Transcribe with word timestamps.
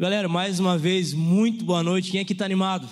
Galera, 0.00 0.30
mais 0.30 0.58
uma 0.58 0.78
vez, 0.78 1.12
muito 1.12 1.62
boa 1.62 1.82
noite. 1.82 2.10
Quem 2.10 2.22
aqui 2.22 2.32
está 2.32 2.46
animado? 2.46 2.88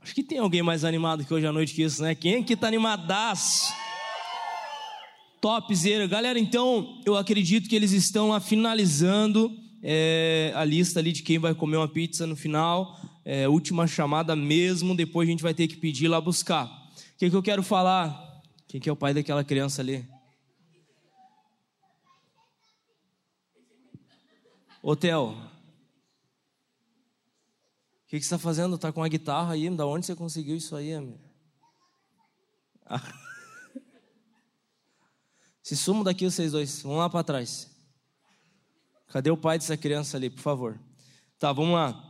Acho 0.00 0.14
que 0.14 0.22
tem 0.22 0.38
alguém 0.38 0.62
mais 0.62 0.82
animado 0.82 1.26
que 1.26 1.34
hoje 1.34 1.46
à 1.46 1.52
noite 1.52 1.74
que 1.74 1.82
isso, 1.82 2.02
né? 2.02 2.14
Quem 2.14 2.36
aqui 2.36 2.54
está 2.54 2.68
animadaço? 2.68 3.70
Topzera. 5.42 6.06
Galera, 6.06 6.38
então, 6.38 7.02
eu 7.04 7.18
acredito 7.18 7.68
que 7.68 7.76
eles 7.76 7.92
estão 7.92 8.40
finalizando 8.40 9.54
é, 9.82 10.52
a 10.54 10.64
lista 10.64 11.00
ali 11.00 11.12
de 11.12 11.22
quem 11.22 11.38
vai 11.38 11.54
comer 11.54 11.76
uma 11.76 11.88
pizza 11.88 12.26
no 12.26 12.34
final. 12.34 12.98
É, 13.26 13.46
última 13.46 13.86
chamada 13.86 14.34
mesmo, 14.34 14.96
depois 14.96 15.28
a 15.28 15.30
gente 15.30 15.42
vai 15.42 15.52
ter 15.52 15.68
que 15.68 15.76
pedir 15.76 16.08
lá 16.08 16.18
buscar. 16.18 16.64
O 16.64 17.18
que, 17.18 17.28
que 17.28 17.36
eu 17.36 17.42
quero 17.42 17.62
falar? 17.62 18.40
Quem 18.66 18.80
que 18.80 18.88
é 18.88 18.92
o 18.92 18.96
pai 18.96 19.12
daquela 19.12 19.44
criança 19.44 19.82
ali? 19.82 20.02
Hotel. 24.82 25.36
O 28.04 28.08
que, 28.08 28.18
que 28.18 28.24
você 28.24 28.34
está 28.34 28.38
fazendo? 28.38 28.76
Está 28.76 28.92
com 28.92 29.02
a 29.02 29.08
guitarra 29.08 29.54
aí? 29.54 29.68
Da 29.70 29.86
onde 29.86 30.06
você 30.06 30.14
conseguiu 30.14 30.56
isso 30.56 30.74
aí, 30.76 30.94
amigo? 30.94 31.18
Ah. 32.86 33.02
Se 35.62 35.76
sumo 35.76 36.02
daqui 36.02 36.24
vocês 36.24 36.52
dois. 36.52 36.82
Vamos 36.82 36.98
lá 36.98 37.10
para 37.10 37.24
trás. 37.24 37.70
Cadê 39.08 39.30
o 39.30 39.36
pai 39.36 39.58
dessa 39.58 39.76
criança 39.76 40.16
ali, 40.16 40.30
por 40.30 40.40
favor? 40.40 40.80
Tá, 41.38 41.52
vamos 41.52 41.74
lá. 41.74 42.02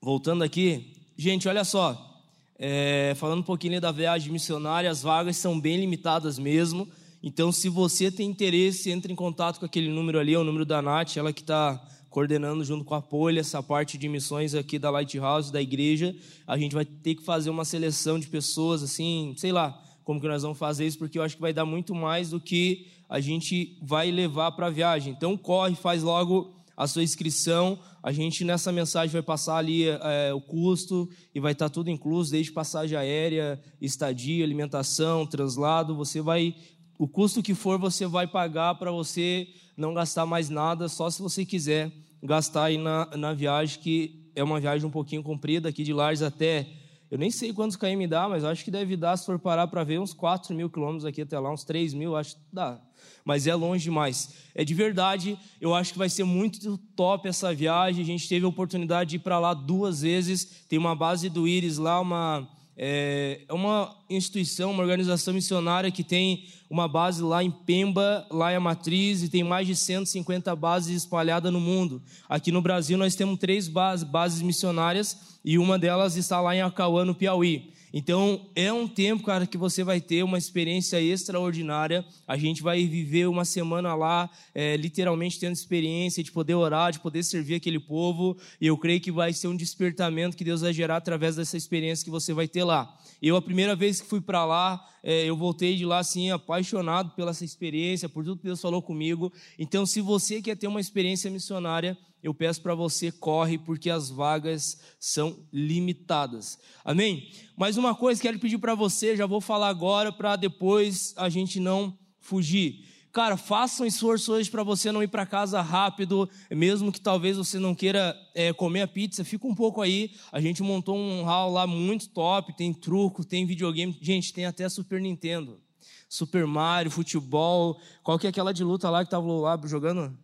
Voltando 0.00 0.44
aqui. 0.44 0.94
Gente, 1.16 1.48
olha 1.48 1.64
só. 1.64 2.22
É, 2.56 3.14
falando 3.16 3.40
um 3.40 3.44
pouquinho 3.44 3.80
da 3.80 3.90
viagem 3.90 4.32
missionária, 4.32 4.90
as 4.90 5.02
vagas 5.02 5.36
são 5.36 5.58
bem 5.58 5.78
limitadas 5.78 6.38
mesmo. 6.38 6.90
Então, 7.26 7.50
se 7.50 7.70
você 7.70 8.10
tem 8.10 8.28
interesse, 8.28 8.90
entre 8.90 9.10
em 9.10 9.16
contato 9.16 9.58
com 9.58 9.64
aquele 9.64 9.88
número 9.88 10.18
ali, 10.18 10.34
é 10.34 10.38
o 10.38 10.44
número 10.44 10.66
da 10.66 10.82
Nath, 10.82 11.16
ela 11.16 11.32
que 11.32 11.40
está 11.40 11.82
coordenando 12.10 12.62
junto 12.62 12.84
com 12.84 12.94
a 12.94 13.00
Polha 13.00 13.40
essa 13.40 13.62
parte 13.62 13.96
de 13.96 14.10
missões 14.10 14.54
aqui 14.54 14.78
da 14.78 14.90
Lighthouse, 14.90 15.50
da 15.50 15.62
igreja. 15.62 16.14
A 16.46 16.58
gente 16.58 16.74
vai 16.74 16.84
ter 16.84 17.14
que 17.14 17.24
fazer 17.24 17.48
uma 17.48 17.64
seleção 17.64 18.18
de 18.18 18.26
pessoas, 18.26 18.82
assim, 18.82 19.32
sei 19.38 19.52
lá 19.52 19.82
como 20.04 20.20
que 20.20 20.28
nós 20.28 20.42
vamos 20.42 20.58
fazer 20.58 20.86
isso, 20.86 20.98
porque 20.98 21.18
eu 21.18 21.22
acho 21.22 21.36
que 21.36 21.40
vai 21.40 21.54
dar 21.54 21.64
muito 21.64 21.94
mais 21.94 22.28
do 22.28 22.38
que 22.38 22.88
a 23.08 23.18
gente 23.20 23.78
vai 23.80 24.10
levar 24.10 24.52
para 24.52 24.66
a 24.66 24.70
viagem. 24.70 25.14
Então, 25.16 25.34
corre, 25.34 25.74
faz 25.74 26.02
logo 26.02 26.52
a 26.76 26.86
sua 26.86 27.02
inscrição. 27.02 27.78
A 28.02 28.12
gente 28.12 28.44
nessa 28.44 28.70
mensagem 28.70 29.10
vai 29.10 29.22
passar 29.22 29.56
ali 29.56 29.88
é, 29.88 30.32
o 30.34 30.40
custo 30.40 31.08
e 31.34 31.40
vai 31.40 31.52
estar 31.52 31.68
tá 31.68 31.72
tudo 31.72 31.90
incluso, 31.90 32.30
desde 32.30 32.52
passagem 32.52 32.98
aérea, 32.98 33.58
estadia, 33.80 34.44
alimentação, 34.44 35.26
translado. 35.26 35.96
Você 35.96 36.20
vai 36.20 36.54
o 36.98 37.08
custo 37.08 37.42
que 37.42 37.54
for 37.54 37.78
você 37.78 38.06
vai 38.06 38.26
pagar 38.26 38.74
para 38.76 38.90
você 38.90 39.48
não 39.76 39.92
gastar 39.94 40.24
mais 40.26 40.48
nada, 40.48 40.88
só 40.88 41.10
se 41.10 41.20
você 41.20 41.44
quiser 41.44 41.92
gastar 42.22 42.64
aí 42.64 42.78
na, 42.78 43.06
na 43.16 43.34
viagem, 43.34 43.80
que 43.80 44.30
é 44.34 44.42
uma 44.42 44.60
viagem 44.60 44.86
um 44.86 44.90
pouquinho 44.90 45.22
comprida, 45.22 45.68
aqui 45.68 45.82
de 45.82 45.92
Lares 45.92 46.22
até, 46.22 46.66
eu 47.10 47.18
nem 47.18 47.30
sei 47.30 47.52
quantos 47.52 47.76
km 47.76 48.08
dá, 48.08 48.28
mas 48.28 48.44
acho 48.44 48.64
que 48.64 48.70
deve 48.70 48.96
dar, 48.96 49.16
se 49.16 49.26
for 49.26 49.38
parar 49.38 49.66
para 49.66 49.84
ver, 49.84 50.00
uns 50.00 50.12
4 50.12 50.54
mil 50.54 50.70
quilômetros 50.70 51.04
aqui 51.04 51.22
até 51.22 51.38
lá, 51.38 51.52
uns 51.52 51.64
3 51.64 51.94
mil, 51.94 52.16
acho 52.16 52.36
que 52.36 52.42
dá. 52.52 52.80
Mas 53.24 53.46
é 53.46 53.54
longe 53.54 53.84
demais. 53.84 54.34
É 54.54 54.64
de 54.64 54.74
verdade, 54.74 55.38
eu 55.60 55.74
acho 55.74 55.92
que 55.92 55.98
vai 55.98 56.08
ser 56.08 56.24
muito 56.24 56.76
top 56.96 57.28
essa 57.28 57.54
viagem. 57.54 58.02
A 58.02 58.06
gente 58.06 58.28
teve 58.28 58.44
a 58.44 58.48
oportunidade 58.48 59.10
de 59.10 59.16
ir 59.16 59.18
para 59.20 59.38
lá 59.38 59.54
duas 59.54 60.02
vezes. 60.02 60.64
Tem 60.68 60.78
uma 60.78 60.94
base 60.94 61.28
do 61.28 61.46
Íris 61.46 61.78
lá, 61.78 62.00
uma 62.00 62.48
é, 62.76 63.42
é 63.48 63.52
uma 63.52 63.94
instituição, 64.10 64.70
uma 64.70 64.82
organização 64.82 65.32
missionária 65.32 65.90
que 65.90 66.02
tem 66.02 66.44
uma 66.68 66.88
base 66.88 67.22
lá 67.22 67.42
em 67.42 67.50
Pemba, 67.50 68.26
lá 68.30 68.50
é 68.50 68.56
a 68.56 68.60
matriz, 68.60 69.22
e 69.22 69.28
tem 69.28 69.44
mais 69.44 69.66
de 69.66 69.76
150 69.76 70.54
bases 70.56 70.96
espalhadas 70.96 71.52
no 71.52 71.60
mundo. 71.60 72.02
Aqui 72.28 72.50
no 72.50 72.60
Brasil 72.60 72.98
nós 72.98 73.14
temos 73.14 73.38
três 73.38 73.68
bases, 73.68 74.04
bases 74.04 74.42
missionárias 74.42 75.38
e 75.44 75.58
uma 75.58 75.78
delas 75.78 76.16
está 76.16 76.40
lá 76.40 76.54
em 76.54 76.62
Acauã, 76.62 77.04
no 77.04 77.14
Piauí. 77.14 77.73
Então, 77.96 78.50
é 78.56 78.72
um 78.72 78.88
tempo, 78.88 79.22
cara, 79.22 79.46
que 79.46 79.56
você 79.56 79.84
vai 79.84 80.00
ter 80.00 80.24
uma 80.24 80.36
experiência 80.36 81.00
extraordinária. 81.00 82.04
A 82.26 82.36
gente 82.36 82.60
vai 82.60 82.84
viver 82.84 83.28
uma 83.28 83.44
semana 83.44 83.94
lá, 83.94 84.28
é, 84.52 84.76
literalmente 84.76 85.38
tendo 85.38 85.52
experiência 85.52 86.20
de 86.20 86.32
poder 86.32 86.56
orar, 86.56 86.90
de 86.90 86.98
poder 86.98 87.22
servir 87.22 87.54
aquele 87.54 87.78
povo. 87.78 88.36
E 88.60 88.66
eu 88.66 88.76
creio 88.76 89.00
que 89.00 89.12
vai 89.12 89.32
ser 89.32 89.46
um 89.46 89.54
despertamento 89.54 90.36
que 90.36 90.42
Deus 90.42 90.62
vai 90.62 90.72
gerar 90.72 90.96
através 90.96 91.36
dessa 91.36 91.56
experiência 91.56 92.04
que 92.04 92.10
você 92.10 92.34
vai 92.34 92.48
ter 92.48 92.64
lá. 92.64 92.92
Eu, 93.22 93.36
a 93.36 93.42
primeira 93.42 93.76
vez 93.76 94.00
que 94.00 94.08
fui 94.08 94.20
para 94.20 94.44
lá, 94.44 94.84
é, 95.00 95.24
eu 95.26 95.36
voltei 95.36 95.76
de 95.76 95.86
lá, 95.86 96.00
assim, 96.00 96.32
apaixonado 96.32 97.10
pela 97.14 97.30
essa 97.30 97.44
experiência, 97.44 98.08
por 98.08 98.24
tudo 98.24 98.38
que 98.38 98.46
Deus 98.46 98.60
falou 98.60 98.82
comigo. 98.82 99.32
Então, 99.56 99.86
se 99.86 100.00
você 100.00 100.42
quer 100.42 100.56
ter 100.56 100.66
uma 100.66 100.80
experiência 100.80 101.30
missionária, 101.30 101.96
eu 102.24 102.32
peço 102.32 102.62
para 102.62 102.74
você, 102.74 103.12
corre, 103.12 103.58
porque 103.58 103.90
as 103.90 104.08
vagas 104.08 104.80
são 104.98 105.46
limitadas. 105.52 106.58
Amém? 106.82 107.30
Mais 107.54 107.76
uma 107.76 107.94
coisa 107.94 108.18
que 108.18 108.26
quero 108.26 108.40
pedir 108.40 108.56
para 108.56 108.74
você, 108.74 109.14
já 109.14 109.26
vou 109.26 109.42
falar 109.42 109.68
agora, 109.68 110.10
para 110.10 110.34
depois 110.34 111.12
a 111.18 111.28
gente 111.28 111.60
não 111.60 111.98
fugir. 112.18 112.88
Cara, 113.12 113.36
faça 113.36 113.82
um 113.82 113.86
esforço 113.86 114.32
hoje 114.32 114.50
para 114.50 114.62
você 114.62 114.90
não 114.90 115.02
ir 115.02 115.08
para 115.08 115.26
casa 115.26 115.60
rápido, 115.60 116.26
mesmo 116.50 116.90
que 116.90 116.98
talvez 116.98 117.36
você 117.36 117.58
não 117.58 117.74
queira 117.74 118.16
é, 118.34 118.54
comer 118.54 118.80
a 118.80 118.88
pizza, 118.88 119.22
fica 119.22 119.46
um 119.46 119.54
pouco 119.54 119.82
aí. 119.82 120.10
A 120.32 120.40
gente 120.40 120.62
montou 120.62 120.96
um 120.96 121.24
hall 121.24 121.52
lá 121.52 121.66
muito 121.66 122.08
top, 122.08 122.56
tem 122.56 122.72
truco, 122.72 123.22
tem 123.22 123.44
videogame, 123.44 123.96
gente, 124.00 124.32
tem 124.32 124.46
até 124.46 124.66
Super 124.70 124.98
Nintendo. 124.98 125.60
Super 126.08 126.46
Mario, 126.46 126.90
futebol, 126.90 127.78
qual 128.02 128.18
que 128.18 128.26
é 128.26 128.30
aquela 128.30 128.54
de 128.54 128.64
luta 128.64 128.88
lá 128.88 129.04
que 129.04 129.10
tava 129.10 129.30
lá 129.30 129.60
jogando? 129.64 130.23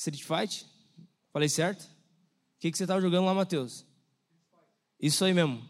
Street 0.00 0.22
Fight? 0.22 0.66
Falei 1.30 1.48
certo? 1.48 1.82
O 1.82 1.86
que, 2.58 2.70
que 2.70 2.78
você 2.78 2.84
estava 2.84 3.02
jogando 3.02 3.26
lá, 3.26 3.34
Matheus? 3.34 3.84
Isso 4.98 5.22
aí 5.26 5.34
mesmo. 5.34 5.62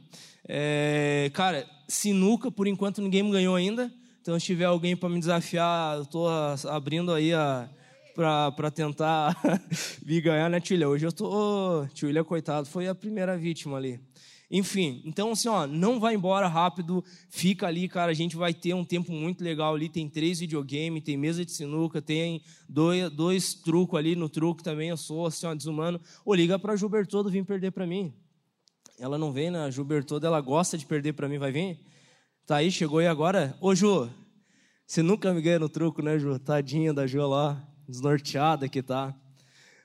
É, 0.46 1.30
cara, 1.34 1.68
sinuca, 1.88 2.48
por 2.48 2.68
enquanto 2.68 3.02
ninguém 3.02 3.24
me 3.24 3.32
ganhou 3.32 3.56
ainda. 3.56 3.92
Então, 4.20 4.38
se 4.38 4.46
tiver 4.46 4.66
alguém 4.66 4.96
para 4.96 5.08
me 5.08 5.18
desafiar, 5.18 5.96
eu 5.96 6.02
estou 6.02 6.28
abrindo 6.68 7.12
aí 7.12 7.32
para 8.14 8.70
tentar 8.70 9.36
me 10.06 10.20
ganhar, 10.20 10.48
né, 10.48 10.60
Tilha? 10.60 10.88
Hoje 10.88 11.06
eu 11.06 11.12
tô. 11.12 11.84
Tilha, 11.92 12.22
coitado, 12.22 12.68
foi 12.68 12.86
a 12.86 12.94
primeira 12.94 13.36
vítima 13.36 13.76
ali. 13.78 14.00
Enfim, 14.50 15.00
então 15.04 15.30
assim, 15.30 15.48
ó, 15.48 15.64
não 15.64 16.00
vai 16.00 16.14
embora 16.16 16.48
rápido, 16.48 17.04
fica 17.28 17.68
ali, 17.68 17.88
cara, 17.88 18.10
a 18.10 18.14
gente 18.14 18.34
vai 18.34 18.52
ter 18.52 18.74
um 18.74 18.84
tempo 18.84 19.12
muito 19.12 19.44
legal 19.44 19.76
ali, 19.76 19.88
tem 19.88 20.08
três 20.08 20.40
videogames, 20.40 21.04
tem 21.04 21.16
mesa 21.16 21.44
de 21.44 21.52
sinuca, 21.52 22.02
tem 22.02 22.42
dois, 22.68 23.08
dois 23.10 23.54
trucos 23.54 23.96
ali, 23.96 24.16
no 24.16 24.28
truco 24.28 24.60
também 24.60 24.88
eu 24.88 24.96
sou, 24.96 25.26
assim, 25.26 25.46
ó, 25.46 25.54
desumano. 25.54 26.00
Ou 26.24 26.34
liga 26.34 26.58
pra 26.58 26.74
Gilbertodo 26.74 27.30
vir 27.30 27.44
perder 27.44 27.70
pra 27.70 27.86
mim. 27.86 28.12
Ela 28.98 29.16
não 29.16 29.32
vem, 29.32 29.52
né? 29.52 29.70
Gilbertodo, 29.70 30.26
ela 30.26 30.40
gosta 30.40 30.76
de 30.76 30.84
perder 30.84 31.12
pra 31.12 31.28
mim, 31.28 31.38
vai 31.38 31.52
vir? 31.52 31.78
Tá 32.44 32.56
aí, 32.56 32.72
chegou 32.72 32.98
aí 32.98 33.06
agora? 33.06 33.56
Ô, 33.60 33.72
Ju, 33.72 34.10
você 34.84 35.00
nunca 35.00 35.32
me 35.32 35.40
ganha 35.40 35.60
no 35.60 35.68
truco, 35.68 36.02
né, 36.02 36.18
Ju? 36.18 36.36
Tadinha 36.40 36.92
da 36.92 37.06
Ju 37.06 37.24
lá, 37.24 37.64
desnorteada 37.88 38.68
que 38.68 38.82
tá. 38.82 39.14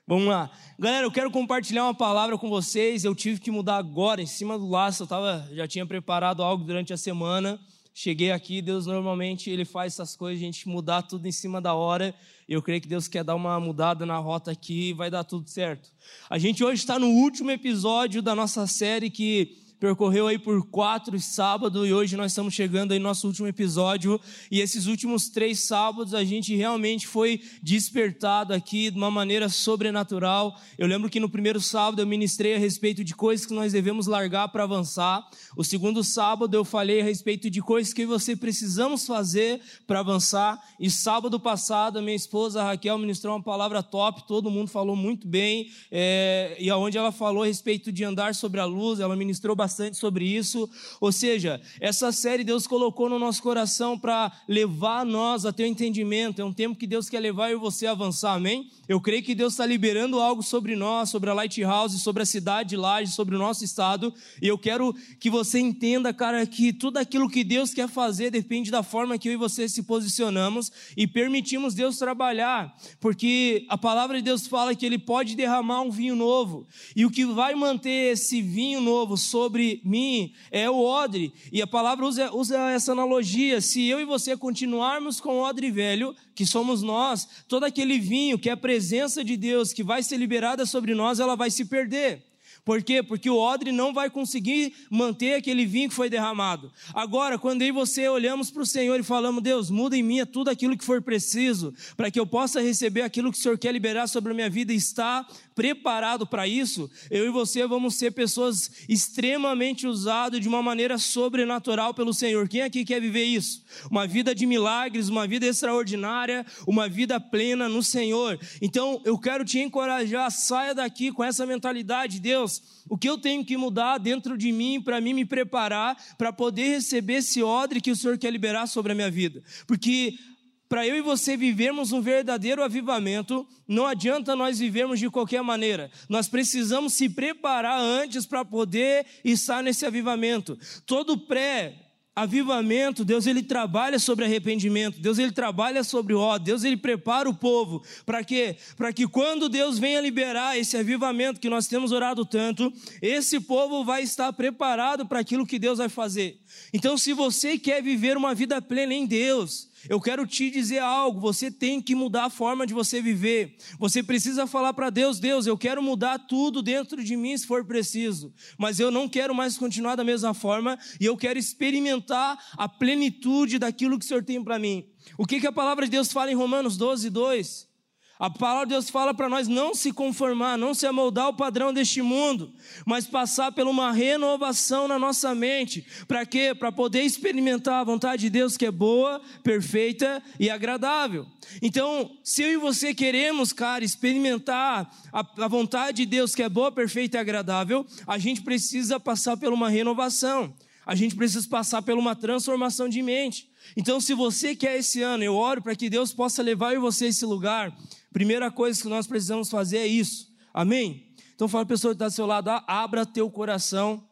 Vamos 0.08 0.28
lá. 0.28 0.48
Galera, 0.78 1.04
eu 1.04 1.10
quero 1.10 1.32
compartilhar 1.32 1.82
uma 1.82 1.92
palavra 1.92 2.38
com 2.38 2.48
vocês. 2.48 3.02
Eu 3.02 3.12
tive 3.12 3.40
que 3.40 3.50
mudar 3.50 3.76
agora, 3.76 4.22
em 4.22 4.26
cima 4.26 4.56
do 4.56 4.68
laço. 4.68 5.02
Eu 5.02 5.06
tava, 5.08 5.48
já 5.52 5.66
tinha 5.66 5.84
preparado 5.84 6.44
algo 6.44 6.62
durante 6.62 6.92
a 6.92 6.96
semana. 6.96 7.58
Cheguei 7.92 8.30
aqui, 8.30 8.62
Deus 8.62 8.86
normalmente 8.86 9.50
ele 9.50 9.64
faz 9.64 9.94
essas 9.94 10.14
coisas, 10.14 10.40
a 10.40 10.44
gente 10.44 10.68
mudar 10.68 11.02
tudo 11.02 11.26
em 11.26 11.32
cima 11.32 11.60
da 11.60 11.74
hora. 11.74 12.14
Eu 12.48 12.62
creio 12.62 12.80
que 12.80 12.86
Deus 12.86 13.08
quer 13.08 13.24
dar 13.24 13.34
uma 13.34 13.58
mudada 13.58 14.06
na 14.06 14.18
rota 14.18 14.52
aqui 14.52 14.90
e 14.90 14.92
vai 14.92 15.10
dar 15.10 15.24
tudo 15.24 15.48
certo. 15.48 15.90
A 16.30 16.38
gente 16.38 16.62
hoje 16.62 16.82
está 16.82 17.00
no 17.00 17.08
último 17.08 17.50
episódio 17.50 18.22
da 18.22 18.32
nossa 18.32 18.64
série 18.68 19.10
que 19.10 19.58
percorreu 19.78 20.26
aí 20.26 20.38
por 20.38 20.66
quatro 20.68 21.18
sábados 21.20 21.86
e 21.86 21.92
hoje 21.92 22.16
nós 22.16 22.32
estamos 22.32 22.54
chegando 22.54 22.92
aí 22.92 22.98
no 22.98 23.04
nosso 23.04 23.26
último 23.26 23.46
episódio. 23.46 24.20
E 24.50 24.60
esses 24.60 24.86
últimos 24.86 25.28
três 25.28 25.60
sábados 25.60 26.14
a 26.14 26.24
gente 26.24 26.54
realmente 26.56 27.06
foi 27.06 27.40
despertado 27.62 28.54
aqui 28.54 28.90
de 28.90 28.96
uma 28.96 29.10
maneira 29.10 29.48
sobrenatural. 29.48 30.58
Eu 30.78 30.86
lembro 30.86 31.10
que 31.10 31.20
no 31.20 31.28
primeiro 31.28 31.60
sábado 31.60 32.00
eu 32.00 32.06
ministrei 32.06 32.54
a 32.54 32.58
respeito 32.58 33.04
de 33.04 33.14
coisas 33.14 33.44
que 33.44 33.52
nós 33.52 33.72
devemos 33.72 34.06
largar 34.06 34.48
para 34.48 34.64
avançar. 34.64 35.26
O 35.56 35.62
segundo 35.62 36.02
sábado 36.02 36.56
eu 36.56 36.64
falei 36.64 37.02
a 37.02 37.04
respeito 37.04 37.50
de 37.50 37.60
coisas 37.60 37.92
que 37.92 38.06
você 38.06 38.34
precisamos 38.34 39.06
fazer 39.06 39.60
para 39.86 40.00
avançar. 40.00 40.58
E 40.80 40.90
sábado 40.90 41.38
passado 41.38 41.98
a 41.98 42.02
minha 42.02 42.16
esposa 42.16 42.62
Raquel 42.62 42.96
ministrou 42.98 43.36
uma 43.36 43.42
palavra 43.42 43.82
top, 43.82 44.26
todo 44.26 44.50
mundo 44.50 44.70
falou 44.70 44.96
muito 44.96 45.28
bem. 45.28 45.70
É, 45.90 46.56
e 46.58 46.70
aonde 46.70 46.96
ela 46.96 47.12
falou 47.12 47.42
a 47.42 47.46
respeito 47.46 47.92
de 47.92 48.04
andar 48.04 48.34
sobre 48.34 48.58
a 48.58 48.64
luz, 48.64 49.00
ela 49.00 49.14
ministrou 49.14 49.54
bastante 49.54 49.65
bastante 49.66 49.96
sobre 49.96 50.24
isso. 50.24 50.70
Ou 51.00 51.10
seja, 51.10 51.60
essa 51.80 52.12
série 52.12 52.44
Deus 52.44 52.68
colocou 52.68 53.10
no 53.10 53.18
nosso 53.18 53.42
coração 53.42 53.98
para 53.98 54.30
levar 54.48 55.04
nós 55.04 55.44
a 55.44 55.52
ter 55.52 55.64
um 55.64 55.66
entendimento. 55.66 56.40
É 56.40 56.44
um 56.44 56.52
tempo 56.52 56.78
que 56.78 56.86
Deus 56.86 57.08
quer 57.08 57.18
levar 57.18 57.50
eu 57.50 57.58
e 57.58 57.60
você 57.60 57.86
a 57.86 57.90
avançar, 57.90 58.34
amém? 58.34 58.70
Eu 58.88 59.00
creio 59.00 59.24
que 59.24 59.34
Deus 59.34 59.54
está 59.54 59.66
liberando 59.66 60.20
algo 60.20 60.40
sobre 60.40 60.76
nós, 60.76 61.10
sobre 61.10 61.28
a 61.28 61.34
Lighthouse, 61.34 61.98
sobre 61.98 62.22
a 62.22 62.26
cidade 62.26 62.70
de 62.70 62.76
Laje, 62.76 63.10
sobre 63.10 63.34
o 63.34 63.38
nosso 63.38 63.64
estado. 63.64 64.14
E 64.40 64.46
eu 64.46 64.56
quero 64.56 64.94
que 65.18 65.28
você 65.28 65.58
entenda, 65.58 66.14
cara, 66.14 66.46
que 66.46 66.72
tudo 66.72 66.98
aquilo 66.98 67.28
que 67.28 67.42
Deus 67.42 67.74
quer 67.74 67.88
fazer 67.88 68.30
depende 68.30 68.70
da 68.70 68.84
forma 68.84 69.18
que 69.18 69.28
eu 69.28 69.32
e 69.32 69.36
você 69.36 69.68
se 69.68 69.82
posicionamos 69.82 70.70
e 70.96 71.08
permitimos 71.08 71.74
Deus 71.74 71.98
trabalhar. 71.98 72.72
Porque 73.00 73.66
a 73.68 73.76
palavra 73.76 74.18
de 74.18 74.22
Deus 74.22 74.46
fala 74.46 74.76
que 74.76 74.86
Ele 74.86 74.98
pode 74.98 75.34
derramar 75.34 75.80
um 75.80 75.90
vinho 75.90 76.14
novo. 76.14 76.68
E 76.94 77.04
o 77.04 77.10
que 77.10 77.24
vai 77.24 77.56
manter 77.56 78.12
esse 78.12 78.40
vinho 78.40 78.80
novo 78.80 79.16
sobre 79.16 79.55
mim 79.84 80.32
é 80.50 80.68
o 80.68 80.78
odre. 80.78 81.32
E 81.52 81.62
a 81.62 81.66
palavra 81.66 82.06
usa, 82.06 82.34
usa 82.34 82.58
essa 82.70 82.92
analogia. 82.92 83.60
Se 83.60 83.86
eu 83.86 84.00
e 84.00 84.04
você 84.04 84.36
continuarmos 84.36 85.20
com 85.20 85.36
o 85.36 85.42
odre 85.42 85.70
velho, 85.70 86.14
que 86.34 86.46
somos 86.46 86.82
nós, 86.82 87.28
todo 87.48 87.64
aquele 87.64 87.98
vinho 87.98 88.38
que 88.38 88.48
é 88.48 88.52
a 88.52 88.56
presença 88.56 89.24
de 89.24 89.36
Deus 89.36 89.72
que 89.72 89.82
vai 89.82 90.02
ser 90.02 90.16
liberada 90.16 90.66
sobre 90.66 90.94
nós, 90.94 91.20
ela 91.20 91.36
vai 91.36 91.50
se 91.50 91.64
perder. 91.64 92.22
Por 92.66 92.82
quê? 92.82 93.00
Porque 93.00 93.30
o 93.30 93.38
odre 93.38 93.70
não 93.70 93.94
vai 93.94 94.10
conseguir 94.10 94.74
manter 94.90 95.34
aquele 95.34 95.64
vinho 95.64 95.88
que 95.88 95.94
foi 95.94 96.10
derramado. 96.10 96.72
Agora, 96.92 97.38
quando 97.38 97.62
eu 97.62 97.68
e 97.68 97.70
você 97.70 98.08
olhamos 98.08 98.50
para 98.50 98.60
o 98.60 98.66
Senhor 98.66 98.98
e 98.98 99.04
falamos, 99.04 99.40
Deus, 99.40 99.70
muda 99.70 99.96
em 99.96 100.02
mim 100.02 100.26
tudo 100.26 100.50
aquilo 100.50 100.76
que 100.76 100.84
for 100.84 101.00
preciso, 101.00 101.72
para 101.96 102.10
que 102.10 102.18
eu 102.18 102.26
possa 102.26 102.60
receber 102.60 103.02
aquilo 103.02 103.30
que 103.30 103.38
o 103.38 103.40
Senhor 103.40 103.56
quer 103.56 103.70
liberar 103.70 104.08
sobre 104.08 104.32
a 104.32 104.34
minha 104.34 104.50
vida 104.50 104.72
está 104.72 105.24
preparado 105.56 106.26
para 106.26 106.46
isso, 106.46 106.88
eu 107.10 107.26
e 107.26 107.30
você 107.30 107.66
vamos 107.66 107.94
ser 107.94 108.12
pessoas 108.12 108.70
extremamente 108.86 109.86
usadas 109.86 110.38
de 110.38 110.46
uma 110.46 110.62
maneira 110.62 110.98
sobrenatural 110.98 111.94
pelo 111.94 112.12
Senhor. 112.12 112.46
Quem 112.46 112.60
aqui 112.60 112.84
quer 112.84 113.00
viver 113.00 113.24
isso? 113.24 113.64
Uma 113.90 114.06
vida 114.06 114.34
de 114.34 114.44
milagres, 114.44 115.08
uma 115.08 115.26
vida 115.26 115.46
extraordinária, 115.46 116.44
uma 116.66 116.90
vida 116.90 117.18
plena 117.18 117.70
no 117.70 117.82
Senhor. 117.82 118.38
Então, 118.60 119.00
eu 119.02 119.18
quero 119.18 119.46
te 119.46 119.58
encorajar, 119.58 120.30
saia 120.30 120.74
daqui 120.74 121.10
com 121.10 121.24
essa 121.24 121.46
mentalidade, 121.46 122.20
Deus, 122.20 122.62
o 122.86 122.98
que 122.98 123.08
eu 123.08 123.16
tenho 123.16 123.42
que 123.42 123.56
mudar 123.56 123.96
dentro 123.96 124.36
de 124.36 124.52
mim 124.52 124.78
para 124.78 125.00
mim 125.00 125.14
me 125.14 125.24
preparar 125.24 125.96
para 126.18 126.34
poder 126.34 126.68
receber 126.68 127.14
esse 127.14 127.42
odre 127.42 127.80
que 127.80 127.90
o 127.90 127.96
Senhor 127.96 128.18
quer 128.18 128.30
liberar 128.30 128.66
sobre 128.66 128.92
a 128.92 128.94
minha 128.94 129.10
vida. 129.10 129.42
Porque 129.66 130.18
para 130.68 130.86
eu 130.86 130.96
e 130.96 131.00
você 131.00 131.36
vivermos 131.36 131.92
um 131.92 132.00
verdadeiro 132.00 132.62
avivamento, 132.62 133.46
não 133.68 133.86
adianta 133.86 134.34
nós 134.34 134.58
vivermos 134.58 134.98
de 134.98 135.08
qualquer 135.08 135.42
maneira. 135.42 135.90
Nós 136.08 136.28
precisamos 136.28 136.94
se 136.94 137.08
preparar 137.08 137.78
antes 137.78 138.26
para 138.26 138.44
poder 138.44 139.06
estar 139.24 139.62
nesse 139.62 139.86
avivamento. 139.86 140.58
Todo 140.84 141.18
pré 141.18 141.86
avivamento, 142.16 143.04
Deus 143.04 143.26
ele 143.26 143.42
trabalha 143.42 143.98
sobre 143.98 144.24
arrependimento, 144.24 144.98
Deus 144.98 145.18
ele 145.18 145.30
trabalha 145.30 145.84
sobre 145.84 146.14
ódio, 146.14 146.46
Deus 146.46 146.64
ele 146.64 146.78
prepara 146.78 147.28
o 147.28 147.34
povo 147.34 147.84
para 148.06 148.24
quê? 148.24 148.56
Para 148.74 148.90
que 148.90 149.06
quando 149.06 149.50
Deus 149.50 149.78
venha 149.78 150.00
liberar 150.00 150.58
esse 150.58 150.78
avivamento 150.78 151.38
que 151.38 151.50
nós 151.50 151.66
temos 151.66 151.92
orado 151.92 152.24
tanto, 152.24 152.72
esse 153.02 153.38
povo 153.38 153.84
vai 153.84 154.02
estar 154.02 154.32
preparado 154.32 155.04
para 155.04 155.20
aquilo 155.20 155.46
que 155.46 155.58
Deus 155.58 155.76
vai 155.76 155.90
fazer. 155.90 156.40
Então, 156.72 156.96
se 156.96 157.12
você 157.12 157.58
quer 157.58 157.82
viver 157.82 158.16
uma 158.16 158.34
vida 158.34 158.62
plena 158.62 158.94
em 158.94 159.04
Deus, 159.04 159.68
eu 159.88 160.00
quero 160.00 160.26
te 160.26 160.50
dizer 160.50 160.78
algo, 160.78 161.20
você 161.20 161.50
tem 161.50 161.80
que 161.80 161.94
mudar 161.94 162.24
a 162.24 162.30
forma 162.30 162.66
de 162.66 162.74
você 162.74 163.00
viver. 163.00 163.56
Você 163.78 164.02
precisa 164.02 164.46
falar 164.46 164.72
para 164.72 164.90
Deus: 164.90 165.18
Deus, 165.18 165.46
eu 165.46 165.56
quero 165.56 165.82
mudar 165.82 166.18
tudo 166.18 166.62
dentro 166.62 167.02
de 167.02 167.16
mim 167.16 167.36
se 167.36 167.46
for 167.46 167.64
preciso, 167.64 168.32
mas 168.58 168.80
eu 168.80 168.90
não 168.90 169.08
quero 169.08 169.34
mais 169.34 169.56
continuar 169.56 169.96
da 169.96 170.04
mesma 170.04 170.34
forma 170.34 170.78
e 171.00 171.04
eu 171.04 171.16
quero 171.16 171.38
experimentar 171.38 172.38
a 172.56 172.68
plenitude 172.68 173.58
daquilo 173.58 173.98
que 173.98 174.04
o 174.04 174.08
Senhor 174.08 174.24
tem 174.24 174.42
para 174.42 174.58
mim. 174.58 174.86
O 175.16 175.26
que, 175.26 175.40
que 175.40 175.46
a 175.46 175.52
palavra 175.52 175.84
de 175.84 175.90
Deus 175.90 176.12
fala 176.12 176.30
em 176.30 176.34
Romanos 176.34 176.76
12, 176.76 177.10
2? 177.10 177.75
A 178.18 178.30
palavra 178.30 178.66
de 178.66 178.72
Deus 178.72 178.88
fala 178.88 179.12
para 179.12 179.28
nós 179.28 179.46
não 179.46 179.74
se 179.74 179.92
conformar, 179.92 180.56
não 180.56 180.72
se 180.72 180.86
amoldar 180.86 181.26
ao 181.26 181.34
padrão 181.34 181.72
deste 181.72 182.00
mundo, 182.00 182.50
mas 182.86 183.06
passar 183.06 183.52
por 183.52 183.66
uma 183.66 183.92
renovação 183.92 184.88
na 184.88 184.98
nossa 184.98 185.34
mente. 185.34 185.86
Para 186.08 186.24
quê? 186.24 186.54
Para 186.58 186.72
poder 186.72 187.02
experimentar 187.02 187.80
a 187.80 187.84
vontade 187.84 188.22
de 188.22 188.30
Deus 188.30 188.56
que 188.56 188.64
é 188.64 188.70
boa, 188.70 189.20
perfeita 189.42 190.22
e 190.40 190.48
agradável. 190.48 191.26
Então, 191.60 192.10
se 192.24 192.42
eu 192.42 192.52
e 192.52 192.56
você 192.56 192.94
queremos, 192.94 193.52
cara, 193.52 193.84
experimentar 193.84 194.90
a, 195.12 195.44
a 195.44 195.48
vontade 195.48 195.98
de 195.98 196.06
Deus 196.06 196.34
que 196.34 196.42
é 196.42 196.48
boa, 196.48 196.72
perfeita 196.72 197.18
e 197.18 197.20
agradável, 197.20 197.84
a 198.06 198.16
gente 198.16 198.40
precisa 198.40 198.98
passar 198.98 199.36
por 199.36 199.52
uma 199.52 199.68
renovação. 199.68 200.54
A 200.86 200.94
gente 200.94 201.16
precisa 201.16 201.46
passar 201.48 201.82
por 201.82 201.98
uma 201.98 202.14
transformação 202.14 202.88
de 202.88 203.02
mente. 203.02 203.50
Então, 203.76 204.00
se 204.00 204.14
você 204.14 204.54
quer 204.54 204.78
esse 204.78 205.02
ano, 205.02 205.24
eu 205.24 205.34
oro 205.34 205.60
para 205.60 205.74
que 205.74 205.90
Deus 205.90 206.14
possa 206.14 206.42
levar 206.42 206.78
você 206.78 207.06
a 207.06 207.08
esse 207.08 207.26
lugar 207.26 207.76
Primeira 208.16 208.50
coisa 208.50 208.80
que 208.80 208.88
nós 208.88 209.06
precisamos 209.06 209.50
fazer 209.50 209.76
é 209.76 209.86
isso. 209.86 210.34
Amém? 210.54 211.14
Então 211.34 211.46
fala 211.46 211.64
a 211.64 211.66
pessoa 211.66 211.92
que 211.92 211.96
está 211.96 212.08
do 212.08 212.14
seu 212.14 212.24
lado, 212.24 212.48
ah, 212.48 212.64
abra 212.66 213.04
teu 213.04 213.30
coração, 213.30 214.02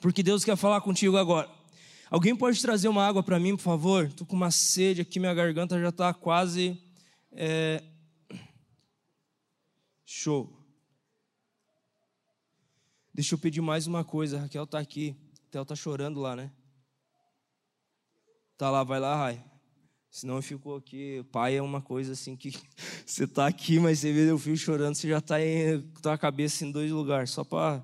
porque 0.00 0.22
Deus 0.22 0.44
quer 0.44 0.54
falar 0.56 0.80
contigo 0.80 1.16
agora. 1.16 1.50
Alguém 2.08 2.36
pode 2.36 2.62
trazer 2.62 2.86
uma 2.86 3.04
água 3.04 3.20
para 3.20 3.40
mim, 3.40 3.56
por 3.56 3.62
favor? 3.64 4.04
Estou 4.04 4.24
com 4.24 4.36
uma 4.36 4.52
sede 4.52 5.00
aqui, 5.00 5.18
minha 5.18 5.34
garganta 5.34 5.76
já 5.80 5.88
está 5.88 6.14
quase. 6.14 6.80
É... 7.32 7.82
Show. 10.06 10.64
Deixa 13.12 13.34
eu 13.34 13.38
pedir 13.40 13.60
mais 13.60 13.88
uma 13.88 14.04
coisa. 14.04 14.38
Raquel 14.38 14.62
está 14.62 14.78
aqui. 14.78 15.16
A 15.18 15.44
Raquel 15.46 15.62
está 15.62 15.74
chorando 15.74 16.20
lá, 16.20 16.36
né? 16.36 16.52
Tá 18.56 18.70
lá, 18.70 18.84
vai 18.84 19.00
lá, 19.00 19.16
Rai. 19.16 19.51
Senão 20.12 20.36
eu 20.36 20.42
fico 20.42 20.74
aqui. 20.74 21.24
Pai 21.32 21.56
é 21.56 21.62
uma 21.62 21.80
coisa 21.80 22.12
assim 22.12 22.36
que 22.36 22.50
você 23.06 23.24
está 23.24 23.46
aqui, 23.46 23.80
mas 23.80 23.98
você 23.98 24.12
vê 24.12 24.30
o 24.30 24.38
filho 24.38 24.58
chorando, 24.58 24.94
você 24.94 25.08
já 25.08 25.18
está 25.18 25.36
com 26.02 26.08
a 26.10 26.18
cabeça 26.18 26.66
em 26.66 26.70
dois 26.70 26.90
lugares, 26.90 27.30
só 27.30 27.42
para 27.42 27.82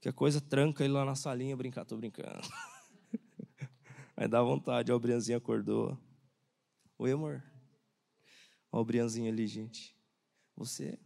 que 0.00 0.08
a 0.08 0.12
coisa 0.12 0.40
tranca 0.40 0.84
ele 0.84 0.92
lá 0.92 1.04
na 1.04 1.16
salinha 1.16 1.56
brincar. 1.56 1.84
Tô 1.84 1.96
brincando. 1.96 2.40
Vai 4.16 4.28
dar 4.28 4.42
vontade. 4.42 4.92
O 4.92 5.00
Brianzinho 5.00 5.36
acordou. 5.36 5.98
Oi, 6.96 7.10
amor. 7.10 7.42
O 8.70 8.84
Brianzinho 8.84 9.32
ali, 9.32 9.48
gente. 9.48 9.96
Você. 10.56 10.96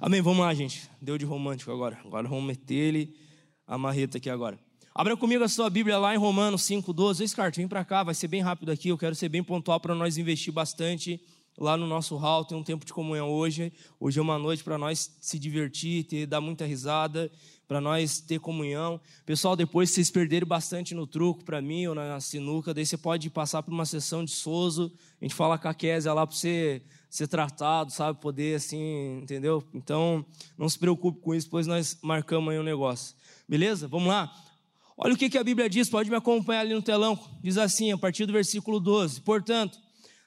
Amém. 0.00 0.20
Vamos 0.20 0.40
lá, 0.40 0.52
gente. 0.52 0.90
Deu 1.00 1.16
de 1.16 1.24
romântico 1.24 1.70
agora. 1.70 2.00
Agora 2.04 2.26
vamos 2.26 2.44
meter 2.44 2.74
ele 2.74 3.16
a 3.64 3.78
marreta 3.78 4.18
aqui 4.18 4.28
agora. 4.28 4.58
Abra 4.98 5.16
comigo 5.16 5.44
a 5.44 5.48
sua 5.48 5.70
Bíblia 5.70 5.96
lá 5.96 6.12
em 6.12 6.18
Romanos 6.18 6.62
5,12. 6.62 7.24
Scarlett, 7.28 7.56
vem 7.56 7.68
para 7.68 7.84
cá, 7.84 8.02
vai 8.02 8.16
ser 8.16 8.26
bem 8.26 8.42
rápido 8.42 8.72
aqui. 8.72 8.88
Eu 8.88 8.98
quero 8.98 9.14
ser 9.14 9.28
bem 9.28 9.44
pontual 9.44 9.78
para 9.78 9.94
nós 9.94 10.18
investir 10.18 10.52
bastante 10.52 11.20
lá 11.56 11.76
no 11.76 11.86
nosso 11.86 12.16
hall. 12.16 12.44
Tem 12.44 12.58
um 12.58 12.64
tempo 12.64 12.84
de 12.84 12.92
comunhão 12.92 13.30
hoje. 13.30 13.72
Hoje 14.00 14.18
é 14.18 14.22
uma 14.22 14.36
noite 14.40 14.64
para 14.64 14.76
nós 14.76 15.16
se 15.20 15.38
divertir, 15.38 16.02
ter, 16.02 16.26
dar 16.26 16.40
muita 16.40 16.66
risada, 16.66 17.30
para 17.68 17.80
nós 17.80 18.18
ter 18.18 18.40
comunhão. 18.40 19.00
Pessoal, 19.24 19.54
depois 19.54 19.88
vocês 19.88 20.10
perderem 20.10 20.48
bastante 20.48 20.96
no 20.96 21.06
truco 21.06 21.44
para 21.44 21.62
mim 21.62 21.86
ou 21.86 21.94
na 21.94 22.18
sinuca, 22.18 22.74
daí 22.74 22.84
você 22.84 22.96
pode 22.96 23.30
passar 23.30 23.62
por 23.62 23.72
uma 23.72 23.86
sessão 23.86 24.24
de 24.24 24.32
Soso. 24.32 24.92
A 25.20 25.24
gente 25.24 25.34
fala 25.36 25.56
com 25.56 25.68
a 25.68 25.74
Késia 25.74 26.12
lá 26.12 26.26
para 26.26 26.34
você 26.34 26.82
ser 27.08 27.28
tratado, 27.28 27.92
sabe? 27.92 28.20
Poder 28.20 28.56
assim, 28.56 29.20
entendeu? 29.22 29.62
Então, 29.72 30.26
não 30.58 30.68
se 30.68 30.76
preocupe 30.76 31.20
com 31.20 31.36
isso, 31.36 31.48
pois 31.48 31.68
nós 31.68 31.96
marcamos 32.02 32.52
aí 32.52 32.58
um 32.58 32.64
negócio. 32.64 33.14
Beleza? 33.48 33.86
Vamos 33.86 34.08
lá? 34.08 34.34
Olha 35.00 35.14
o 35.14 35.16
que, 35.16 35.30
que 35.30 35.38
a 35.38 35.44
Bíblia 35.44 35.70
diz, 35.70 35.88
pode 35.88 36.10
me 36.10 36.16
acompanhar 36.16 36.62
ali 36.62 36.74
no 36.74 36.82
telão. 36.82 37.16
Diz 37.40 37.56
assim, 37.56 37.92
a 37.92 37.96
partir 37.96 38.26
do 38.26 38.32
versículo 38.32 38.80
12: 38.80 39.20
Portanto, 39.20 39.78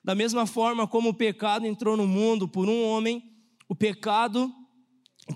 da 0.01 0.16
mesma 0.16 0.48
forma 0.48 0.88
como 0.88 1.10
o 1.10 1.13
pecado 1.13 1.68
entrou 1.68 1.98
no 1.98 2.08
mundo 2.08 2.48
por 2.48 2.70
um 2.70 2.86
homem, 2.86 3.22
o 3.68 3.75
pecado, 3.75 4.50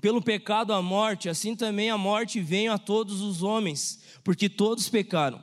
pelo 0.00 0.22
pecado 0.22 0.72
a 0.72 0.80
morte, 0.80 1.28
assim 1.28 1.54
também 1.54 1.90
a 1.90 1.98
morte 1.98 2.40
veio 2.40 2.72
a 2.72 2.78
todos 2.78 3.20
os 3.20 3.42
homens, 3.42 4.00
porque 4.24 4.48
todos 4.48 4.88
pecaram. 4.88 5.38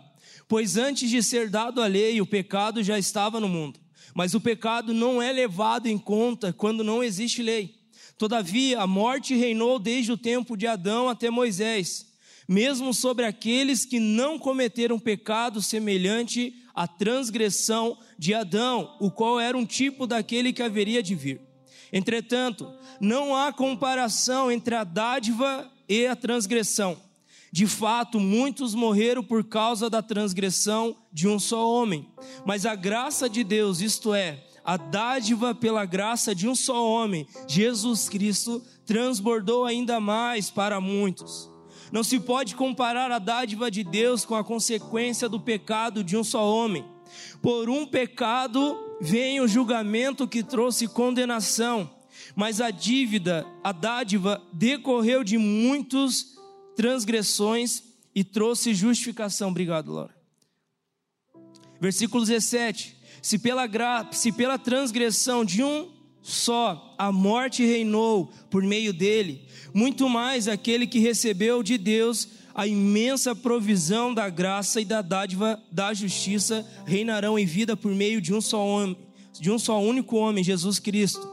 Pois 0.47 0.75
antes 0.75 1.07
de 1.07 1.21
ser 1.21 1.47
dado 1.47 1.79
a 1.79 1.85
lei, 1.85 2.19
o 2.19 2.25
pecado 2.25 2.81
já 2.81 2.97
estava 2.97 3.39
no 3.39 3.47
mundo. 3.47 3.79
Mas 4.15 4.33
o 4.33 4.41
pecado 4.41 4.91
não 4.91 5.21
é 5.21 5.31
levado 5.31 5.85
em 5.85 5.99
conta 5.99 6.51
quando 6.51 6.83
não 6.83 7.03
existe 7.03 7.43
lei. 7.43 7.75
Todavia, 8.17 8.81
a 8.81 8.87
morte 8.87 9.35
reinou 9.35 9.77
desde 9.77 10.11
o 10.11 10.17
tempo 10.17 10.57
de 10.57 10.65
Adão 10.65 11.07
até 11.07 11.29
Moisés 11.29 12.11
mesmo 12.47 12.93
sobre 12.93 13.25
aqueles 13.25 13.85
que 13.85 13.99
não 13.99 14.37
cometeram 14.37 14.99
pecado 14.99 15.61
semelhante 15.61 16.53
à 16.73 16.87
transgressão 16.87 17.97
de 18.17 18.33
Adão, 18.33 18.95
o 18.99 19.11
qual 19.11 19.39
era 19.39 19.57
um 19.57 19.65
tipo 19.65 20.07
daquele 20.07 20.51
que 20.51 20.63
haveria 20.63 21.01
de 21.03 21.15
vir. 21.15 21.41
Entretanto, 21.91 22.71
não 22.99 23.35
há 23.35 23.53
comparação 23.53 24.51
entre 24.51 24.75
a 24.75 24.83
dádiva 24.83 25.71
e 25.87 26.07
a 26.07 26.15
transgressão. 26.15 26.97
De 27.51 27.67
fato, 27.67 28.19
muitos 28.19 28.73
morreram 28.73 29.23
por 29.23 29.43
causa 29.43 29.87
da 29.87 30.01
transgressão 30.01 30.97
de 31.11 31.27
um 31.27 31.37
só 31.37 31.69
homem, 31.69 32.07
mas 32.43 32.65
a 32.65 32.73
graça 32.73 33.29
de 33.29 33.43
Deus, 33.43 33.79
isto 33.79 34.11
é, 34.11 34.43
a 34.65 34.75
dádiva 34.75 35.53
pela 35.53 35.85
graça 35.85 36.33
de 36.33 36.47
um 36.47 36.55
só 36.55 36.83
homem, 36.83 37.27
Jesus 37.47 38.09
Cristo, 38.09 38.63
transbordou 38.87 39.65
ainda 39.65 39.99
mais 39.99 40.49
para 40.49 40.81
muitos 40.81 41.52
Não 41.93 42.03
se 42.03 42.19
pode 42.19 42.55
comparar 42.55 43.11
a 43.11 43.19
dádiva 43.19 43.69
de 43.69 43.83
Deus 43.83 44.25
com 44.25 44.33
a 44.33 44.43
consequência 44.43 45.29
do 45.29 45.39
pecado 45.39 46.03
de 46.03 46.17
um 46.17 46.23
só 46.23 46.43
homem. 46.43 46.83
Por 47.39 47.69
um 47.69 47.85
pecado 47.85 48.97
vem 48.99 49.39
o 49.39 49.47
julgamento 49.47 50.27
que 50.27 50.41
trouxe 50.41 50.87
condenação, 50.87 51.87
mas 52.35 52.59
a 52.59 52.71
dívida, 52.71 53.45
a 53.63 53.71
dádiva, 53.71 54.41
decorreu 54.51 55.23
de 55.23 55.37
muitas 55.37 56.33
transgressões 56.75 57.83
e 58.15 58.23
trouxe 58.23 58.73
justificação. 58.73 59.51
Obrigado, 59.51 59.93
Laura. 59.93 60.15
Versículo 61.79 62.25
17: 62.25 62.97
Se 63.21 63.37
pela, 63.37 63.67
gra... 63.67 64.09
Se 64.11 64.31
pela 64.31 64.57
transgressão 64.57 65.45
de 65.45 65.63
um 65.63 65.91
só 66.23 66.95
a 66.97 67.11
morte 67.11 67.63
reinou 67.63 68.33
por 68.49 68.63
meio 68.63 68.93
dele, 68.93 69.45
muito 69.73 70.07
mais 70.07 70.47
aquele 70.47 70.85
que 70.85 70.99
recebeu 70.99 71.63
de 71.63 71.77
Deus 71.77 72.27
a 72.53 72.67
imensa 72.67 73.35
provisão 73.35 74.13
da 74.13 74.29
graça 74.29 74.79
e 74.79 74.85
da 74.85 75.01
dádiva 75.01 75.59
da 75.71 75.93
justiça 75.93 76.65
reinarão 76.85 77.37
em 77.37 77.45
vida 77.45 77.75
por 77.75 77.91
meio 77.91 78.21
de 78.21 78.33
um 78.33 78.39
só 78.39 78.63
homem, 78.63 78.95
de 79.39 79.49
um 79.49 79.57
só 79.57 79.81
único 79.81 80.15
homem, 80.17 80.43
Jesus 80.43 80.77
Cristo. 80.77 81.27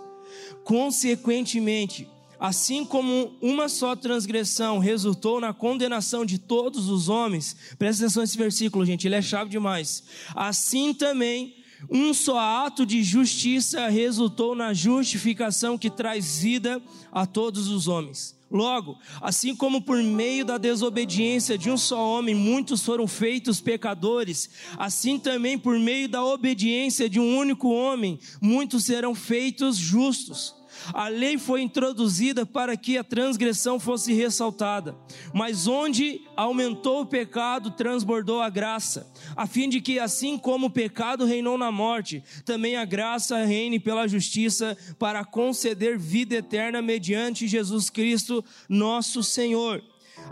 Consequentemente, 0.64 2.08
assim 2.38 2.86
como 2.86 3.32
uma 3.42 3.68
só 3.68 3.94
transgressão 3.94 4.78
resultou 4.78 5.40
na 5.40 5.52
condenação 5.52 6.24
de 6.24 6.38
todos 6.38 6.88
os 6.88 7.10
homens, 7.10 7.54
presta 7.78 8.04
atenção 8.04 8.22
nesse 8.22 8.38
versículo, 8.38 8.86
gente, 8.86 9.06
ele 9.06 9.16
é 9.16 9.22
chave 9.22 9.50
demais. 9.50 10.02
Assim 10.34 10.94
também 10.94 11.59
um 11.88 12.12
só 12.12 12.38
ato 12.38 12.84
de 12.84 13.02
justiça 13.02 13.88
resultou 13.88 14.54
na 14.54 14.74
justificação 14.74 15.78
que 15.78 15.88
traz 15.88 16.38
vida 16.38 16.82
a 17.12 17.24
todos 17.24 17.68
os 17.68 17.88
homens. 17.88 18.38
Logo, 18.50 18.98
assim 19.22 19.54
como 19.54 19.80
por 19.80 20.02
meio 20.02 20.44
da 20.44 20.58
desobediência 20.58 21.56
de 21.56 21.70
um 21.70 21.78
só 21.78 22.04
homem 22.18 22.34
muitos 22.34 22.82
foram 22.82 23.06
feitos 23.06 23.60
pecadores, 23.60 24.50
assim 24.76 25.20
também 25.20 25.56
por 25.56 25.78
meio 25.78 26.08
da 26.08 26.24
obediência 26.24 27.08
de 27.08 27.20
um 27.20 27.38
único 27.38 27.68
homem 27.68 28.18
muitos 28.40 28.84
serão 28.84 29.14
feitos 29.14 29.76
justos. 29.76 30.59
A 30.92 31.08
lei 31.08 31.38
foi 31.38 31.62
introduzida 31.62 32.44
para 32.44 32.76
que 32.76 32.96
a 32.96 33.04
transgressão 33.04 33.78
fosse 33.78 34.12
ressaltada, 34.12 34.96
mas 35.32 35.66
onde 35.66 36.22
aumentou 36.36 37.02
o 37.02 37.06
pecado, 37.06 37.70
transbordou 37.70 38.40
a 38.40 38.48
graça, 38.48 39.10
a 39.36 39.46
fim 39.46 39.68
de 39.68 39.80
que, 39.80 39.98
assim 39.98 40.38
como 40.38 40.66
o 40.66 40.70
pecado 40.70 41.24
reinou 41.24 41.56
na 41.56 41.70
morte, 41.70 42.22
também 42.44 42.76
a 42.76 42.84
graça 42.84 43.44
reine 43.44 43.78
pela 43.78 44.08
justiça 44.08 44.76
para 44.98 45.24
conceder 45.24 45.98
vida 45.98 46.36
eterna 46.36 46.82
mediante 46.82 47.48
Jesus 47.48 47.90
Cristo, 47.90 48.44
nosso 48.68 49.22
Senhor. 49.22 49.82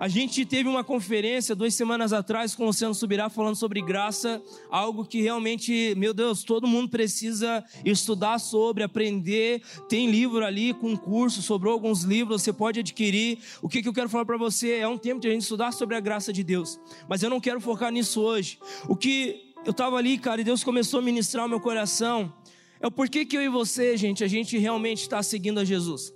A 0.01 0.07
gente 0.07 0.47
teve 0.47 0.69
uma 0.69 0.85
conferência 0.85 1.57
duas 1.57 1.75
semanas 1.75 2.13
atrás 2.13 2.55
com 2.55 2.63
o 2.63 2.67
Luciano 2.67 2.95
Subirá 2.95 3.29
falando 3.29 3.57
sobre 3.57 3.83
graça, 3.83 4.41
algo 4.71 5.05
que 5.05 5.21
realmente, 5.21 5.93
meu 5.97 6.15
Deus, 6.15 6.45
todo 6.45 6.69
mundo 6.69 6.89
precisa 6.89 7.65
estudar 7.85 8.39
sobre, 8.39 8.85
aprender. 8.85 9.61
Tem 9.89 10.09
livro 10.09 10.45
ali 10.45 10.73
com 10.73 10.97
curso, 10.97 11.43
sobrou 11.43 11.73
alguns 11.73 12.05
livros, 12.05 12.43
você 12.43 12.53
pode 12.53 12.79
adquirir. 12.79 13.41
O 13.61 13.69
que, 13.69 13.83
que 13.83 13.89
eu 13.89 13.93
quero 13.93 14.09
falar 14.09 14.25
para 14.25 14.37
você 14.37 14.75
é 14.75 14.87
um 14.87 14.97
tempo 14.97 15.21
de 15.21 15.27
a 15.27 15.33
gente 15.33 15.43
estudar 15.43 15.73
sobre 15.73 15.97
a 15.97 16.01
graça 16.01 16.33
de 16.33 16.45
Deus, 16.45 16.79
mas 17.09 17.25
eu 17.25 17.29
não 17.29 17.41
quero 17.41 17.61
focar 17.61 17.91
nisso 17.91 18.21
hoje. 18.21 18.61
O 18.89 18.95
que 18.95 19.53
eu 19.65 19.73
estava 19.73 19.97
ali, 19.97 20.17
cara, 20.17 20.41
e 20.41 20.45
Deus 20.45 20.63
começou 20.63 21.01
a 21.01 21.03
ministrar 21.03 21.45
o 21.45 21.49
meu 21.49 21.59
coração 21.59 22.33
é 22.79 22.87
o 22.87 22.91
porquê 22.91 23.25
que 23.25 23.37
eu 23.37 23.43
e 23.43 23.49
você, 23.49 23.97
gente, 23.97 24.23
a 24.23 24.29
gente 24.29 24.57
realmente 24.59 25.03
está 25.03 25.21
seguindo 25.25 25.59
a 25.59 25.65
Jesus. 25.65 26.15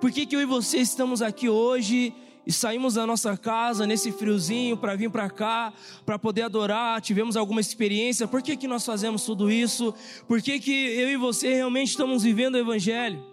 Por 0.00 0.10
que, 0.10 0.26
que 0.26 0.34
eu 0.34 0.40
e 0.40 0.44
você 0.44 0.78
estamos 0.78 1.22
aqui 1.22 1.48
hoje 1.48 2.12
e 2.46 2.52
saímos 2.52 2.94
da 2.94 3.06
nossa 3.06 3.36
casa 3.36 3.86
nesse 3.86 4.10
friozinho 4.12 4.76
para 4.76 4.96
vir 4.96 5.10
para 5.10 5.28
cá, 5.28 5.72
para 6.04 6.18
poder 6.18 6.42
adorar, 6.42 7.00
tivemos 7.00 7.36
alguma 7.36 7.60
experiência. 7.60 8.26
Por 8.26 8.42
que, 8.42 8.56
que 8.56 8.66
nós 8.66 8.84
fazemos 8.84 9.24
tudo 9.24 9.50
isso? 9.50 9.94
Por 10.26 10.40
que, 10.40 10.58
que 10.58 10.72
eu 10.72 11.08
e 11.08 11.16
você 11.16 11.54
realmente 11.54 11.90
estamos 11.90 12.22
vivendo 12.22 12.54
o 12.54 12.58
Evangelho? 12.58 13.24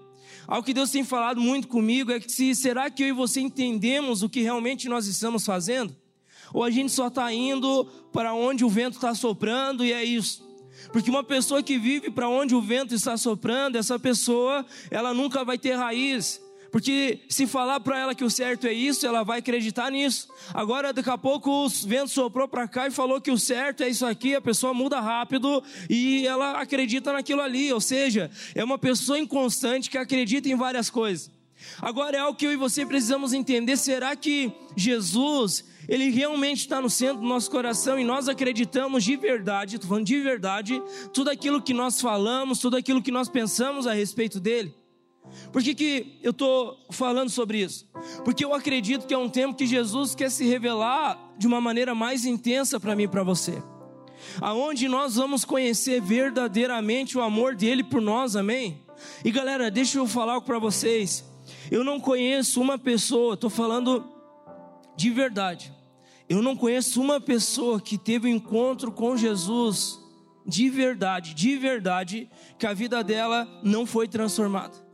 Algo 0.47 0.65
que 0.65 0.73
Deus 0.73 0.91
tem 0.91 1.03
falado 1.03 1.41
muito 1.41 1.67
comigo 1.67 2.11
é 2.11 2.19
que 2.19 2.31
se, 2.31 2.55
será 2.55 2.89
que 2.89 3.03
eu 3.03 3.07
e 3.07 3.11
você 3.11 3.41
entendemos 3.41 4.23
o 4.23 4.29
que 4.29 4.41
realmente 4.41 4.87
nós 4.87 5.05
estamos 5.05 5.45
fazendo? 5.45 5.95
Ou 6.53 6.63
a 6.63 6.71
gente 6.71 6.91
só 6.91 7.07
está 7.07 7.31
indo 7.33 7.85
para 8.13 8.33
onde 8.33 8.63
o 8.63 8.69
vento 8.69 8.93
está 8.93 9.13
soprando 9.13 9.83
e 9.83 9.91
é 9.91 10.03
isso? 10.03 10.47
Porque 10.91 11.09
uma 11.09 11.23
pessoa 11.23 11.61
que 11.61 11.77
vive 11.77 12.09
para 12.09 12.29
onde 12.29 12.55
o 12.55 12.61
vento 12.61 12.93
está 12.93 13.17
soprando, 13.17 13.77
essa 13.77 13.99
pessoa, 13.99 14.65
ela 14.89 15.13
nunca 15.13 15.43
vai 15.43 15.57
ter 15.57 15.73
raiz. 15.73 16.41
Porque 16.77 17.21
se 17.27 17.47
falar 17.47 17.79
para 17.79 17.97
ela 17.97 18.13
que 18.13 18.23
o 18.23 18.29
certo 18.29 18.67
é 18.67 18.71
isso, 18.71 19.03
ela 19.07 19.23
vai 19.23 19.39
acreditar 19.39 19.89
nisso. 19.89 20.29
Agora, 20.53 20.93
daqui 20.93 21.09
a 21.09 21.17
pouco, 21.17 21.49
o 21.49 21.67
vento 21.67 22.09
soprou 22.09 22.47
para 22.47 22.67
cá 22.67 22.85
e 22.85 22.91
falou 22.91 23.19
que 23.19 23.31
o 23.31 23.37
certo 23.39 23.81
é 23.81 23.89
isso 23.89 24.05
aqui, 24.05 24.35
a 24.35 24.41
pessoa 24.41 24.75
muda 24.75 24.99
rápido 24.99 25.63
e 25.89 26.27
ela 26.27 26.61
acredita 26.61 27.11
naquilo 27.11 27.41
ali. 27.41 27.73
Ou 27.73 27.81
seja, 27.81 28.29
é 28.53 28.63
uma 28.63 28.77
pessoa 28.77 29.17
inconstante 29.17 29.89
que 29.89 29.97
acredita 29.97 30.49
em 30.49 30.55
várias 30.55 30.87
coisas. 30.87 31.31
Agora 31.81 32.15
é 32.15 32.19
algo 32.19 32.37
que 32.37 32.45
eu 32.45 32.53
e 32.53 32.55
você 32.55 32.85
precisamos 32.85 33.33
entender: 33.33 33.75
será 33.75 34.15
que 34.15 34.51
Jesus, 34.75 35.65
ele 35.89 36.11
realmente 36.11 36.59
está 36.59 36.79
no 36.79 36.91
centro 36.91 37.21
do 37.21 37.27
nosso 37.27 37.49
coração 37.49 37.97
e 37.97 38.03
nós 38.03 38.29
acreditamos 38.29 39.03
de 39.03 39.15
verdade, 39.15 39.77
estou 39.77 39.89
falando 39.89 40.05
de 40.05 40.21
verdade, 40.21 40.79
tudo 41.11 41.31
aquilo 41.31 41.59
que 41.59 41.73
nós 41.73 41.99
falamos, 41.99 42.59
tudo 42.59 42.77
aquilo 42.77 43.01
que 43.01 43.09
nós 43.09 43.27
pensamos 43.27 43.87
a 43.87 43.93
respeito 43.93 44.39
dele? 44.39 44.75
Por 45.51 45.63
que, 45.63 45.73
que 45.73 46.19
eu 46.21 46.31
estou 46.31 46.77
falando 46.89 47.29
sobre 47.29 47.59
isso? 47.61 47.87
Porque 48.23 48.43
eu 48.43 48.53
acredito 48.53 49.07
que 49.07 49.13
é 49.13 49.17
um 49.17 49.29
tempo 49.29 49.55
que 49.55 49.65
Jesus 49.65 50.13
quer 50.13 50.29
se 50.29 50.45
revelar 50.45 51.17
de 51.37 51.47
uma 51.47 51.61
maneira 51.61 51.95
mais 51.95 52.25
intensa 52.25 52.79
para 52.79 52.95
mim 52.95 53.03
e 53.03 53.07
para 53.07 53.23
você. 53.23 53.61
Aonde 54.41 54.87
nós 54.87 55.15
vamos 55.15 55.45
conhecer 55.45 56.01
verdadeiramente 56.01 57.17
o 57.17 57.21
amor 57.21 57.55
dele 57.55 57.83
por 57.83 58.01
nós, 58.01 58.35
amém? 58.35 58.81
E 59.23 59.31
galera, 59.31 59.69
deixa 59.69 59.99
eu 59.99 60.07
falar 60.07 60.33
algo 60.33 60.45
para 60.45 60.59
vocês. 60.59 61.23
Eu 61.69 61.83
não 61.83 61.99
conheço 61.99 62.59
uma 62.59 62.77
pessoa, 62.77 63.35
estou 63.35 63.49
falando 63.49 64.03
de 64.95 65.09
verdade. 65.09 65.73
Eu 66.27 66.41
não 66.41 66.55
conheço 66.55 67.01
uma 67.01 67.21
pessoa 67.21 67.79
que 67.79 67.97
teve 67.97 68.27
um 68.27 68.35
encontro 68.35 68.91
com 68.91 69.15
Jesus 69.15 69.99
de 70.45 70.69
verdade, 70.69 71.33
de 71.33 71.57
verdade, 71.57 72.29
que 72.57 72.65
a 72.65 72.73
vida 72.73 73.03
dela 73.03 73.47
não 73.63 73.85
foi 73.85 74.07
transformada. 74.07 74.86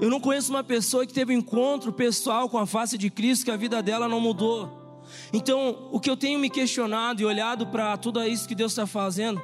Eu 0.00 0.08
não 0.08 0.20
conheço 0.20 0.52
uma 0.52 0.62
pessoa 0.62 1.04
que 1.04 1.12
teve 1.12 1.34
um 1.34 1.38
encontro 1.38 1.92
pessoal 1.92 2.48
com 2.48 2.56
a 2.56 2.66
face 2.66 2.96
de 2.96 3.10
Cristo 3.10 3.44
que 3.44 3.50
a 3.50 3.56
vida 3.56 3.82
dela 3.82 4.08
não 4.08 4.20
mudou. 4.20 5.02
Então, 5.32 5.88
o 5.90 5.98
que 5.98 6.08
eu 6.08 6.16
tenho 6.16 6.38
me 6.38 6.48
questionado 6.48 7.20
e 7.20 7.24
olhado 7.24 7.66
para 7.66 7.96
tudo 7.96 8.22
isso 8.22 8.46
que 8.46 8.54
Deus 8.54 8.72
está 8.72 8.86
fazendo, 8.86 9.42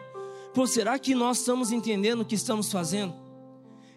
pô, 0.53 0.67
será 0.67 0.99
que 0.99 1.15
nós 1.15 1.39
estamos 1.39 1.73
entendendo 1.73 2.21
o 2.21 2.25
que 2.25 2.37
estamos 2.37 2.71
fazendo? 2.71 3.13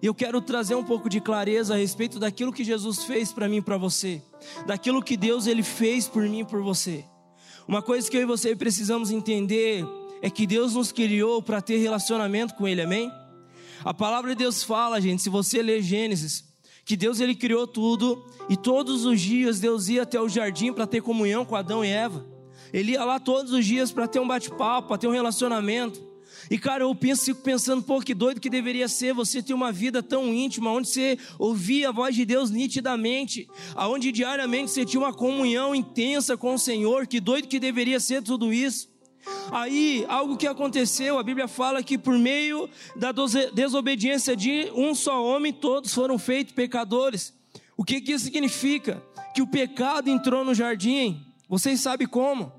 Eu 0.02 0.16
quero 0.16 0.42
trazer 0.42 0.76
um 0.76 0.84
pouco 0.84 1.10
de 1.10 1.20
clareza 1.20 1.74
a 1.74 1.78
respeito 1.78 2.18
daquilo 2.18 2.54
que 2.54 2.64
Jesus 2.64 3.04
fez 3.04 3.32
para 3.32 3.48
mim 3.48 3.58
e 3.58 3.62
para 3.62 3.78
você, 3.78 4.22
daquilo 4.66 5.02
que 5.02 5.18
Deus 5.18 5.46
ele 5.46 5.64
fez 5.64 6.08
por 6.08 6.24
mim 6.24 6.40
e 6.40 6.46
por 6.46 6.62
você. 6.62 7.06
Uma 7.68 7.82
coisa 7.82 8.10
que 8.10 8.16
eu 8.16 8.22
e 8.22 8.26
você 8.26 8.56
precisamos 8.56 9.12
entender 9.12 9.86
é 10.22 10.30
que 10.30 10.48
Deus 10.48 10.74
nos 10.74 10.92
criou 10.92 11.42
para 11.42 11.62
ter 11.62 11.78
relacionamento 11.78 12.56
com 12.56 12.68
Ele, 12.68 12.82
amém? 12.82 13.12
A 13.84 13.94
palavra 13.94 14.32
de 14.32 14.38
Deus 14.38 14.64
fala, 14.64 15.02
gente, 15.02 15.22
se 15.22 15.30
você 15.30 15.62
ler 15.62 15.82
Gênesis, 15.82 16.47
que 16.88 16.96
Deus 16.96 17.20
ele 17.20 17.36
criou 17.36 17.68
tudo 17.68 18.26
e 18.48 18.56
todos 18.56 19.04
os 19.04 19.20
dias 19.20 19.60
Deus 19.60 19.90
ia 19.90 20.04
até 20.04 20.22
o 20.22 20.30
jardim 20.30 20.72
para 20.72 20.88
ter 20.88 21.02
comunhão 21.02 21.44
com 21.44 21.54
Adão 21.54 21.84
e 21.84 21.90
Eva. 21.90 22.26
Ele 22.72 22.94
ia 22.94 23.04
lá 23.04 23.20
todos 23.20 23.52
os 23.52 23.66
dias 23.66 23.92
para 23.92 24.08
ter 24.08 24.22
um 24.22 24.28
bate-papo, 24.28 24.88
para 24.88 24.98
ter 24.98 25.06
um 25.06 25.12
relacionamento. 25.12 26.02
E 26.50 26.58
cara, 26.58 26.86
eu 26.86 26.96
penso, 26.96 27.26
fico 27.26 27.42
pensando, 27.42 27.84
pô, 27.84 28.00
que 28.00 28.14
doido 28.14 28.40
que 28.40 28.50
deveria 28.50 28.88
ser 28.88 29.14
você 29.14 29.44
ter 29.44 29.54
uma 29.54 29.70
vida 29.70 30.02
tão 30.02 30.34
íntima, 30.34 30.72
onde 30.72 30.88
você 30.88 31.18
ouvia 31.38 31.90
a 31.90 31.92
voz 31.92 32.16
de 32.16 32.24
Deus 32.24 32.50
nitidamente, 32.50 33.50
aonde 33.76 34.10
diariamente 34.10 34.72
você 34.72 34.86
tinha 34.86 35.02
uma 35.02 35.14
comunhão 35.14 35.76
intensa 35.76 36.38
com 36.38 36.54
o 36.54 36.60
Senhor, 36.60 37.06
que 37.06 37.20
doido 37.20 37.50
que 37.50 37.60
deveria 37.60 38.00
ser 38.00 38.24
tudo 38.24 38.54
isso. 38.54 38.88
Aí, 39.52 40.06
algo 40.08 40.38
que 40.38 40.48
aconteceu, 40.48 41.18
a 41.18 41.24
Bíblia 41.24 41.48
fala 41.48 41.82
que 41.82 41.98
por 41.98 42.18
meio 42.18 42.70
da 42.96 43.12
desobediência 43.54 44.36
de 44.36 44.72
um 44.76 44.94
só 44.94 45.24
homem, 45.24 45.54
todos 45.54 45.94
foram 45.94 46.18
feitos 46.18 46.54
pecadores. 46.54 47.34
O 47.76 47.84
que, 47.84 48.02
que 48.02 48.12
isso 48.12 48.26
significa? 48.26 49.02
Que 49.34 49.42
o 49.42 49.48
pecado 49.48 50.10
entrou 50.10 50.44
no 50.44 50.54
jardim. 50.54 51.26
Vocês 51.48 51.80
sabem 51.80 52.08
como? 52.08 52.52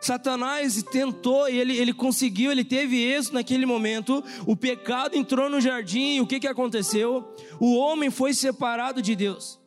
Satanás 0.00 0.82
tentou 0.82 1.48
ele, 1.48 1.76
ele 1.76 1.92
conseguiu, 1.92 2.52
ele 2.52 2.64
teve 2.64 3.02
êxito 3.02 3.34
naquele 3.34 3.66
momento. 3.66 4.22
O 4.46 4.54
pecado 4.54 5.16
entrou 5.16 5.48
no 5.48 5.60
jardim 5.60 6.16
e 6.16 6.20
o 6.20 6.26
que, 6.26 6.38
que 6.38 6.46
aconteceu? 6.46 7.34
O 7.58 7.74
homem 7.76 8.10
foi 8.10 8.34
separado 8.34 9.00
de 9.00 9.16
Deus. 9.16 9.58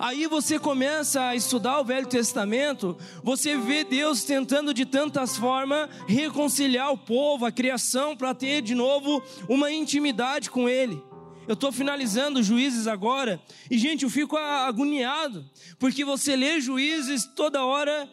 Aí 0.00 0.26
você 0.26 0.58
começa 0.58 1.22
a 1.24 1.36
estudar 1.36 1.78
o 1.78 1.84
Velho 1.84 2.06
Testamento, 2.06 2.96
você 3.22 3.58
vê 3.58 3.84
Deus 3.84 4.24
tentando 4.24 4.72
de 4.72 4.86
tantas 4.86 5.36
formas 5.36 5.90
reconciliar 6.08 6.90
o 6.90 6.96
povo, 6.96 7.44
a 7.44 7.52
criação, 7.52 8.16
para 8.16 8.34
ter 8.34 8.62
de 8.62 8.74
novo 8.74 9.22
uma 9.46 9.70
intimidade 9.70 10.48
com 10.48 10.66
Ele. 10.66 11.04
Eu 11.46 11.52
estou 11.52 11.70
finalizando 11.70 12.42
Juízes 12.42 12.86
agora, 12.86 13.42
e 13.70 13.76
gente, 13.76 14.04
eu 14.04 14.10
fico 14.10 14.38
agoniado, 14.38 15.44
porque 15.78 16.02
você 16.02 16.34
lê 16.34 16.62
Juízes 16.62 17.26
toda 17.36 17.66
hora, 17.66 18.08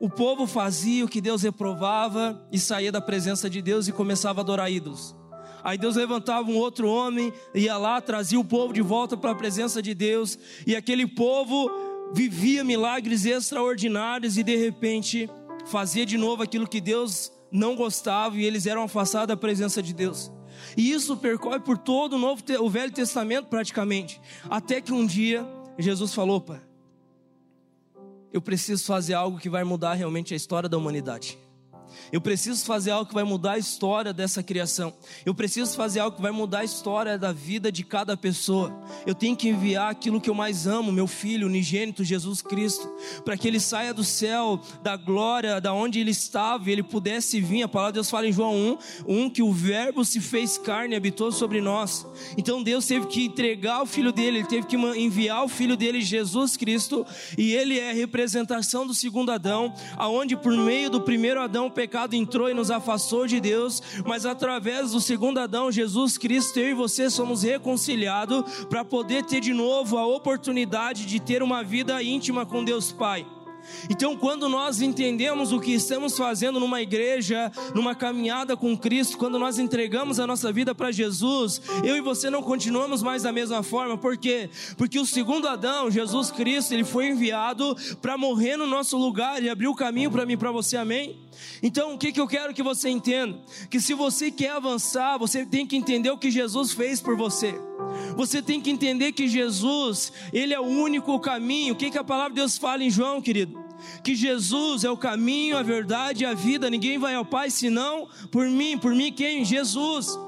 o 0.00 0.10
povo 0.10 0.44
fazia 0.44 1.04
o 1.04 1.08
que 1.08 1.20
Deus 1.20 1.42
reprovava 1.42 2.44
e 2.50 2.58
saía 2.58 2.90
da 2.90 3.00
presença 3.00 3.48
de 3.48 3.62
Deus 3.62 3.86
e 3.86 3.92
começava 3.92 4.40
a 4.40 4.42
adorar 4.42 4.72
ídolos. 4.72 5.14
Aí 5.62 5.76
Deus 5.76 5.96
levantava 5.96 6.50
um 6.50 6.56
outro 6.56 6.88
homem, 6.88 7.32
ia 7.54 7.76
lá, 7.76 8.00
trazia 8.00 8.38
o 8.38 8.44
povo 8.44 8.72
de 8.72 8.82
volta 8.82 9.16
para 9.16 9.32
a 9.32 9.34
presença 9.34 9.82
de 9.82 9.94
Deus, 9.94 10.38
e 10.66 10.76
aquele 10.76 11.06
povo 11.06 11.70
vivia 12.12 12.64
milagres 12.64 13.24
extraordinários 13.24 14.38
e 14.38 14.42
de 14.42 14.56
repente 14.56 15.28
fazia 15.66 16.06
de 16.06 16.16
novo 16.16 16.42
aquilo 16.42 16.66
que 16.66 16.80
Deus 16.80 17.30
não 17.50 17.76
gostava 17.76 18.36
e 18.36 18.44
eles 18.44 18.66
eram 18.66 18.82
afastados 18.82 19.28
da 19.28 19.36
presença 19.36 19.82
de 19.82 19.92
Deus. 19.92 20.30
E 20.76 20.90
isso 20.90 21.16
percorre 21.16 21.60
por 21.60 21.78
todo 21.78 22.14
o 22.14 22.18
Novo, 22.18 22.42
o 22.60 22.70
Velho 22.70 22.92
Testamento 22.92 23.46
praticamente, 23.46 24.20
até 24.48 24.80
que 24.80 24.92
um 24.92 25.06
dia 25.06 25.46
Jesus 25.78 26.12
falou: 26.12 26.40
"Pai, 26.40 26.60
eu 28.32 28.42
preciso 28.42 28.84
fazer 28.84 29.14
algo 29.14 29.38
que 29.38 29.48
vai 29.48 29.64
mudar 29.64 29.94
realmente 29.94 30.34
a 30.34 30.36
história 30.36 30.68
da 30.68 30.76
humanidade. 30.76 31.38
Eu 32.12 32.20
preciso 32.20 32.64
fazer 32.64 32.90
algo 32.90 33.06
que 33.06 33.14
vai 33.14 33.24
mudar 33.24 33.52
a 33.52 33.58
história 33.58 34.12
dessa 34.12 34.42
criação. 34.42 34.92
Eu 35.24 35.34
preciso 35.34 35.76
fazer 35.76 36.00
algo 36.00 36.16
que 36.16 36.22
vai 36.22 36.30
mudar 36.30 36.60
a 36.60 36.64
história 36.64 37.18
da 37.18 37.32
vida 37.32 37.70
de 37.70 37.84
cada 37.84 38.16
pessoa. 38.16 38.72
Eu 39.06 39.14
tenho 39.14 39.36
que 39.36 39.48
enviar 39.48 39.90
aquilo 39.90 40.20
que 40.20 40.30
eu 40.30 40.34
mais 40.34 40.66
amo, 40.66 40.92
meu 40.92 41.06
filho, 41.06 41.46
unigênito 41.46 42.04
Jesus 42.04 42.42
Cristo, 42.42 42.88
para 43.24 43.36
que 43.36 43.46
ele 43.46 43.60
saia 43.60 43.92
do 43.92 44.04
céu, 44.04 44.60
da 44.82 44.96
glória, 44.96 45.60
da 45.60 45.72
onde 45.72 46.00
ele 46.00 46.10
estava 46.10 46.68
e 46.68 46.72
ele 46.72 46.82
pudesse 46.82 47.40
vir. 47.40 47.62
A 47.62 47.68
palavra 47.68 47.92
de 47.92 47.96
Deus 47.96 48.10
fala 48.10 48.26
em 48.26 48.32
João 48.32 48.78
1, 49.06 49.24
1 49.24 49.30
que 49.30 49.42
o 49.42 49.52
Verbo 49.52 50.04
se 50.04 50.20
fez 50.20 50.58
carne 50.58 50.94
e 50.94 50.96
habitou 50.96 51.30
sobre 51.32 51.60
nós. 51.60 52.06
Então 52.36 52.62
Deus 52.62 52.86
teve 52.86 53.06
que 53.06 53.24
entregar 53.24 53.82
o 53.82 53.86
filho 53.86 54.12
dele, 54.12 54.38
ele 54.38 54.46
teve 54.46 54.66
que 54.66 54.76
enviar 54.76 55.44
o 55.44 55.48
filho 55.48 55.76
dele, 55.76 56.00
Jesus 56.00 56.56
Cristo, 56.56 57.06
e 57.36 57.52
ele 57.52 57.78
é 57.78 57.90
a 57.90 57.94
representação 57.94 58.86
do 58.86 58.94
segundo 58.94 59.30
Adão, 59.30 59.72
aonde 59.96 60.36
por 60.36 60.56
meio 60.56 60.90
do 60.90 61.00
primeiro 61.00 61.40
Adão 61.40 61.70
pecado 61.78 62.16
entrou 62.16 62.50
e 62.50 62.54
nos 62.54 62.72
afastou 62.72 63.24
de 63.24 63.38
Deus, 63.38 63.80
mas 64.04 64.26
através 64.26 64.90
do 64.90 65.00
segundo 65.00 65.38
Adão, 65.38 65.70
Jesus 65.70 66.18
Cristo, 66.18 66.58
eu 66.58 66.70
e 66.70 66.74
você 66.74 67.08
somos 67.08 67.44
reconciliados 67.44 68.64
para 68.64 68.84
poder 68.84 69.22
ter 69.22 69.38
de 69.38 69.54
novo 69.54 69.96
a 69.96 70.04
oportunidade 70.04 71.06
de 71.06 71.20
ter 71.20 71.40
uma 71.40 71.62
vida 71.62 72.02
íntima 72.02 72.44
com 72.44 72.64
Deus 72.64 72.90
Pai. 72.90 73.24
Então, 73.88 74.16
quando 74.16 74.48
nós 74.48 74.80
entendemos 74.80 75.52
o 75.52 75.60
que 75.60 75.72
estamos 75.72 76.16
fazendo 76.16 76.58
numa 76.58 76.82
igreja, 76.82 77.52
numa 77.72 77.94
caminhada 77.94 78.56
com 78.56 78.76
Cristo, 78.76 79.16
quando 79.16 79.38
nós 79.38 79.56
entregamos 79.56 80.18
a 80.18 80.26
nossa 80.26 80.52
vida 80.52 80.74
para 80.74 80.90
Jesus, 80.90 81.62
eu 81.84 81.96
e 81.96 82.00
você 82.00 82.28
não 82.28 82.42
continuamos 82.42 83.04
mais 83.04 83.22
da 83.22 83.30
mesma 83.30 83.62
forma, 83.62 83.96
por 83.96 84.16
quê? 84.16 84.50
Porque 84.76 84.98
o 84.98 85.06
segundo 85.06 85.46
Adão, 85.46 85.92
Jesus 85.92 86.32
Cristo, 86.32 86.72
ele 86.72 86.84
foi 86.84 87.08
enviado 87.08 87.76
para 88.02 88.18
morrer 88.18 88.56
no 88.56 88.66
nosso 88.66 88.96
lugar 88.96 89.40
e 89.42 89.48
abrir 89.48 89.68
o 89.68 89.76
caminho 89.76 90.10
para 90.10 90.26
mim 90.26 90.32
e 90.32 90.36
para 90.36 90.50
você, 90.50 90.76
amém? 90.76 91.27
Então, 91.62 91.94
o 91.94 91.98
que, 91.98 92.12
que 92.12 92.20
eu 92.20 92.26
quero 92.26 92.54
que 92.54 92.62
você 92.62 92.88
entenda? 92.88 93.38
Que 93.70 93.80
se 93.80 93.94
você 93.94 94.30
quer 94.30 94.50
avançar, 94.50 95.18
você 95.18 95.44
tem 95.44 95.66
que 95.66 95.76
entender 95.76 96.10
o 96.10 96.18
que 96.18 96.30
Jesus 96.30 96.72
fez 96.72 97.00
por 97.00 97.16
você. 97.16 97.54
Você 98.16 98.42
tem 98.42 98.60
que 98.60 98.70
entender 98.70 99.12
que 99.12 99.28
Jesus, 99.28 100.12
Ele 100.32 100.54
é 100.54 100.60
o 100.60 100.64
único 100.64 101.18
caminho. 101.20 101.74
O 101.74 101.76
que, 101.76 101.90
que 101.90 101.98
a 101.98 102.04
palavra 102.04 102.30
de 102.30 102.36
Deus 102.36 102.58
fala 102.58 102.82
em 102.82 102.90
João, 102.90 103.20
querido? 103.20 103.58
Que 104.02 104.14
Jesus 104.14 104.84
é 104.84 104.90
o 104.90 104.96
caminho, 104.96 105.56
a 105.56 105.62
verdade 105.62 106.24
e 106.24 106.26
a 106.26 106.34
vida. 106.34 106.68
Ninguém 106.68 106.98
vai 106.98 107.14
ao 107.14 107.24
Pai 107.24 107.50
senão 107.50 108.08
por 108.30 108.46
mim. 108.46 108.76
Por 108.76 108.94
mim, 108.94 109.12
quem? 109.12 109.44
Jesus. 109.44 110.18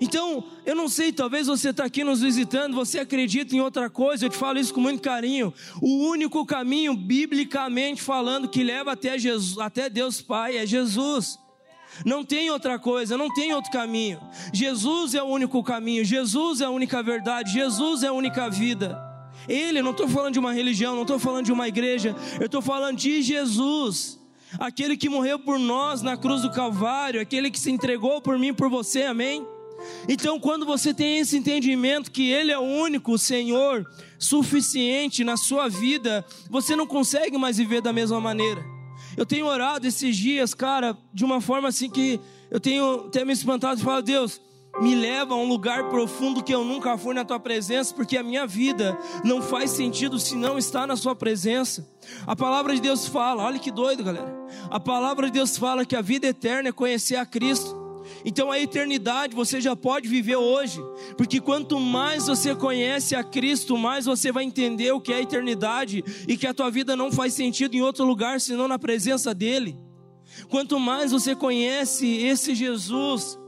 Então, 0.00 0.44
eu 0.64 0.74
não 0.74 0.88
sei, 0.88 1.12
talvez 1.12 1.46
você 1.46 1.70
está 1.70 1.84
aqui 1.84 2.02
nos 2.04 2.20
visitando, 2.20 2.74
você 2.74 2.98
acredita 2.98 3.54
em 3.54 3.60
outra 3.60 3.90
coisa, 3.90 4.24
eu 4.24 4.30
te 4.30 4.36
falo 4.36 4.58
isso 4.58 4.72
com 4.72 4.80
muito 4.80 5.02
carinho. 5.02 5.52
O 5.80 6.08
único 6.08 6.44
caminho, 6.46 6.94
biblicamente 6.94 8.00
falando, 8.00 8.48
que 8.48 8.62
leva 8.62 8.92
até, 8.92 9.18
Jesus, 9.18 9.58
até 9.58 9.88
Deus 9.90 10.22
Pai 10.22 10.56
é 10.56 10.66
Jesus. 10.66 11.38
Não 12.06 12.24
tem 12.24 12.50
outra 12.50 12.78
coisa, 12.78 13.18
não 13.18 13.32
tem 13.32 13.52
outro 13.52 13.70
caminho. 13.70 14.18
Jesus 14.52 15.14
é 15.14 15.22
o 15.22 15.26
único 15.26 15.62
caminho, 15.62 16.04
Jesus 16.04 16.60
é 16.60 16.64
a 16.64 16.70
única 16.70 17.02
verdade, 17.02 17.52
Jesus 17.52 18.02
é 18.02 18.08
a 18.08 18.12
única 18.12 18.48
vida. 18.48 18.98
Ele, 19.48 19.82
não 19.82 19.90
estou 19.90 20.08
falando 20.08 20.32
de 20.32 20.38
uma 20.38 20.52
religião, 20.52 20.94
não 20.94 21.02
estou 21.02 21.18
falando 21.18 21.46
de 21.46 21.52
uma 21.52 21.68
igreja, 21.68 22.14
eu 22.40 22.46
estou 22.46 22.62
falando 22.62 22.96
de 22.96 23.20
Jesus, 23.22 24.18
aquele 24.58 24.96
que 24.96 25.08
morreu 25.08 25.38
por 25.38 25.58
nós 25.58 26.00
na 26.00 26.16
cruz 26.16 26.42
do 26.42 26.50
Calvário, 26.50 27.20
aquele 27.20 27.50
que 27.50 27.58
se 27.58 27.70
entregou 27.70 28.20
por 28.20 28.38
mim 28.38 28.48
e 28.48 28.52
por 28.52 28.70
você, 28.70 29.02
amém? 29.02 29.46
Então, 30.08 30.38
quando 30.38 30.66
você 30.66 30.92
tem 30.92 31.18
esse 31.18 31.36
entendimento 31.36 32.10
que 32.10 32.30
Ele 32.30 32.50
é 32.50 32.58
o 32.58 32.62
único 32.62 33.16
Senhor 33.18 33.86
suficiente 34.18 35.24
na 35.24 35.36
sua 35.36 35.68
vida, 35.68 36.24
você 36.50 36.74
não 36.76 36.86
consegue 36.86 37.38
mais 37.38 37.56
viver 37.56 37.80
da 37.80 37.92
mesma 37.92 38.20
maneira. 38.20 38.64
Eu 39.16 39.26
tenho 39.26 39.46
orado 39.46 39.86
esses 39.86 40.16
dias, 40.16 40.54
cara, 40.54 40.96
de 41.12 41.24
uma 41.24 41.40
forma 41.40 41.68
assim 41.68 41.90
que 41.90 42.18
eu 42.50 42.60
tenho 42.60 43.06
até 43.06 43.24
me 43.24 43.32
espantado 43.32 43.80
e 43.80 43.84
falo, 43.84 44.02
Deus, 44.02 44.40
me 44.80 44.94
leva 44.94 45.34
a 45.34 45.36
um 45.36 45.46
lugar 45.46 45.90
profundo 45.90 46.42
que 46.42 46.54
eu 46.54 46.64
nunca 46.64 46.96
fui 46.96 47.14
na 47.14 47.24
tua 47.24 47.38
presença, 47.38 47.94
porque 47.94 48.16
a 48.16 48.22
minha 48.22 48.46
vida 48.46 48.98
não 49.22 49.42
faz 49.42 49.70
sentido 49.70 50.18
se 50.18 50.34
não 50.34 50.56
está 50.56 50.86
na 50.86 50.96
sua 50.96 51.14
presença. 51.14 51.86
A 52.26 52.34
palavra 52.34 52.74
de 52.74 52.80
Deus 52.80 53.06
fala, 53.06 53.42
olha 53.42 53.58
que 53.58 53.70
doido, 53.70 54.02
galera. 54.02 54.32
A 54.70 54.80
palavra 54.80 55.26
de 55.26 55.32
Deus 55.34 55.58
fala 55.58 55.84
que 55.84 55.94
a 55.94 56.00
vida 56.00 56.26
eterna 56.26 56.70
é 56.70 56.72
conhecer 56.72 57.16
a 57.16 57.26
Cristo. 57.26 57.81
Então 58.24 58.50
a 58.50 58.58
eternidade 58.58 59.34
você 59.34 59.60
já 59.60 59.74
pode 59.74 60.08
viver 60.08 60.36
hoje, 60.36 60.80
porque 61.16 61.40
quanto 61.40 61.78
mais 61.80 62.26
você 62.26 62.54
conhece 62.54 63.14
a 63.14 63.24
Cristo, 63.24 63.76
mais 63.76 64.06
você 64.06 64.30
vai 64.30 64.44
entender 64.44 64.92
o 64.92 65.00
que 65.00 65.12
é 65.12 65.16
a 65.16 65.20
eternidade 65.22 66.04
e 66.28 66.36
que 66.36 66.46
a 66.46 66.54
tua 66.54 66.70
vida 66.70 66.94
não 66.94 67.10
faz 67.10 67.34
sentido 67.34 67.74
em 67.74 67.82
outro 67.82 68.04
lugar 68.04 68.40
senão 68.40 68.68
na 68.68 68.78
presença 68.78 69.34
dele. 69.34 69.76
Quanto 70.48 70.78
mais 70.78 71.12
você 71.12 71.34
conhece 71.34 72.06
esse 72.06 72.54
Jesus, 72.54 73.38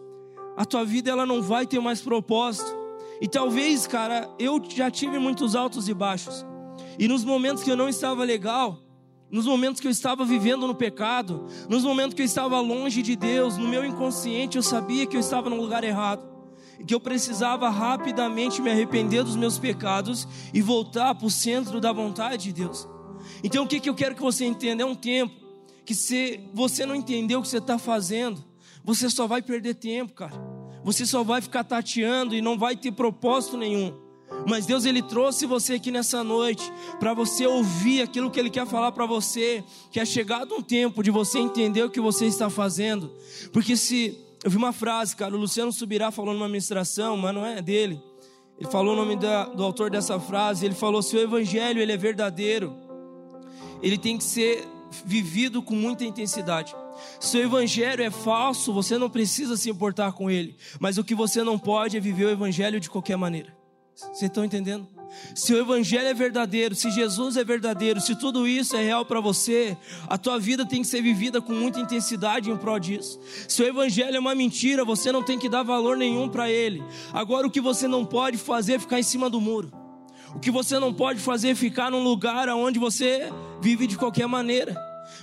a 0.57 0.65
tua 0.65 0.85
vida 0.85 1.11
ela 1.11 1.25
não 1.25 1.43
vai 1.43 1.67
ter 1.67 1.81
mais 1.81 2.01
propósito. 2.01 2.85
E 3.21 3.29
talvez, 3.29 3.87
cara, 3.87 4.29
eu 4.39 4.63
já 4.69 4.91
tive 4.91 5.19
muitos 5.19 5.55
altos 5.55 5.89
e 5.89 5.95
baixos. 5.95 6.45
E 6.99 7.09
nos 7.09 7.25
momentos 7.25 7.63
que 7.63 7.71
eu 7.71 7.77
não 7.77 7.89
estava 7.89 8.25
legal, 8.25 8.84
nos 9.35 9.47
momentos 9.47 9.81
que 9.81 9.89
eu 9.89 9.91
estava 9.91 10.25
vivendo 10.25 10.65
no 10.65 10.77
pecado, 10.77 11.49
nos 11.69 11.83
momentos 11.83 12.15
que 12.15 12.23
eu 12.23 12.25
estava 12.25 12.61
longe 12.61 13.03
de 13.03 13.17
Deus, 13.17 13.57
no 13.57 13.67
meu 13.67 13.85
inconsciente 13.85 14.57
eu 14.57 14.63
sabia 14.63 15.07
que 15.07 15.17
eu 15.17 15.21
estava 15.21 15.51
no 15.51 15.57
lugar 15.57 15.83
errado 15.83 16.25
e 16.79 16.85
que 16.85 16.95
eu 16.95 17.01
precisava 17.01 17.69
rapidamente 17.69 18.63
me 18.63 18.71
arrepender 18.71 19.25
dos 19.25 19.35
meus 19.35 19.59
pecados 19.59 20.29
e 20.53 20.63
voltar 20.63 21.17
para 21.17 21.27
o 21.27 21.31
centro 21.31 21.81
da 21.81 21.93
vontade 21.93 22.45
de 22.45 22.53
Deus. 22.53 22.87
Então 23.43 23.65
o 23.65 23.67
que, 23.67 23.81
que 23.81 23.91
eu 23.91 23.95
quero 23.97 24.15
que 24.15 24.23
você 24.23 24.45
entenda? 24.45 24.85
É 24.85 24.87
um 24.87 24.95
tempo 24.95 25.35
que 25.85 25.97
se 25.97 26.49
você 26.55 26.87
não 26.87 26.95
entender 26.95 27.35
o 27.35 27.43
que 27.43 27.49
você 27.49 27.59
está 27.59 27.77
fazendo, 27.77 28.41
você 28.85 29.11
só 29.11 29.27
vai 29.27 29.43
perder 29.43 29.75
tempo, 29.75 30.13
cara. 30.13 30.41
Você 30.85 31.05
só 31.05 31.25
vai 31.25 31.41
ficar 31.41 31.65
tateando 31.65 32.37
e 32.37 32.41
não 32.41 32.57
vai 32.57 32.77
ter 32.77 32.93
propósito 32.93 33.57
nenhum. 33.57 34.04
Mas 34.47 34.67
Deus 34.67 34.85
ele 34.85 35.03
trouxe 35.03 35.47
você 35.47 35.75
aqui 35.75 35.91
nessa 35.91 36.23
noite 36.23 36.71
para 37.01 37.15
você 37.15 37.47
ouvir 37.47 38.03
aquilo 38.03 38.31
que 38.31 38.39
ele 38.39 38.51
quer 38.51 38.67
falar 38.67 38.93
para 38.93 39.07
você, 39.07 39.65
que 39.91 39.99
é 39.99 40.05
chegado 40.05 40.55
um 40.55 40.63
tempo 40.63 41.03
de 41.03 41.11
você 41.11 41.39
entender 41.39 41.83
o 41.83 41.91
que 41.91 42.01
você 42.01 42.27
está 42.27 42.51
fazendo. 42.51 43.11
Porque 43.53 43.77
se 43.77 44.19
eu 44.43 44.51
vi 44.51 44.57
uma 44.57 44.73
frase, 44.73 45.17
cara, 45.17 45.35
o 45.35 45.39
Luciano 45.39 45.73
Subirá 45.73 46.11
falou 46.11 46.35
numa 46.35 46.49
ministração, 46.49 47.17
mas 47.17 47.35
não 47.35 47.47
é 47.47 47.63
dele. 47.63 48.01
Ele 48.59 48.71
falou 48.71 48.93
o 48.93 48.97
nome 48.97 49.17
da, 49.17 49.47
do 49.47 49.65
autor 49.65 49.91
dessa 49.91 50.21
frase, 50.21 50.65
ele 50.65 50.75
falou: 50.75 51.03
"Se 51.03 51.17
o 51.17 51.21
evangelho 51.21 51.81
ele 51.81 51.93
é 51.93 51.97
verdadeiro, 51.97 52.77
ele 53.83 53.99
tem 53.99 54.17
que 54.19 54.25
ser 54.25 54.67
vivido 55.05 55.63
com 55.63 55.75
muita 55.75 56.05
intensidade. 56.05 56.75
Se 57.19 57.37
o 57.37 57.43
evangelho 57.43 58.03
é 58.03 58.11
falso, 58.11 58.73
você 58.73 58.97
não 58.97 59.11
precisa 59.11 59.57
se 59.57 59.69
importar 59.69 60.13
com 60.13 60.31
ele, 60.31 60.57
mas 60.79 60.99
o 60.99 61.05
que 61.05 61.15
você 61.15 61.43
não 61.43 61.59
pode 61.59 61.97
é 61.97 62.01
viver 62.01 62.27
o 62.27 62.31
evangelho 62.31 62.79
de 62.79 62.89
qualquer 62.89 63.17
maneira. 63.17 63.54
Vocês 63.95 64.23
estão 64.23 64.45
entendendo? 64.45 64.89
Se 65.35 65.55
o 65.55 65.59
Evangelho 65.59 66.09
é 66.09 66.15
verdadeiro, 66.15 66.75
se 66.75 66.91
Jesus 66.91 67.37
é 67.37 67.45
verdadeiro, 67.45 68.01
se 68.01 68.17
tudo 68.17 68.49
isso 68.49 68.77
é 68.77 68.83
real 68.83 69.05
para 69.05 69.21
você, 69.21 69.77
a 70.09 70.19
tua 70.19 70.39
vida 70.39 70.67
tem 70.67 70.83
que 70.83 70.89
ser 70.89 71.03
vivida 71.03 71.41
com 71.41 71.53
muita 71.53 71.79
intensidade 71.79 72.51
em 72.51 72.57
prol 72.57 72.79
disso. 72.79 73.21
Se 73.49 73.63
o 73.63 73.67
Evangelho 73.67 74.17
é 74.17 74.19
uma 74.19 74.35
mentira, 74.35 74.85
você 74.85 75.13
não 75.13 75.23
tem 75.23 75.39
que 75.39 75.49
dar 75.49 75.63
valor 75.63 75.97
nenhum 75.97 76.29
para 76.29 76.51
ele. 76.51 76.83
Agora, 77.13 77.47
o 77.47 77.51
que 77.51 77.61
você 77.61 77.87
não 77.87 78.05
pode 78.05 78.37
fazer 78.39 78.75
é 78.75 78.79
ficar 78.79 78.99
em 78.99 79.05
cima 79.05 79.31
do 79.31 79.41
muro. 79.41 79.73
O 80.35 80.41
que 80.41 80.51
você 80.51 80.79
não 80.81 80.93
pode 80.93 81.21
fazer 81.21 81.51
é 81.51 81.55
ficar 81.55 81.91
num 81.91 82.03
lugar 82.03 82.49
onde 82.49 82.79
você 82.79 83.33
vive 83.61 83.87
de 83.87 83.97
qualquer 83.97 84.27
maneira. 84.27 84.75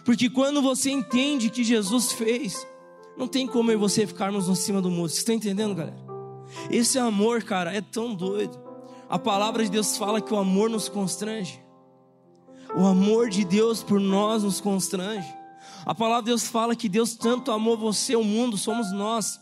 Porque 0.05 0.29
quando 0.29 0.61
você 0.61 0.89
entende 0.89 1.49
que 1.49 1.63
Jesus 1.63 2.13
fez, 2.13 2.65
não 3.17 3.27
tem 3.27 3.45
como 3.45 3.71
eu 3.71 3.75
e 3.75 3.77
você 3.77 4.07
ficarmos 4.07 4.47
em 4.47 4.55
cima 4.55 4.81
do 4.81 4.89
muro. 4.89 5.09
Você 5.09 5.17
está 5.17 5.33
entendendo, 5.33 5.75
galera? 5.75 5.97
Esse 6.69 6.97
amor, 6.97 7.43
cara, 7.43 7.73
é 7.73 7.81
tão 7.81 8.13
doido. 8.13 8.60
A 9.11 9.19
palavra 9.19 9.61
de 9.61 9.69
Deus 9.69 9.97
fala 9.97 10.21
que 10.21 10.33
o 10.33 10.37
amor 10.37 10.69
nos 10.69 10.87
constrange. 10.87 11.61
O 12.73 12.85
amor 12.85 13.29
de 13.29 13.43
Deus 13.43 13.83
por 13.83 13.99
nós 13.99 14.43
nos 14.43 14.61
constrange. 14.61 15.27
A 15.85 15.93
palavra 15.93 16.21
de 16.21 16.27
Deus 16.27 16.47
fala 16.47 16.77
que 16.77 16.87
Deus 16.87 17.13
tanto 17.13 17.51
amou 17.51 17.75
você, 17.75 18.15
o 18.15 18.23
mundo, 18.23 18.57
somos 18.57 18.89
nós, 18.93 19.37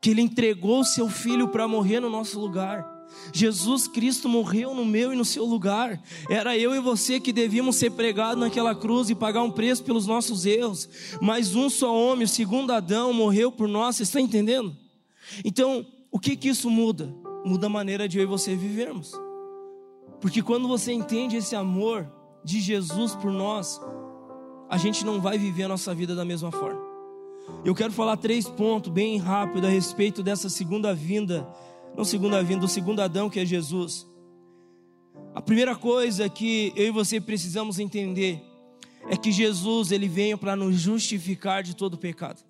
que 0.00 0.08
Ele 0.08 0.22
entregou 0.22 0.80
o 0.80 0.84
Seu 0.86 1.10
Filho 1.10 1.48
para 1.48 1.68
morrer 1.68 2.00
no 2.00 2.08
nosso 2.08 2.40
lugar. 2.40 2.90
Jesus 3.30 3.86
Cristo 3.86 4.26
morreu 4.26 4.74
no 4.74 4.86
meu 4.86 5.12
e 5.12 5.16
no 5.16 5.24
seu 5.24 5.44
lugar. 5.44 6.02
Era 6.30 6.56
eu 6.56 6.74
e 6.74 6.80
você 6.80 7.20
que 7.20 7.30
devíamos 7.30 7.76
ser 7.76 7.90
pregados 7.90 8.40
naquela 8.40 8.74
cruz 8.74 9.10
e 9.10 9.14
pagar 9.14 9.42
um 9.42 9.50
preço 9.50 9.84
pelos 9.84 10.06
nossos 10.06 10.46
erros. 10.46 10.88
Mas 11.20 11.54
um 11.54 11.68
só 11.68 11.94
homem, 11.94 12.24
o 12.24 12.28
segundo 12.28 12.72
Adão, 12.72 13.12
morreu 13.12 13.52
por 13.52 13.68
nós. 13.68 13.96
Você 13.96 14.04
está 14.04 14.18
entendendo? 14.18 14.74
Então, 15.44 15.86
o 16.10 16.18
que 16.18 16.34
que 16.36 16.48
isso 16.48 16.70
muda? 16.70 17.21
Muda 17.44 17.66
a 17.66 17.70
maneira 17.70 18.08
de 18.08 18.18
eu 18.18 18.24
e 18.24 18.26
você 18.26 18.54
vivermos. 18.54 19.12
Porque 20.20 20.42
quando 20.42 20.68
você 20.68 20.92
entende 20.92 21.36
esse 21.36 21.56
amor 21.56 22.10
de 22.44 22.60
Jesus 22.60 23.14
por 23.14 23.32
nós, 23.32 23.80
a 24.68 24.76
gente 24.76 25.04
não 25.04 25.20
vai 25.20 25.38
viver 25.38 25.64
a 25.64 25.68
nossa 25.68 25.94
vida 25.94 26.14
da 26.14 26.24
mesma 26.24 26.50
forma. 26.52 26.80
Eu 27.64 27.74
quero 27.74 27.92
falar 27.92 28.16
três 28.16 28.48
pontos 28.48 28.92
bem 28.92 29.18
rápido 29.18 29.66
a 29.66 29.70
respeito 29.70 30.22
dessa 30.22 30.48
segunda 30.48 30.94
vinda 30.94 31.46
não 31.96 32.04
segunda 32.04 32.42
vinda, 32.42 32.62
do 32.62 32.68
segundo 32.68 33.00
Adão 33.00 33.28
que 33.28 33.40
é 33.40 33.44
Jesus. 33.44 34.06
A 35.34 35.40
primeira 35.40 35.76
coisa 35.76 36.28
que 36.28 36.72
eu 36.74 36.86
e 36.86 36.90
você 36.90 37.20
precisamos 37.20 37.78
entender 37.78 38.42
é 39.08 39.16
que 39.16 39.32
Jesus 39.32 39.92
ele 39.92 40.08
veio 40.08 40.38
para 40.38 40.56
nos 40.56 40.76
justificar 40.76 41.62
de 41.62 41.74
todo 41.74 41.98
pecado. 41.98 42.42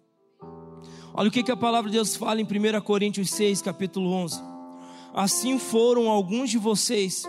Olha 1.15 1.29
o 1.29 1.33
que, 1.33 1.43
que 1.43 1.51
a 1.51 1.57
palavra 1.57 1.91
de 1.91 1.97
Deus 1.97 2.17
fala 2.17 2.41
em 2.41 2.45
1 2.45 2.81
Coríntios 2.83 3.31
6, 3.31 3.63
capítulo 3.63 4.11
11. 4.13 4.52
Assim 5.15 5.59
foram 5.59 6.09
alguns 6.09 6.51
de 6.51 6.59
vocês, 6.59 7.25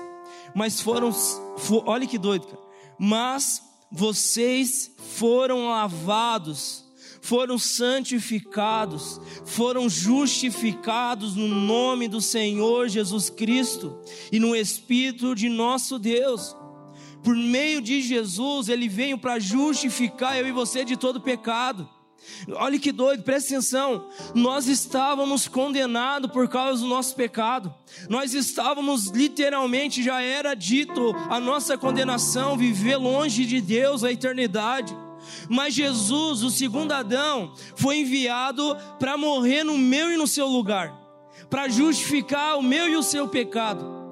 mas 0.56 0.80
foram, 0.80 1.12
for, 1.12 1.84
olha 1.86 2.08
que 2.08 2.18
doido, 2.18 2.48
cara. 2.48 2.62
Mas 2.98 3.62
vocês 3.92 4.92
foram 4.98 5.68
lavados 5.68 6.84
foram 7.24 7.58
santificados, 7.58 9.20
foram 9.46 9.90
justificados 9.90 11.38
no 11.38 11.48
nome 11.48 12.10
do 12.10 12.20
Senhor 12.20 12.90
Jesus 12.90 13.30
Cristo 13.30 13.98
e 14.30 14.40
no 14.40 14.54
Espírito 14.54 15.34
de 15.34 15.48
nosso 15.48 15.98
Deus. 15.98 16.54
Por 17.24 17.34
meio 17.34 17.82
de 17.82 18.02
Jesus, 18.02 18.68
Ele 18.68 18.90
veio 18.90 19.18
para 19.18 19.40
justificar 19.40 20.38
eu 20.38 20.46
e 20.46 20.52
você 20.52 20.84
de 20.84 20.98
todo 20.98 21.22
pecado. 21.22 21.90
Olha 22.54 22.80
que 22.80 22.92
doido, 22.92 23.24
presta 23.24 23.54
atenção. 23.54 24.10
Nós 24.34 24.68
estávamos 24.68 25.48
condenados 25.48 26.32
por 26.32 26.48
causa 26.48 26.82
do 26.82 26.88
nosso 26.88 27.16
pecado. 27.16 27.74
Nós 28.10 28.34
estávamos 28.34 29.08
literalmente, 29.08 30.04
já 30.04 30.22
era 30.22 30.54
dito 30.54 31.16
a 31.30 31.40
nossa 31.40 31.78
condenação, 31.78 32.58
viver 32.58 32.98
longe 32.98 33.46
de 33.46 33.62
Deus 33.62 34.04
a 34.04 34.12
eternidade. 34.12 34.96
Mas 35.50 35.74
Jesus, 35.74 36.44
o 36.44 36.50
segundo 36.50 36.92
Adão, 36.92 37.54
foi 37.76 38.00
enviado 38.00 38.76
para 39.00 39.18
morrer 39.18 39.64
no 39.64 39.78
meu 39.78 40.12
e 40.12 40.18
no 40.18 40.28
seu 40.28 40.48
lugar, 40.48 40.94
para 41.50 41.70
justificar 41.70 42.58
o 42.58 42.62
meu 42.62 42.90
e 42.90 42.96
o 42.96 43.04
seu 43.04 43.28
pecado. 43.28 44.03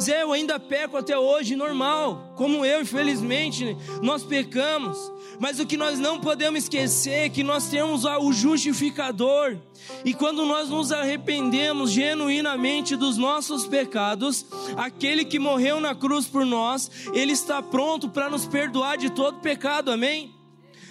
Zé, 0.00 0.22
eu 0.22 0.32
ainda 0.32 0.58
peco 0.58 0.96
até 0.96 1.18
hoje, 1.18 1.54
normal, 1.54 2.32
como 2.36 2.64
eu, 2.64 2.80
infelizmente, 2.80 3.76
nós 4.02 4.22
pecamos, 4.22 4.96
mas 5.38 5.60
o 5.60 5.66
que 5.66 5.76
nós 5.76 5.98
não 5.98 6.18
podemos 6.18 6.64
esquecer 6.64 7.26
é 7.26 7.28
que 7.28 7.42
nós 7.42 7.68
temos 7.68 8.04
o 8.04 8.32
justificador, 8.32 9.58
e 10.04 10.14
quando 10.14 10.44
nós 10.46 10.68
nos 10.68 10.90
arrependemos 10.90 11.90
genuinamente 11.90 12.96
dos 12.96 13.16
nossos 13.16 13.66
pecados, 13.66 14.46
aquele 14.76 15.24
que 15.24 15.38
morreu 15.38 15.80
na 15.80 15.94
cruz 15.94 16.26
por 16.26 16.46
nós, 16.46 16.90
ele 17.12 17.32
está 17.32 17.62
pronto 17.62 18.08
para 18.08 18.30
nos 18.30 18.46
perdoar 18.46 18.96
de 18.96 19.10
todo 19.10 19.40
pecado, 19.40 19.90
amém? 19.90 20.34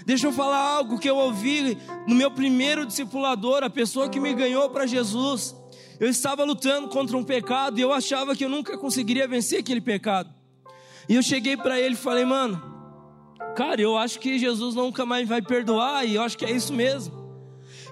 Deixa 0.06 0.28
eu 0.28 0.32
falar 0.32 0.58
algo 0.58 0.98
que 0.98 1.10
eu 1.10 1.18
ouvi 1.18 1.78
no 2.08 2.16
meu 2.16 2.32
primeiro 2.32 2.86
discipulador, 2.86 3.64
a 3.64 3.70
pessoa 3.70 4.10
que 4.10 4.20
me 4.20 4.34
ganhou 4.34 4.70
para 4.70 4.88
Jesus. 4.88 5.56
Eu 6.00 6.08
estava 6.08 6.44
lutando 6.44 6.88
contra 6.88 7.18
um 7.18 7.24
pecado 7.24 7.78
e 7.78 7.82
eu 7.82 7.92
achava 7.92 8.36
que 8.36 8.46
eu 8.46 8.50
nunca 8.50 8.78
conseguiria 8.78 9.28
vencer 9.28 9.60
aquele 9.60 9.82
pecado. 9.82 10.34
E 11.10 11.16
eu 11.16 11.22
cheguei 11.22 11.58
para 11.58 11.80
ele 11.80 11.96
e 11.96 11.98
falei, 11.98 12.24
mano, 12.24 12.62
cara, 13.56 13.82
eu 13.82 13.98
acho 13.98 14.20
que 14.20 14.40
Jesus 14.40 14.76
nunca 14.76 15.06
mais 15.06 15.28
vai 15.28 15.42
perdoar 15.42 16.06
e 16.06 16.16
eu 16.16 16.22
acho 16.22 16.38
que 16.38 16.46
é 16.46 16.52
isso 16.52 16.72
mesmo. 16.74 17.20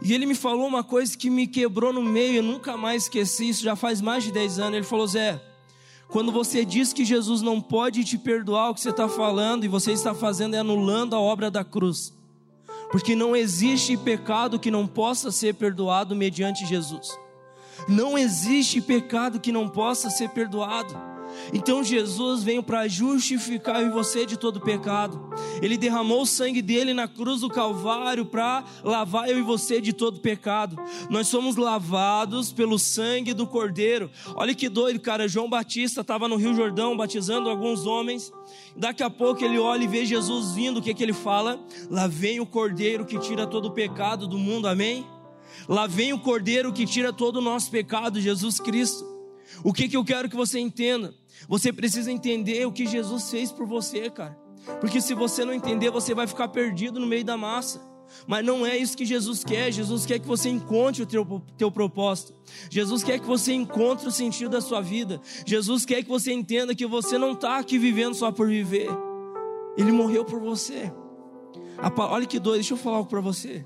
E 0.02 0.13
ele 0.13 0.26
me 0.26 0.36
falou 0.36 0.67
uma 0.67 0.84
coisa 0.84 1.17
que 1.17 1.30
me 1.30 1.48
quebrou 1.48 1.91
no 1.91 2.02
meio, 2.02 2.38
eu 2.38 2.43
nunca 2.43 2.78
mais 2.78 3.04
esqueci, 3.04 3.50
isso 3.50 3.63
já 3.63 3.76
faz 3.76 4.00
mais 4.00 4.24
de 4.24 4.32
10 4.32 4.60
anos. 4.60 4.76
Ele 4.76 4.86
falou, 4.86 5.08
Zé, 5.08 5.41
quando 6.08 6.32
você 6.32 6.63
diz 6.63 6.93
que 6.93 7.04
Jesus 7.04 7.41
não 7.41 7.60
pode 7.60 8.06
te 8.06 8.17
perdoar 8.17 8.70
o 8.70 8.74
que 8.74 8.80
você 8.80 8.91
está 8.91 9.10
falando 9.10 9.65
e 9.65 9.67
você 9.67 9.91
está 9.91 10.13
fazendo 10.13 10.56
é 10.56 10.60
anulando 10.60 11.15
a 11.15 11.20
obra 11.20 11.52
da 11.52 11.63
cruz. 11.63 12.13
Porque 12.89 13.15
não 13.15 13.36
existe 13.36 13.98
pecado 13.98 14.60
que 14.60 14.72
não 14.72 14.88
possa 14.88 15.30
ser 15.32 15.56
perdoado 15.56 16.15
mediante 16.15 16.65
Jesus. 16.65 17.17
Não 17.88 18.18
existe 18.18 18.82
pecado 18.82 19.40
que 19.40 19.52
não 19.52 19.68
possa 19.68 20.10
ser 20.10 20.30
perdoado. 20.30 21.18
Então 21.54 21.84
Jesus 21.84 22.44
veio 22.44 22.62
para 22.63 22.88
justificar 22.88 23.84
em 23.84 23.90
você 23.90 24.26
de 24.26 24.38
todo 24.38 24.60
pecado. 24.60 25.30
Ele 25.62 25.78
derramou 25.78 26.22
o 26.22 26.26
sangue 26.26 26.62
dele 26.62 26.94
na 26.94 27.08
cruz 27.08 27.42
do 27.42 27.50
Calvário 27.50 28.26
para 28.26 28.63
lavar 28.84 29.30
eu 29.30 29.38
e 29.38 29.42
você 29.42 29.80
de 29.80 29.94
todo 29.94 30.20
pecado. 30.20 30.78
Nós 31.10 31.28
somos 31.28 31.56
lavados 31.56 32.52
pelo 32.52 32.78
sangue 32.78 33.34
do 33.34 33.48
Cordeiro. 33.48 34.10
Olha 34.36 34.56
que 34.56 34.70
doido, 34.70 35.00
cara. 35.00 35.28
João 35.28 35.50
Batista 35.50 36.02
estava 36.02 36.28
no 36.28 36.36
Rio 36.36 36.54
Jordão 36.54 36.98
batizando 36.98 37.50
alguns 37.50 37.86
homens. 37.86 38.32
Daqui 38.76 39.04
a 39.04 39.10
pouco 39.10 39.44
ele 39.44 39.58
olha 39.58 39.84
e 39.84 39.88
vê 39.88 40.06
Jesus 40.06 40.54
vindo. 40.54 40.78
O 40.78 40.82
que, 40.82 40.94
que 40.94 41.04
ele 41.04 41.13
fala? 41.13 41.60
Lá 41.90 42.08
vem 42.08 42.40
o 42.40 42.46
Cordeiro 42.46 43.06
que 43.06 43.20
tira 43.20 43.48
todo 43.48 43.66
o 43.66 43.72
pecado 43.72 44.28
do 44.28 44.38
mundo. 44.38 44.68
Amém? 44.68 45.06
Lá 45.67 45.88
vem 45.88 46.13
o 46.13 46.20
Cordeiro 46.20 46.74
que 46.74 46.86
tira 46.86 47.13
todo 47.13 47.38
o 47.38 47.41
nosso 47.41 47.70
pecado, 47.72 48.22
Jesus 48.22 48.60
Cristo. 48.60 49.06
O 49.63 49.74
que, 49.74 49.88
que 49.88 49.98
eu 49.98 50.04
quero 50.04 50.30
que 50.30 50.36
você 50.36 50.60
entenda? 50.60 51.13
Você 51.48 51.72
precisa 51.72 52.12
entender 52.12 52.65
o 52.65 52.72
que 52.72 52.86
Jesus 52.86 53.30
fez 53.30 53.52
por 53.52 53.65
você, 53.65 54.10
cara. 54.10 54.38
Porque 54.80 55.00
se 55.00 55.13
você 55.13 55.46
não 55.46 55.54
entender, 55.54 55.89
você 55.89 56.13
vai 56.13 56.28
ficar 56.28 56.50
perdido 56.50 57.00
no 57.00 57.08
meio 57.08 57.24
da 57.24 57.38
massa. 57.38 57.82
Mas 58.26 58.46
não 58.46 58.65
é 58.65 58.78
isso 58.78 58.98
que 58.98 59.06
Jesus 59.06 59.43
quer. 59.43 59.72
Jesus 59.72 60.06
quer 60.06 60.20
que 60.20 60.28
você 60.28 60.50
encontre 60.50 61.04
o 61.04 61.06
teu, 61.06 61.41
teu 61.58 61.72
propósito. 61.72 62.34
Jesus 62.70 63.04
quer 63.04 63.20
que 63.20 63.26
você 63.26 63.54
encontre 63.54 64.08
o 64.08 64.12
sentido 64.12 64.52
da 64.52 64.62
sua 64.62 64.82
vida. 64.82 65.22
Jesus 65.46 65.86
quer 65.86 66.04
que 66.04 66.10
você 66.10 66.32
entenda 66.32 66.76
que 66.76 66.86
você 66.86 67.17
não 67.17 67.34
está 67.34 67.58
aqui 67.58 67.78
vivendo 67.78 68.13
só 68.13 68.32
por 68.32 68.48
viver. 68.48 68.89
Ele 69.78 69.91
morreu 69.91 70.26
por 70.26 70.39
você. 70.39 70.91
olha 71.98 72.26
que 72.26 72.39
doido, 72.39 72.56
deixa 72.56 72.74
eu 72.74 72.78
falar 72.78 72.98
algo 72.98 73.10
para 73.10 73.22
você. 73.22 73.65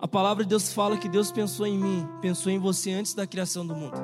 A 0.00 0.08
palavra 0.08 0.44
de 0.44 0.50
Deus 0.50 0.72
fala 0.72 0.98
que 0.98 1.08
Deus 1.08 1.30
pensou 1.30 1.66
em 1.66 1.78
mim, 1.78 2.06
pensou 2.20 2.50
em 2.50 2.58
você 2.58 2.92
antes 2.92 3.14
da 3.14 3.26
criação 3.26 3.66
do 3.66 3.74
mundo. 3.74 3.98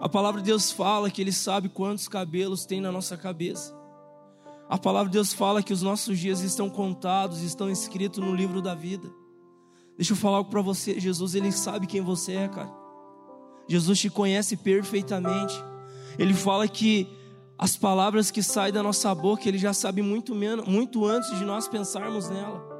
A 0.00 0.08
palavra 0.08 0.40
de 0.40 0.46
Deus 0.46 0.70
fala 0.70 1.10
que 1.10 1.22
Ele 1.22 1.32
sabe 1.32 1.68
quantos 1.68 2.08
cabelos 2.08 2.66
tem 2.66 2.80
na 2.80 2.92
nossa 2.92 3.16
cabeça. 3.16 3.74
A 4.68 4.76
palavra 4.76 5.08
de 5.08 5.14
Deus 5.14 5.32
fala 5.32 5.62
que 5.62 5.72
os 5.72 5.80
nossos 5.80 6.18
dias 6.18 6.40
estão 6.40 6.68
contados, 6.68 7.40
estão 7.42 7.70
escritos 7.70 8.18
no 8.18 8.34
livro 8.34 8.60
da 8.60 8.74
vida. 8.74 9.08
Deixa 9.96 10.12
eu 10.12 10.16
falar 10.16 10.38
algo 10.38 10.50
para 10.50 10.60
você. 10.60 10.98
Jesus, 10.98 11.34
Ele 11.34 11.52
sabe 11.52 11.86
quem 11.86 12.00
você 12.00 12.34
é, 12.34 12.48
cara. 12.48 12.70
Jesus 13.68 13.98
te 13.98 14.10
conhece 14.10 14.56
perfeitamente. 14.56 15.54
Ele 16.18 16.34
fala 16.34 16.68
que 16.68 17.08
as 17.58 17.76
palavras 17.76 18.30
que 18.30 18.42
saem 18.42 18.72
da 18.72 18.82
nossa 18.82 19.14
boca, 19.14 19.48
Ele 19.48 19.58
já 19.58 19.72
sabe 19.72 20.02
muito, 20.02 20.34
menos, 20.34 20.66
muito 20.66 21.06
antes 21.06 21.36
de 21.38 21.44
nós 21.44 21.68
pensarmos 21.68 22.28
nela. 22.28 22.75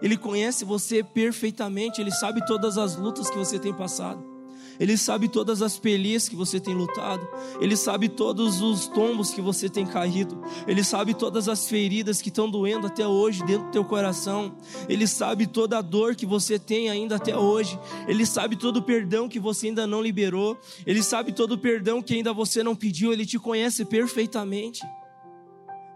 Ele 0.00 0.16
conhece 0.16 0.64
você 0.64 1.02
perfeitamente, 1.02 2.00
Ele 2.00 2.12
sabe 2.12 2.44
todas 2.46 2.78
as 2.78 2.96
lutas 2.96 3.28
que 3.30 3.36
você 3.36 3.58
tem 3.58 3.72
passado. 3.72 4.38
Ele 4.80 4.96
sabe 4.96 5.28
todas 5.28 5.60
as 5.60 5.78
pelias 5.78 6.28
que 6.28 6.36
você 6.36 6.60
tem 6.60 6.74
lutado. 6.74 7.26
Ele 7.60 7.76
sabe 7.76 8.08
todos 8.08 8.62
os 8.62 8.86
tombos 8.86 9.30
que 9.30 9.40
você 9.40 9.68
tem 9.68 9.84
caído. 9.84 10.40
Ele 10.66 10.84
sabe 10.84 11.14
todas 11.14 11.48
as 11.48 11.68
feridas 11.68 12.22
que 12.22 12.28
estão 12.28 12.48
doendo 12.48 12.86
até 12.86 13.06
hoje 13.06 13.44
dentro 13.44 13.66
do 13.66 13.72
teu 13.72 13.84
coração. 13.84 14.54
Ele 14.88 15.06
sabe 15.06 15.46
toda 15.46 15.78
a 15.78 15.82
dor 15.82 16.14
que 16.14 16.26
você 16.26 16.58
tem 16.58 16.88
ainda 16.88 17.16
até 17.16 17.36
hoje. 17.36 17.78
Ele 18.06 18.24
sabe 18.24 18.56
todo 18.56 18.76
o 18.76 18.82
perdão 18.82 19.28
que 19.28 19.40
você 19.40 19.66
ainda 19.68 19.86
não 19.86 20.00
liberou. 20.00 20.56
Ele 20.86 21.02
sabe 21.02 21.32
todo 21.32 21.52
o 21.52 21.58
perdão 21.58 22.00
que 22.00 22.14
ainda 22.14 22.32
você 22.32 22.62
não 22.62 22.76
pediu. 22.76 23.12
Ele 23.12 23.26
te 23.26 23.38
conhece 23.38 23.84
perfeitamente. 23.84 24.82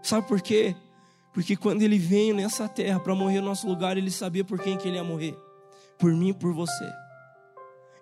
Sabe 0.01 0.27
por 0.27 0.41
quê? 0.41 0.75
Porque 1.33 1.55
quando 1.55 1.81
ele 1.81 1.97
veio 1.97 2.35
nessa 2.35 2.69
terra 2.69 2.99
para 2.99 3.15
morrer 3.15 3.41
no 3.41 3.47
nosso 3.47 3.67
lugar, 3.67 3.97
ele 3.97 4.11
sabia 4.11 4.45
por 4.45 4.59
quem 4.59 4.77
que 4.77 4.87
ele 4.87 4.97
ia 4.97 5.03
morrer. 5.03 5.35
Por 5.97 6.13
mim 6.13 6.29
e 6.29 6.33
por 6.33 6.53
você. 6.53 6.87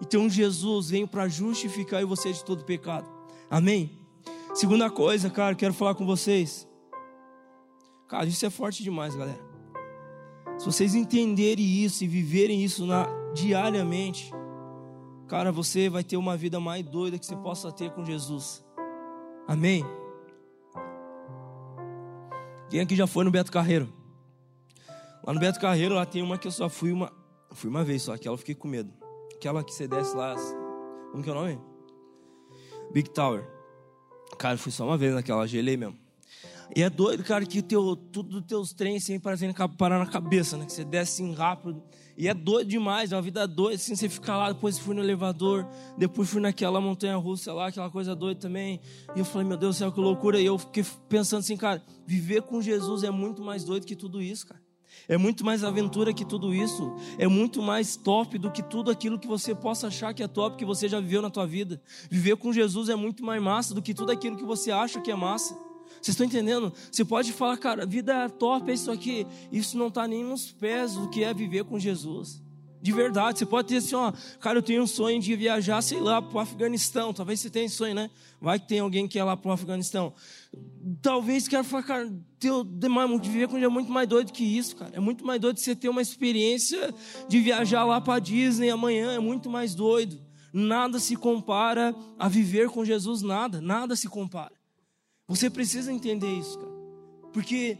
Então 0.02 0.30
Jesus 0.30 0.90
veio 0.90 1.08
para 1.08 1.30
justificar 1.30 2.06
você 2.06 2.34
de 2.34 2.44
todo 2.44 2.66
pecado. 2.66 3.10
Amém? 3.50 4.00
Segunda 4.54 4.90
coisa, 4.90 5.30
cara, 5.30 5.56
quero 5.56 5.74
falar 5.74 5.96
com 5.96 6.06
vocês. 6.06 6.68
Cara, 8.08 8.26
isso 8.26 8.46
é 8.46 8.50
forte 8.50 8.84
demais, 8.84 9.16
galera. 9.16 9.40
Se 10.58 10.66
vocês 10.66 10.94
entenderem 10.94 11.66
isso 11.66 12.04
e 12.04 12.08
viverem 12.08 12.62
isso 12.64 12.86
na, 12.86 13.08
diariamente, 13.34 14.32
cara, 15.28 15.52
você 15.52 15.90
vai 15.90 16.04
ter 16.04 16.18
uma 16.18 16.36
vida 16.36 16.60
mais 16.60 16.84
doida 16.84 17.18
que 17.18 17.26
você 17.26 17.36
possa 17.38 17.72
ter 17.72 17.92
com 17.92 18.04
Jesus. 18.04 18.64
Amém? 19.48 19.86
Quem 22.72 22.80
aqui 22.80 22.96
já 22.96 23.06
foi 23.06 23.24
no 23.24 23.30
Beto 23.30 23.52
Carreiro? 23.52 23.94
Lá 25.24 25.34
no 25.34 25.40
Beto 25.40 25.60
Carreiro, 25.60 25.94
lá 25.94 26.06
tem 26.06 26.24
uma 26.24 26.38
que 26.38 26.48
eu 26.48 26.52
só 26.52 26.68
fui 26.68 26.92
uma, 26.92 27.12
fui 27.52 27.70
uma 27.70 27.84
vez 27.84 28.02
só, 28.02 28.18
que 28.18 28.28
eu 28.28 28.36
fiquei 28.36 28.56
com 28.56 28.68
medo 28.68 28.92
aquela 29.42 29.64
que 29.64 29.74
você 29.74 29.88
desce 29.88 30.16
lá. 30.16 30.36
Como 31.12 31.24
que 31.24 31.30
é 31.30 31.32
o 31.32 31.36
nome? 31.36 31.60
Big 32.94 33.10
Tower. 33.10 33.44
Cara, 34.38 34.56
fui 34.56 34.72
só 34.72 34.86
uma 34.86 34.98
vez 34.98 35.16
naquela, 35.16 35.48
gelei 35.48 35.76
mesmo. 35.76 35.98
E 36.76 36.82
é 36.82 36.90
doido, 36.90 37.24
cara, 37.24 37.46
que 37.46 37.62
teu, 37.62 37.96
tudo 37.96 38.40
dos 38.40 38.48
teus 38.48 38.74
trens 38.74 39.04
assim, 39.04 39.20
parecendo 39.20 39.54
parar 39.78 40.00
na 40.00 40.06
cabeça, 40.06 40.58
né? 40.58 40.66
Que 40.66 40.72
você 40.72 40.86
desce 40.86 41.22
assim 41.22 41.34
rápido. 41.34 41.84
E 42.18 42.28
é 42.28 42.34
doido 42.34 42.68
demais, 42.68 43.12
é 43.12 43.16
uma 43.16 43.22
vida 43.22 43.48
doida, 43.48 43.76
assim, 43.76 43.96
você 43.96 44.08
fica 44.08 44.38
lá, 44.38 44.52
depois 44.52 44.78
fui 44.78 44.96
no 44.96 45.02
elevador, 45.02 45.68
depois 45.98 46.30
fui 46.30 46.40
naquela 46.40 46.80
montanha 46.80 47.18
russa 47.18 47.52
lá, 47.52 47.68
aquela 47.68 47.90
coisa 47.90 48.16
doida 48.16 48.40
também. 48.40 48.80
E 49.16 49.20
eu 49.20 49.26
falei, 49.26 49.48
meu 49.48 49.58
Deus 49.58 49.76
do 49.76 49.80
céu, 49.80 49.92
que 49.92 50.00
loucura. 50.00 50.40
E 50.40 50.46
eu 50.46 50.58
fiquei 50.58 50.86
pensando 51.10 51.40
assim, 51.40 51.58
cara, 51.58 51.84
viver 52.06 52.44
com 52.44 52.62
Jesus 52.62 53.04
é 53.04 53.12
muito 53.12 53.42
mais 53.42 53.64
doido 53.64 53.86
que 53.86 53.96
tudo 53.96 54.22
isso, 54.22 54.48
cara. 54.48 54.62
É 55.08 55.18
muito 55.18 55.44
mais 55.46 55.64
aventura 55.64 56.14
que 56.14 56.24
tudo 56.24 56.54
isso. 56.54 56.94
É 57.18 57.28
muito 57.28 57.62
mais 57.62 57.96
top 57.96 58.38
do 58.38 58.52
que 58.52 58.62
tudo 58.62 58.92
aquilo 58.92 59.18
que 59.20 59.28
você 59.28 59.56
possa 59.56 59.88
achar 59.88 60.14
que 60.14 60.22
é 60.22 60.28
top, 60.28 60.58
que 60.58 60.66
você 60.66 60.88
já 60.88 61.00
viveu 61.00 61.22
na 61.22 61.30
tua 61.30 61.48
vida. 61.48 61.82
Viver 62.10 62.38
com 62.38 62.54
Jesus 62.54 62.88
é 62.88 62.96
muito 62.96 63.24
mais 63.26 63.42
massa 63.42 63.74
do 63.74 63.82
que 63.82 63.94
tudo 63.94 64.12
aquilo 64.12 64.38
que 64.38 64.46
você 64.46 64.72
acha 64.72 65.02
que 65.02 65.12
é 65.12 65.16
massa. 65.16 65.58
Vocês 66.02 66.16
estão 66.16 66.26
entendendo? 66.26 66.74
Você 66.92 67.06
pode 67.06 67.32
falar, 67.32 67.58
cara, 67.58 67.86
vida 67.86 68.12
é 68.14 68.28
top, 68.28 68.72
é 68.72 68.74
isso 68.74 68.90
aqui. 68.90 69.28
Isso 69.52 69.78
não 69.78 69.88
está 69.88 70.08
nem 70.08 70.24
nos 70.24 70.52
pés 70.52 70.96
do 70.96 71.08
que 71.10 71.24
é 71.24 71.32
viver 71.34 71.64
com 71.64 71.78
Jesus. 71.78 72.42
De 72.82 72.92
verdade, 72.92 73.38
você 73.38 73.46
pode 73.46 73.68
ter 73.68 73.78
assim, 73.78 73.94
ó, 73.94 74.12
cara, 74.40 74.58
eu 74.58 74.64
tenho 74.64 74.82
um 74.82 74.88
sonho 74.88 75.22
de 75.22 75.36
viajar, 75.36 75.80
sei 75.84 76.00
lá, 76.00 76.20
para 76.20 76.36
o 76.36 76.40
Afeganistão. 76.40 77.14
Talvez 77.14 77.40
você 77.40 77.50
tenha 77.52 77.70
sonho, 77.70 77.94
né? 77.94 78.10
Vai 78.42 78.60
que 78.60 78.68
tem 78.68 78.80
alguém 78.80 79.08
que 79.08 79.20
é 79.20 79.24
lá 79.24 79.38
para 79.38 79.50
o 79.50 79.52
Afeganistão. 79.52 80.12
Talvez 81.00 81.48
quero 81.48 81.64
falar, 81.64 81.84
cara, 81.84 82.12
teu, 82.40 82.64
de 82.64 83.30
viver 83.30 83.48
com 83.48 83.58
é 83.60 83.68
muito 83.68 83.92
mais 83.92 84.10
doido 84.10 84.32
que 84.32 84.44
isso, 84.44 84.76
cara. 84.76 84.92
É 84.96 85.00
muito 85.00 85.24
mais 85.24 85.40
doido 85.40 85.60
você 85.60 85.76
ter 85.76 85.90
uma 85.90 86.02
experiência 86.02 86.92
de 87.30 87.40
viajar 87.40 87.86
lá 87.86 88.02
para 88.02 88.18
Disney 88.18 88.72
amanhã. 88.72 89.12
É 89.12 89.20
muito 89.20 89.48
mais 89.48 89.76
doido. 89.76 90.20
Nada 90.52 91.00
se 91.00 91.16
compara 91.16 91.96
a 92.18 92.28
viver 92.28 92.68
com 92.70 92.84
Jesus, 92.84 93.22
nada, 93.22 93.62
nada 93.62 93.96
se 93.96 94.10
compara. 94.10 94.61
Você 95.32 95.50
precisa 95.50 95.94
entender 95.94 96.28
isso, 96.28 96.60
cara. 96.60 96.74
Porque 97.32 97.78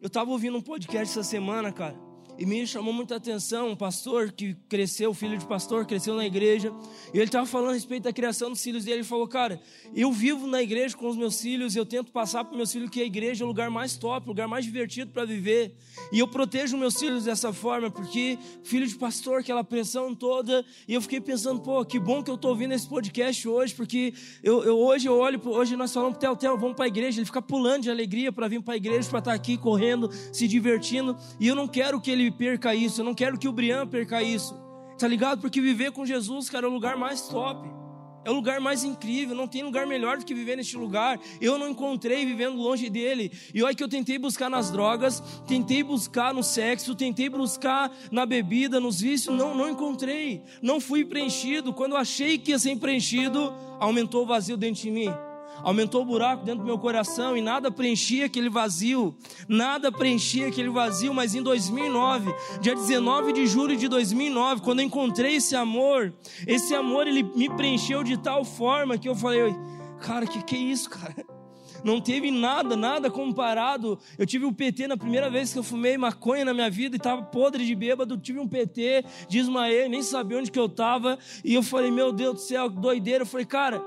eu 0.00 0.06
estava 0.06 0.30
ouvindo 0.30 0.56
um 0.56 0.62
podcast 0.62 1.18
essa 1.18 1.28
semana, 1.28 1.72
cara. 1.72 1.96
E 2.38 2.46
me 2.46 2.66
chamou 2.66 2.92
muita 2.92 3.16
atenção 3.16 3.68
um 3.70 3.76
pastor 3.76 4.32
que 4.32 4.56
cresceu, 4.68 5.12
filho 5.12 5.36
de 5.38 5.44
pastor, 5.44 5.84
cresceu 5.84 6.14
na 6.14 6.24
igreja. 6.24 6.72
E 7.12 7.18
ele 7.18 7.26
estava 7.26 7.46
falando 7.46 7.70
a 7.70 7.74
respeito 7.74 8.04
da 8.04 8.12
criação 8.12 8.50
dos 8.50 8.62
filhos 8.62 8.84
dele. 8.84 8.98
Ele 8.98 9.04
falou: 9.04 9.28
Cara, 9.28 9.60
eu 9.94 10.10
vivo 10.10 10.46
na 10.46 10.62
igreja 10.62 10.96
com 10.96 11.08
os 11.08 11.16
meus 11.16 11.40
filhos. 11.40 11.76
Eu 11.76 11.84
tento 11.84 12.10
passar 12.10 12.44
para 12.44 12.56
meus 12.56 12.72
filhos 12.72 12.90
que 12.90 13.02
a 13.02 13.04
igreja 13.04 13.42
é 13.42 13.44
o 13.44 13.48
lugar 13.48 13.70
mais 13.70 13.96
top, 13.96 14.26
o 14.26 14.30
lugar 14.30 14.48
mais 14.48 14.64
divertido 14.64 15.12
para 15.12 15.24
viver. 15.24 15.76
E 16.10 16.18
eu 16.18 16.26
protejo 16.26 16.76
meus 16.76 16.98
filhos 16.98 17.24
dessa 17.24 17.52
forma, 17.52 17.90
porque 17.90 18.38
filho 18.64 18.86
de 18.86 18.94
pastor, 18.96 19.40
aquela 19.40 19.62
pressão 19.62 20.14
toda. 20.14 20.64
E 20.88 20.94
eu 20.94 21.02
fiquei 21.02 21.20
pensando: 21.20 21.60
Pô, 21.60 21.84
que 21.84 21.98
bom 21.98 22.22
que 22.22 22.30
eu 22.30 22.36
estou 22.36 22.52
ouvindo 22.52 22.72
esse 22.72 22.88
podcast 22.88 23.46
hoje, 23.46 23.74
porque 23.74 24.14
eu, 24.42 24.64
eu 24.64 24.78
hoje 24.78 25.06
eu 25.06 25.18
olho, 25.18 25.40
hoje 25.44 25.76
nós 25.76 25.92
falamos 25.92 26.16
para 26.16 26.32
o 26.32 26.36
Theo, 26.36 26.56
vamos 26.56 26.76
para 26.76 26.86
a 26.86 26.88
igreja. 26.88 27.20
Ele 27.20 27.26
fica 27.26 27.42
pulando 27.42 27.82
de 27.82 27.90
alegria 27.90 28.32
para 28.32 28.48
vir 28.48 28.62
para 28.62 28.74
a 28.74 28.76
igreja, 28.76 29.08
para 29.10 29.18
estar 29.18 29.30
tá 29.30 29.34
aqui 29.34 29.58
correndo, 29.58 30.10
se 30.32 30.48
divertindo. 30.48 31.16
E 31.38 31.46
eu 31.46 31.54
não 31.54 31.68
quero 31.68 32.00
que 32.00 32.10
ele 32.10 32.21
ele 32.22 32.30
perca 32.30 32.74
isso, 32.74 33.00
eu 33.00 33.04
não 33.04 33.14
quero 33.14 33.38
que 33.38 33.48
o 33.48 33.52
Brian 33.52 33.86
perca 33.86 34.22
isso. 34.22 34.54
Tá 34.98 35.08
ligado? 35.08 35.40
Porque 35.40 35.60
viver 35.60 35.92
com 35.92 36.06
Jesus, 36.06 36.48
cara, 36.48 36.66
é 36.66 36.68
o 36.68 36.72
lugar 36.72 36.96
mais 36.96 37.28
top. 37.28 37.68
É 38.24 38.30
o 38.30 38.34
lugar 38.34 38.60
mais 38.60 38.84
incrível, 38.84 39.34
não 39.34 39.48
tem 39.48 39.64
lugar 39.64 39.84
melhor 39.84 40.16
do 40.16 40.24
que 40.24 40.32
viver 40.32 40.56
neste 40.56 40.76
lugar. 40.76 41.18
Eu 41.40 41.58
não 41.58 41.70
encontrei 41.70 42.24
vivendo 42.24 42.56
longe 42.56 42.88
dele. 42.88 43.32
E 43.52 43.62
olha 43.64 43.74
que 43.74 43.82
eu 43.82 43.88
tentei 43.88 44.16
buscar 44.16 44.48
nas 44.48 44.70
drogas, 44.70 45.20
tentei 45.44 45.82
buscar 45.82 46.32
no 46.32 46.42
sexo, 46.42 46.94
tentei 46.94 47.28
buscar 47.28 47.90
na 48.12 48.24
bebida, 48.24 48.78
nos 48.78 49.00
vícios, 49.00 49.36
não, 49.36 49.56
não 49.56 49.68
encontrei. 49.68 50.44
Não 50.62 50.80
fui 50.80 51.04
preenchido. 51.04 51.72
Quando 51.72 51.92
eu 51.92 51.98
achei 51.98 52.38
que 52.38 52.52
ia 52.52 52.58
ser 52.60 52.76
preenchido, 52.76 53.52
aumentou 53.80 54.22
o 54.22 54.26
vazio 54.26 54.56
dentro 54.56 54.82
de 54.82 54.90
mim 54.92 55.12
aumentou 55.62 56.02
o 56.02 56.04
buraco 56.04 56.44
dentro 56.44 56.60
do 56.60 56.66
meu 56.66 56.78
coração 56.78 57.36
e 57.36 57.40
nada 57.40 57.70
preenchia 57.70 58.26
aquele 58.26 58.48
vazio, 58.48 59.16
nada 59.48 59.90
preenchia 59.90 60.48
aquele 60.48 60.70
vazio, 60.70 61.12
mas 61.14 61.34
em 61.34 61.42
2009, 61.42 62.34
dia 62.60 62.74
19 62.74 63.32
de 63.32 63.46
julho 63.46 63.76
de 63.76 63.88
2009, 63.88 64.62
quando 64.62 64.80
eu 64.80 64.86
encontrei 64.86 65.36
esse 65.36 65.54
amor, 65.54 66.12
esse 66.46 66.74
amor 66.74 67.06
ele 67.06 67.22
me 67.22 67.48
preencheu 67.50 68.02
de 68.02 68.16
tal 68.16 68.44
forma 68.44 68.98
que 68.98 69.08
eu 69.08 69.14
falei, 69.14 69.54
cara, 70.00 70.26
que 70.26 70.42
que 70.42 70.56
é 70.56 70.58
isso, 70.58 70.90
cara? 70.90 71.24
Não 71.84 72.00
teve 72.00 72.30
nada, 72.30 72.76
nada 72.76 73.10
comparado. 73.10 73.98
Eu 74.16 74.24
tive 74.24 74.44
um 74.44 74.52
PT 74.52 74.86
na 74.86 74.96
primeira 74.96 75.28
vez 75.28 75.52
que 75.52 75.58
eu 75.58 75.64
fumei 75.64 75.98
maconha 75.98 76.44
na 76.44 76.54
minha 76.54 76.70
vida 76.70 76.94
e 76.94 76.98
estava 76.98 77.22
podre 77.22 77.66
de 77.66 77.74
bêbado. 77.74 78.16
Tive 78.16 78.38
um 78.38 78.46
PT, 78.46 79.04
desmaiei, 79.28 79.88
nem 79.88 80.02
sabia 80.02 80.38
onde 80.38 80.50
que 80.50 80.58
eu 80.58 80.66
estava. 80.66 81.18
E 81.44 81.54
eu 81.54 81.62
falei, 81.62 81.90
meu 81.90 82.12
Deus 82.12 82.34
do 82.34 82.40
céu, 82.40 82.70
que 82.70 82.78
doideira. 82.78 83.22
Eu 83.22 83.26
falei, 83.26 83.46
cara, 83.46 83.82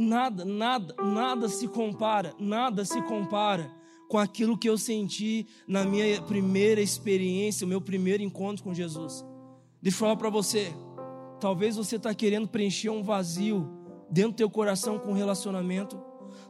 nada, 0.00 0.44
nada, 0.44 0.94
nada 1.02 1.48
se 1.48 1.68
compara, 1.68 2.34
nada 2.38 2.84
se 2.84 3.00
compara 3.02 3.70
com 4.08 4.18
aquilo 4.18 4.58
que 4.58 4.68
eu 4.68 4.78
senti 4.78 5.46
na 5.68 5.84
minha 5.84 6.20
primeira 6.22 6.80
experiência, 6.80 7.64
o 7.64 7.68
meu 7.68 7.80
primeiro 7.80 8.22
encontro 8.22 8.64
com 8.64 8.74
Jesus. 8.74 9.24
Deixa 9.80 9.96
eu 9.96 10.00
falar 10.00 10.16
para 10.16 10.30
você, 10.30 10.74
talvez 11.38 11.76
você 11.76 11.96
está 11.96 12.14
querendo 12.14 12.48
preencher 12.48 12.90
um 12.90 13.02
vazio 13.02 13.68
dentro 14.10 14.32
do 14.32 14.36
teu 14.36 14.50
coração 14.50 14.98
com 14.98 15.12
relacionamento, 15.12 15.96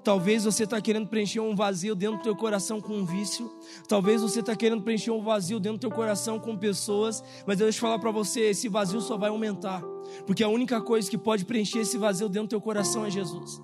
Talvez 0.02 0.44
você 0.44 0.64
está 0.64 0.80
querendo 0.80 1.08
preencher 1.08 1.40
um 1.40 1.54
vazio 1.54 1.94
dentro 1.94 2.18
do 2.18 2.22
teu 2.22 2.34
coração 2.34 2.80
com 2.80 2.94
um 2.94 3.04
vício. 3.04 3.50
Talvez 3.86 4.22
você 4.22 4.40
está 4.40 4.56
querendo 4.56 4.82
preencher 4.82 5.10
um 5.10 5.22
vazio 5.22 5.60
dentro 5.60 5.78
do 5.78 5.80
teu 5.80 5.90
coração 5.90 6.38
com 6.38 6.56
pessoas. 6.56 7.22
Mas 7.46 7.60
eu 7.60 7.66
deixo 7.66 7.80
falar 7.80 7.98
para 7.98 8.10
você, 8.10 8.40
esse 8.40 8.68
vazio 8.68 9.00
só 9.00 9.18
vai 9.18 9.28
aumentar. 9.28 9.82
Porque 10.26 10.42
a 10.42 10.48
única 10.48 10.80
coisa 10.80 11.10
que 11.10 11.18
pode 11.18 11.44
preencher 11.44 11.80
esse 11.80 11.98
vazio 11.98 12.28
dentro 12.28 12.48
do 12.48 12.50
teu 12.50 12.60
coração 12.60 13.04
é 13.04 13.10
Jesus. 13.10 13.60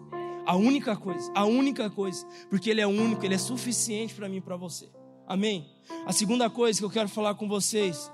A 0.46 0.54
única 0.54 0.96
coisa, 0.96 1.30
a 1.34 1.44
única 1.44 1.90
coisa. 1.90 2.24
Porque 2.48 2.70
Ele 2.70 2.80
é 2.80 2.86
único, 2.86 3.24
Ele 3.24 3.34
é 3.34 3.38
suficiente 3.38 4.14
para 4.14 4.28
mim 4.28 4.36
e 4.36 4.40
para 4.40 4.56
você. 4.56 4.88
Amém? 5.26 5.68
A 6.06 6.12
segunda 6.12 6.48
coisa 6.48 6.78
que 6.78 6.84
eu 6.84 6.90
quero 6.90 7.08
falar 7.08 7.34
com 7.34 7.48
vocês. 7.48 8.10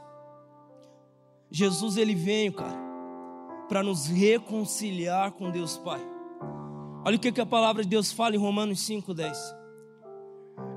Jesus, 1.50 1.98
Ele 1.98 2.14
veio, 2.14 2.52
cara, 2.54 2.80
para 3.68 3.82
nos 3.82 4.06
reconciliar 4.06 5.32
com 5.32 5.50
Deus 5.50 5.76
Pai. 5.76 6.00
Olha 7.04 7.16
o 7.16 7.18
que 7.18 7.40
a 7.40 7.46
palavra 7.46 7.82
de 7.82 7.88
Deus 7.88 8.12
fala 8.12 8.34
em 8.34 8.38
Romanos 8.38 8.80
5,10. 8.88 9.36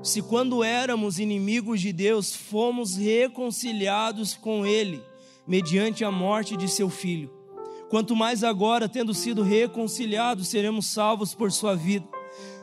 Se 0.02 0.22
quando 0.22 0.62
éramos 0.62 1.18
inimigos 1.18 1.80
de 1.80 1.92
Deus, 1.92 2.34
fomos 2.34 2.96
reconciliados 2.96 4.34
com 4.34 4.66
Ele, 4.66 5.02
mediante 5.46 6.04
a 6.04 6.10
morte 6.10 6.56
de 6.56 6.68
seu 6.68 6.90
filho. 6.90 7.35
Quanto 7.88 8.16
mais 8.16 8.42
agora, 8.42 8.88
tendo 8.88 9.14
sido 9.14 9.42
reconciliados, 9.42 10.48
seremos 10.48 10.86
salvos 10.86 11.34
por 11.34 11.52
sua 11.52 11.76
vida. 11.76 12.06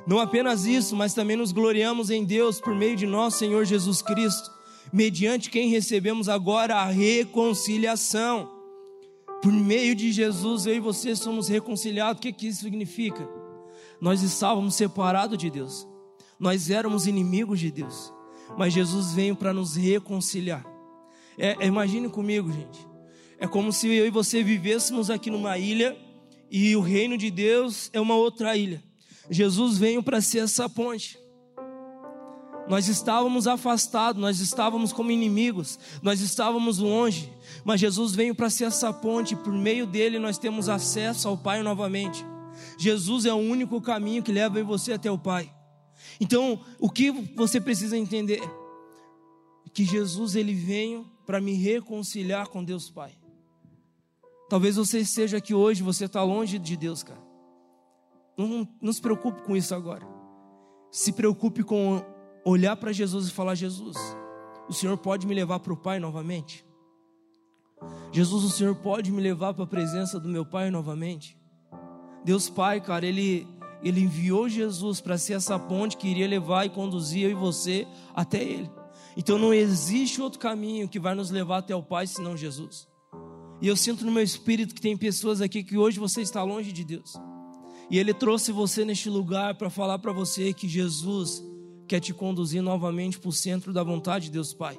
Não 0.06 0.20
apenas 0.20 0.66
isso, 0.66 0.96
mas 0.96 1.14
também 1.14 1.38
nos 1.38 1.54
gloriamos 1.54 2.10
em 2.10 2.26
Deus 2.26 2.60
por 2.60 2.76
meio 2.76 2.96
de 2.96 3.06
nosso 3.06 3.38
Senhor 3.38 3.64
Jesus 3.64 4.02
Cristo, 4.02 4.52
mediante 4.92 5.50
quem 5.50 5.70
recebemos 5.70 6.28
agora 6.28 6.76
a 6.76 6.86
reconciliação. 6.86 8.52
Por 9.42 9.52
meio 9.52 9.96
de 9.96 10.12
Jesus, 10.12 10.66
eu 10.66 10.76
e 10.76 10.80
você 10.80 11.16
somos 11.16 11.48
reconciliados. 11.48 12.20
O 12.20 12.22
que, 12.22 12.34
que 12.34 12.48
isso 12.48 12.62
significa? 12.62 13.28
Nós 14.00 14.22
estávamos 14.22 14.76
separados 14.76 15.38
de 15.38 15.50
Deus. 15.50 15.88
Nós 16.38 16.70
éramos 16.70 17.08
inimigos 17.08 17.60
de 17.60 17.72
Deus. 17.72 18.14
Mas 18.58 18.74
Jesus 18.74 19.14
veio 19.14 19.36
para 19.36 19.54
nos 19.54 19.76
reconciliar. 19.76 20.66
É, 21.38 21.66
imagine 21.66 22.10
comigo, 22.10 22.52
gente. 22.52 22.93
É 23.44 23.48
como 23.48 23.74
se 23.74 23.94
eu 23.94 24.08
e 24.08 24.10
você 24.10 24.42
vivêssemos 24.42 25.10
aqui 25.10 25.30
numa 25.30 25.58
ilha 25.58 25.98
e 26.50 26.78
o 26.78 26.80
reino 26.80 27.18
de 27.18 27.30
Deus 27.30 27.90
é 27.92 28.00
uma 28.00 28.16
outra 28.16 28.56
ilha. 28.56 28.82
Jesus 29.30 29.78
veio 29.78 30.02
para 30.02 30.22
ser 30.22 30.46
essa 30.46 30.70
ponte. 30.70 31.20
Nós 32.70 32.88
estávamos 32.88 33.46
afastados, 33.46 34.22
nós 34.22 34.40
estávamos 34.40 34.94
como 34.94 35.12
inimigos, 35.12 35.78
nós 36.02 36.22
estávamos 36.22 36.78
longe, 36.78 37.30
mas 37.66 37.82
Jesus 37.82 38.16
veio 38.16 38.34
para 38.34 38.50
ser 38.50 38.64
essa 38.64 38.94
ponte, 38.94 39.36
por 39.36 39.52
meio 39.52 39.86
dele 39.86 40.20
nós 40.20 40.38
temos 40.38 40.70
acesso 40.70 41.28
ao 41.28 41.38
Pai 41.38 41.62
novamente. 41.62 42.26
Jesus 42.80 43.26
é 43.26 43.34
o 43.34 43.36
único 43.36 43.82
caminho 43.82 44.24
que 44.24 44.32
leva 44.32 44.64
você 44.64 44.94
até 44.94 45.12
o 45.12 45.18
Pai. 45.18 45.54
Então, 46.18 46.62
o 46.80 46.90
que 46.90 47.12
você 47.36 47.60
precisa 47.60 47.98
entender? 47.98 48.42
Que 49.74 49.84
Jesus 49.84 50.34
ele 50.34 50.54
veio 50.54 51.06
para 51.26 51.42
me 51.42 51.56
reconciliar 51.56 52.48
com 52.48 52.64
Deus 52.64 52.90
Pai. 52.90 53.22
Talvez 54.54 54.76
você 54.76 55.00
esteja 55.00 55.38
aqui 55.38 55.52
hoje, 55.52 55.82
você 55.82 56.06
está 56.06 56.22
longe 56.22 56.60
de 56.60 56.78
Deus, 56.78 57.02
cara. 57.02 57.20
Não, 58.38 58.70
não 58.80 58.94
se 58.94 59.02
preocupe 59.02 59.42
com 59.42 59.56
isso 59.56 59.74
agora. 59.74 60.08
Se 60.92 61.12
preocupe 61.12 61.64
com 61.64 62.06
olhar 62.46 62.76
para 62.76 62.92
Jesus 62.92 63.28
e 63.28 63.32
falar: 63.32 63.56
Jesus, 63.56 63.98
o 64.70 64.72
Senhor 64.72 64.96
pode 64.96 65.26
me 65.26 65.34
levar 65.34 65.60
para 65.60 65.74
o 65.74 65.76
Pai 65.76 66.00
novamente? 66.00 66.64
Jesus, 68.12 68.44
o 68.44 68.50
Senhor 68.52 68.76
pode 68.76 69.12
me 69.12 69.24
levar 69.24 69.56
para 69.56 69.64
a 69.64 69.68
presença 69.68 70.20
do 70.20 70.30
meu 70.30 70.46
Pai 70.46 70.70
novamente? 70.70 71.36
Deus 72.24 72.48
Pai, 72.48 72.80
cara, 72.80 73.08
Ele, 73.08 73.48
Ele 73.82 74.02
enviou 74.02 74.48
Jesus 74.48 75.02
para 75.02 75.18
ser 75.18 75.34
essa 75.34 75.58
ponte 75.58 75.98
que 75.98 76.08
iria 76.08 76.28
levar 76.28 76.64
e 76.64 76.70
conduzir 76.70 77.24
eu 77.24 77.32
e 77.32 77.34
você 77.34 77.88
até 78.14 78.44
Ele. 78.44 78.70
Então 79.18 79.40
não 79.40 79.52
existe 79.52 80.22
outro 80.22 80.38
caminho 80.38 80.88
que 80.88 81.00
vai 81.00 81.16
nos 81.16 81.32
levar 81.32 81.58
até 81.58 81.76
o 81.76 81.82
Pai 81.82 82.06
senão 82.06 82.38
Jesus. 82.38 82.93
E 83.64 83.68
eu 83.70 83.78
sinto 83.78 84.06
no 84.06 84.12
meu 84.12 84.22
espírito 84.22 84.76
que 84.76 84.82
tem 84.82 84.98
pessoas 84.98 85.40
aqui 85.40 85.64
que 85.64 85.78
hoje 85.78 85.98
você 85.98 86.22
está 86.22 86.44
longe 86.44 86.74
de 86.74 86.84
Deus. 86.84 87.14
E 87.90 87.98
Ele 87.98 88.14
trouxe 88.14 88.52
você 88.52 88.84
neste 88.84 89.10
lugar 89.10 89.56
para 89.56 89.70
falar 89.70 90.00
para 90.00 90.12
você 90.12 90.52
que 90.52 90.68
Jesus 90.68 91.42
quer 91.88 92.02
te 92.02 92.14
conduzir 92.14 92.62
novamente 92.62 93.18
para 93.18 93.30
o 93.30 93.32
centro 93.32 93.72
da 93.72 93.82
vontade 93.82 94.26
de 94.26 94.32
Deus 94.32 94.54
Pai. 94.54 94.78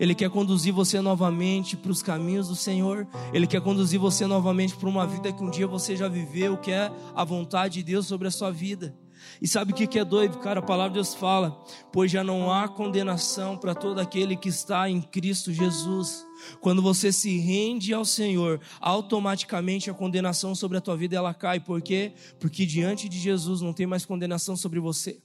Ele 0.00 0.14
quer 0.14 0.30
conduzir 0.30 0.72
você 0.72 1.02
novamente 1.02 1.76
para 1.76 1.92
os 1.92 2.02
caminhos 2.02 2.48
do 2.48 2.56
Senhor. 2.56 3.06
Ele 3.30 3.46
quer 3.46 3.60
conduzir 3.60 4.00
você 4.00 4.26
novamente 4.26 4.74
para 4.74 4.88
uma 4.88 5.06
vida 5.06 5.30
que 5.30 5.44
um 5.44 5.50
dia 5.50 5.66
você 5.66 5.94
já 5.94 6.08
viveu, 6.08 6.56
que 6.56 6.70
é 6.70 6.90
a 7.14 7.24
vontade 7.24 7.74
de 7.74 7.82
Deus 7.82 8.06
sobre 8.06 8.26
a 8.26 8.30
sua 8.30 8.50
vida. 8.50 8.96
E 9.40 9.48
sabe 9.48 9.72
o 9.72 9.74
que 9.74 9.98
é 9.98 10.04
doido, 10.04 10.38
cara? 10.38 10.60
A 10.60 10.62
palavra 10.62 10.90
de 10.90 10.94
Deus 10.94 11.14
fala: 11.14 11.62
pois 11.92 12.10
já 12.10 12.24
não 12.24 12.52
há 12.52 12.68
condenação 12.68 13.56
para 13.56 13.74
todo 13.74 13.98
aquele 14.00 14.36
que 14.36 14.48
está 14.48 14.88
em 14.88 15.00
Cristo 15.00 15.52
Jesus. 15.52 16.24
Quando 16.60 16.82
você 16.82 17.12
se 17.12 17.38
rende 17.38 17.94
ao 17.94 18.04
Senhor, 18.04 18.60
automaticamente 18.80 19.90
a 19.90 19.94
condenação 19.94 20.54
sobre 20.54 20.78
a 20.78 20.80
tua 20.80 20.96
vida 20.96 21.16
ela 21.16 21.32
cai. 21.32 21.60
Por 21.60 21.80
quê? 21.80 22.12
Porque 22.38 22.66
diante 22.66 23.08
de 23.08 23.18
Jesus 23.18 23.60
não 23.60 23.72
tem 23.72 23.86
mais 23.86 24.04
condenação 24.04 24.56
sobre 24.56 24.80
você. 24.80 25.20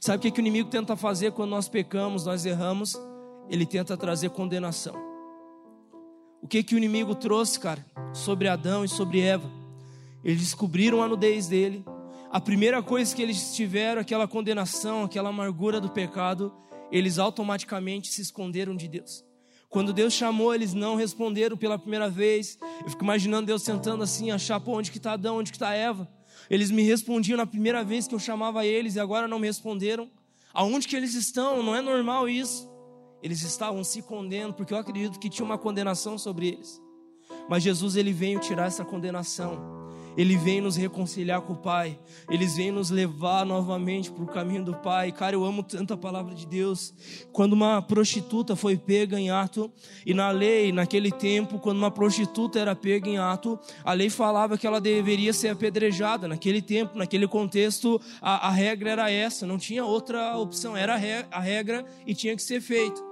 Sabe 0.00 0.18
o 0.18 0.20
que, 0.20 0.30
que 0.30 0.40
o 0.40 0.42
inimigo 0.42 0.68
tenta 0.68 0.96
fazer 0.96 1.32
quando 1.32 1.50
nós 1.50 1.68
pecamos, 1.68 2.26
nós 2.26 2.44
erramos? 2.44 2.96
Ele 3.48 3.66
tenta 3.66 3.96
trazer 3.96 4.30
condenação. 4.30 4.94
O 6.42 6.46
que, 6.46 6.62
que 6.62 6.74
o 6.74 6.78
inimigo 6.78 7.14
trouxe, 7.14 7.58
cara, 7.58 7.84
sobre 8.12 8.48
Adão 8.48 8.84
e 8.84 8.88
sobre 8.88 9.20
Eva? 9.20 9.50
Eles 10.24 10.40
descobriram 10.40 11.02
a 11.02 11.08
nudez 11.08 11.48
dele, 11.48 11.84
a 12.32 12.40
primeira 12.40 12.80
coisa 12.80 13.14
que 13.14 13.20
eles 13.20 13.56
tiveram, 13.56 14.00
aquela 14.00 14.28
condenação, 14.28 15.02
aquela 15.02 15.30
amargura 15.30 15.80
do 15.80 15.90
pecado, 15.90 16.54
eles 16.92 17.18
automaticamente 17.18 18.08
se 18.08 18.22
esconderam 18.22 18.76
de 18.76 18.86
Deus. 18.86 19.24
Quando 19.68 19.92
Deus 19.92 20.12
chamou, 20.12 20.54
eles 20.54 20.72
não 20.72 20.94
responderam 20.94 21.56
pela 21.56 21.76
primeira 21.76 22.08
vez. 22.08 22.56
Eu 22.84 22.90
fico 22.90 23.02
imaginando 23.02 23.46
Deus 23.46 23.62
sentando 23.62 24.04
assim, 24.04 24.30
achar, 24.30 24.60
pô, 24.60 24.78
onde 24.78 24.92
que 24.92 24.98
está 24.98 25.12
Adão, 25.12 25.38
onde 25.38 25.50
que 25.50 25.56
está 25.56 25.72
Eva? 25.74 26.08
Eles 26.48 26.70
me 26.70 26.82
respondiam 26.82 27.36
na 27.36 27.46
primeira 27.46 27.82
vez 27.82 28.06
que 28.06 28.14
eu 28.14 28.18
chamava 28.20 28.64
eles 28.64 28.94
e 28.94 29.00
agora 29.00 29.26
não 29.26 29.40
me 29.40 29.48
responderam. 29.48 30.08
Aonde 30.54 30.86
que 30.86 30.94
eles 30.94 31.14
estão? 31.14 31.64
Não 31.64 31.74
é 31.74 31.80
normal 31.80 32.28
isso. 32.28 32.70
Eles 33.22 33.42
estavam 33.42 33.82
se 33.82 34.02
condenando 34.02 34.54
porque 34.54 34.72
eu 34.72 34.78
acredito 34.78 35.18
que 35.18 35.28
tinha 35.28 35.44
uma 35.44 35.58
condenação 35.58 36.16
sobre 36.16 36.48
eles. 36.48 36.80
Mas 37.48 37.64
Jesus 37.64 37.96
ele 37.96 38.12
veio 38.12 38.38
tirar 38.38 38.66
essa 38.66 38.84
condenação. 38.84 39.79
Ele 40.16 40.36
vem 40.36 40.60
nos 40.60 40.76
reconciliar 40.76 41.40
com 41.42 41.52
o 41.52 41.56
Pai. 41.56 41.98
Eles 42.30 42.56
vêm 42.56 42.70
nos 42.70 42.90
levar 42.90 43.46
novamente 43.46 44.10
para 44.10 44.24
o 44.24 44.26
caminho 44.26 44.64
do 44.64 44.74
Pai. 44.74 45.12
Cara, 45.12 45.34
eu 45.34 45.44
amo 45.44 45.62
tanto 45.62 45.94
a 45.94 45.96
palavra 45.96 46.34
de 46.34 46.46
Deus. 46.46 46.94
Quando 47.32 47.52
uma 47.52 47.80
prostituta 47.80 48.56
foi 48.56 48.76
pega 48.76 49.18
em 49.18 49.30
ato, 49.30 49.70
e 50.04 50.12
na 50.12 50.30
lei, 50.30 50.72
naquele 50.72 51.10
tempo, 51.10 51.58
quando 51.58 51.78
uma 51.78 51.90
prostituta 51.90 52.58
era 52.58 52.74
pega 52.74 53.08
em 53.08 53.18
ato, 53.18 53.58
a 53.84 53.92
lei 53.92 54.10
falava 54.10 54.58
que 54.58 54.66
ela 54.66 54.80
deveria 54.80 55.32
ser 55.32 55.48
apedrejada. 55.48 56.26
Naquele 56.26 56.60
tempo, 56.60 56.96
naquele 56.96 57.26
contexto, 57.26 58.00
a, 58.20 58.48
a 58.48 58.50
regra 58.50 58.90
era 58.90 59.10
essa, 59.10 59.46
não 59.46 59.58
tinha 59.58 59.84
outra 59.84 60.36
opção, 60.36 60.76
era 60.76 60.94
a 61.30 61.40
regra 61.40 61.84
e 62.06 62.14
tinha 62.14 62.34
que 62.36 62.42
ser 62.42 62.60
feito. 62.60 63.10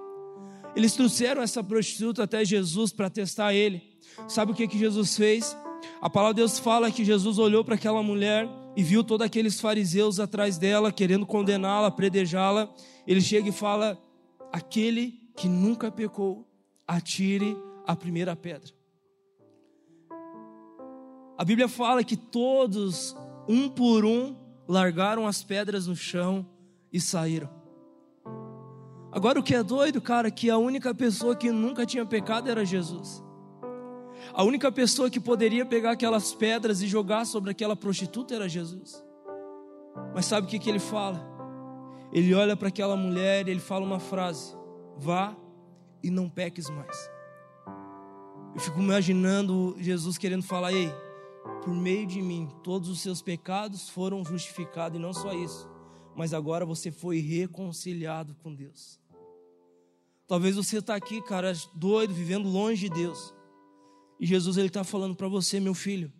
Eles 0.76 0.92
trouxeram 0.92 1.42
essa 1.42 1.62
prostituta 1.64 2.22
até 2.22 2.44
Jesus 2.44 2.92
para 2.92 3.10
testar 3.10 3.54
ele. 3.54 3.82
Sabe 4.26 4.52
o 4.52 4.54
que, 4.54 4.68
que 4.68 4.78
Jesus 4.78 5.16
fez? 5.16 5.56
A 6.00 6.08
palavra 6.08 6.34
de 6.34 6.40
Deus 6.40 6.58
fala 6.58 6.92
que 6.92 7.04
Jesus 7.04 7.38
olhou 7.38 7.64
para 7.64 7.74
aquela 7.74 8.02
mulher 8.02 8.48
e 8.76 8.82
viu 8.82 9.02
todos 9.02 9.26
aqueles 9.26 9.60
fariseus 9.60 10.20
atrás 10.20 10.56
dela, 10.56 10.92
querendo 10.92 11.26
condená-la, 11.26 11.90
predejá-la. 11.90 12.72
Ele 13.04 13.20
chega 13.20 13.48
e 13.48 13.52
fala: 13.52 13.98
Aquele 14.52 15.20
que 15.34 15.48
nunca 15.48 15.90
pecou, 15.90 16.46
atire 16.86 17.56
a 17.84 17.96
primeira 17.96 18.36
pedra. 18.36 18.72
A 21.36 21.44
Bíblia 21.44 21.68
fala 21.68 22.04
que 22.04 22.16
todos, 22.16 23.16
um 23.48 23.68
por 23.68 24.04
um, 24.04 24.36
largaram 24.68 25.26
as 25.26 25.42
pedras 25.42 25.86
no 25.86 25.96
chão 25.96 26.46
e 26.92 27.00
saíram. 27.00 27.48
Agora 29.10 29.40
o 29.40 29.42
que 29.42 29.54
é 29.54 29.62
doido, 29.62 30.00
cara, 30.00 30.30
que 30.30 30.50
a 30.50 30.58
única 30.58 30.94
pessoa 30.94 31.34
que 31.34 31.50
nunca 31.50 31.86
tinha 31.86 32.04
pecado 32.04 32.48
era 32.48 32.64
Jesus. 32.64 33.22
A 34.32 34.42
única 34.44 34.70
pessoa 34.70 35.10
que 35.10 35.20
poderia 35.20 35.64
pegar 35.64 35.92
aquelas 35.92 36.34
pedras 36.34 36.82
e 36.82 36.86
jogar 36.86 37.24
sobre 37.24 37.50
aquela 37.50 37.76
prostituta 37.76 38.34
era 38.34 38.48
Jesus. 38.48 39.02
Mas 40.14 40.26
sabe 40.26 40.46
o 40.46 40.50
que, 40.50 40.58
que 40.58 40.68
ele 40.68 40.78
fala? 40.78 41.26
Ele 42.12 42.34
olha 42.34 42.56
para 42.56 42.68
aquela 42.68 42.96
mulher 42.96 43.46
e 43.46 43.50
ele 43.50 43.60
fala 43.60 43.84
uma 43.84 44.00
frase: 44.00 44.56
Vá 44.96 45.36
e 46.02 46.10
não 46.10 46.28
peques 46.28 46.70
mais. 46.70 47.10
Eu 48.54 48.60
fico 48.60 48.80
imaginando 48.80 49.76
Jesus 49.78 50.16
querendo 50.16 50.42
falar: 50.42 50.72
Ei, 50.72 50.92
por 51.62 51.74
meio 51.74 52.06
de 52.06 52.22
mim, 52.22 52.48
todos 52.62 52.88
os 52.88 53.00
seus 53.00 53.20
pecados 53.20 53.88
foram 53.88 54.24
justificados, 54.24 54.98
e 54.98 55.02
não 55.02 55.12
só 55.12 55.32
isso, 55.32 55.68
mas 56.16 56.32
agora 56.32 56.64
você 56.64 56.90
foi 56.90 57.20
reconciliado 57.20 58.34
com 58.42 58.54
Deus. 58.54 58.98
Talvez 60.26 60.56
você 60.56 60.78
está 60.78 60.94
aqui, 60.94 61.22
cara, 61.22 61.52
doido, 61.74 62.12
vivendo 62.12 62.48
longe 62.48 62.88
de 62.88 62.94
Deus. 62.94 63.34
E 64.20 64.26
Jesus 64.26 64.56
ele 64.56 64.66
está 64.66 64.82
falando 64.82 65.14
para 65.14 65.28
você, 65.28 65.60
meu 65.60 65.74
filho. 65.74 66.12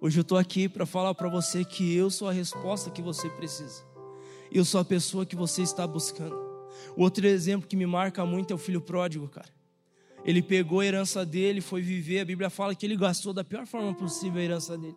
Hoje 0.00 0.18
eu 0.18 0.22
estou 0.22 0.36
aqui 0.36 0.68
para 0.68 0.84
falar 0.84 1.14
para 1.14 1.28
você 1.28 1.64
que 1.64 1.94
eu 1.94 2.10
sou 2.10 2.28
a 2.28 2.32
resposta 2.32 2.90
que 2.90 3.00
você 3.00 3.30
precisa. 3.30 3.82
Eu 4.50 4.64
sou 4.64 4.80
a 4.80 4.84
pessoa 4.84 5.24
que 5.24 5.36
você 5.36 5.62
está 5.62 5.86
buscando. 5.86 6.36
Outro 6.96 7.26
exemplo 7.26 7.68
que 7.68 7.76
me 7.76 7.86
marca 7.86 8.26
muito 8.26 8.52
é 8.52 8.54
o 8.54 8.58
filho 8.58 8.80
pródigo, 8.80 9.28
cara. 9.28 9.48
Ele 10.24 10.42
pegou 10.42 10.80
a 10.80 10.86
herança 10.86 11.24
dele, 11.24 11.60
foi 11.60 11.80
viver. 11.80 12.20
A 12.20 12.24
Bíblia 12.24 12.50
fala 12.50 12.74
que 12.74 12.84
ele 12.84 12.96
gastou 12.96 13.32
da 13.32 13.42
pior 13.42 13.66
forma 13.66 13.94
possível 13.94 14.40
a 14.40 14.44
herança 14.44 14.76
dele. 14.76 14.96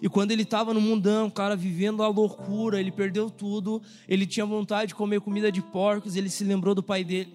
E 0.00 0.08
quando 0.08 0.30
ele 0.30 0.42
estava 0.42 0.72
no 0.72 0.80
mundão, 0.80 1.28
cara, 1.28 1.56
vivendo 1.56 2.02
a 2.02 2.08
loucura, 2.08 2.80
ele 2.80 2.92
perdeu 2.92 3.28
tudo. 3.30 3.82
Ele 4.08 4.26
tinha 4.26 4.46
vontade 4.46 4.88
de 4.88 4.94
comer 4.94 5.20
comida 5.20 5.50
de 5.50 5.60
porcos. 5.60 6.16
Ele 6.16 6.30
se 6.30 6.44
lembrou 6.44 6.74
do 6.74 6.82
pai 6.82 7.02
dele. 7.02 7.32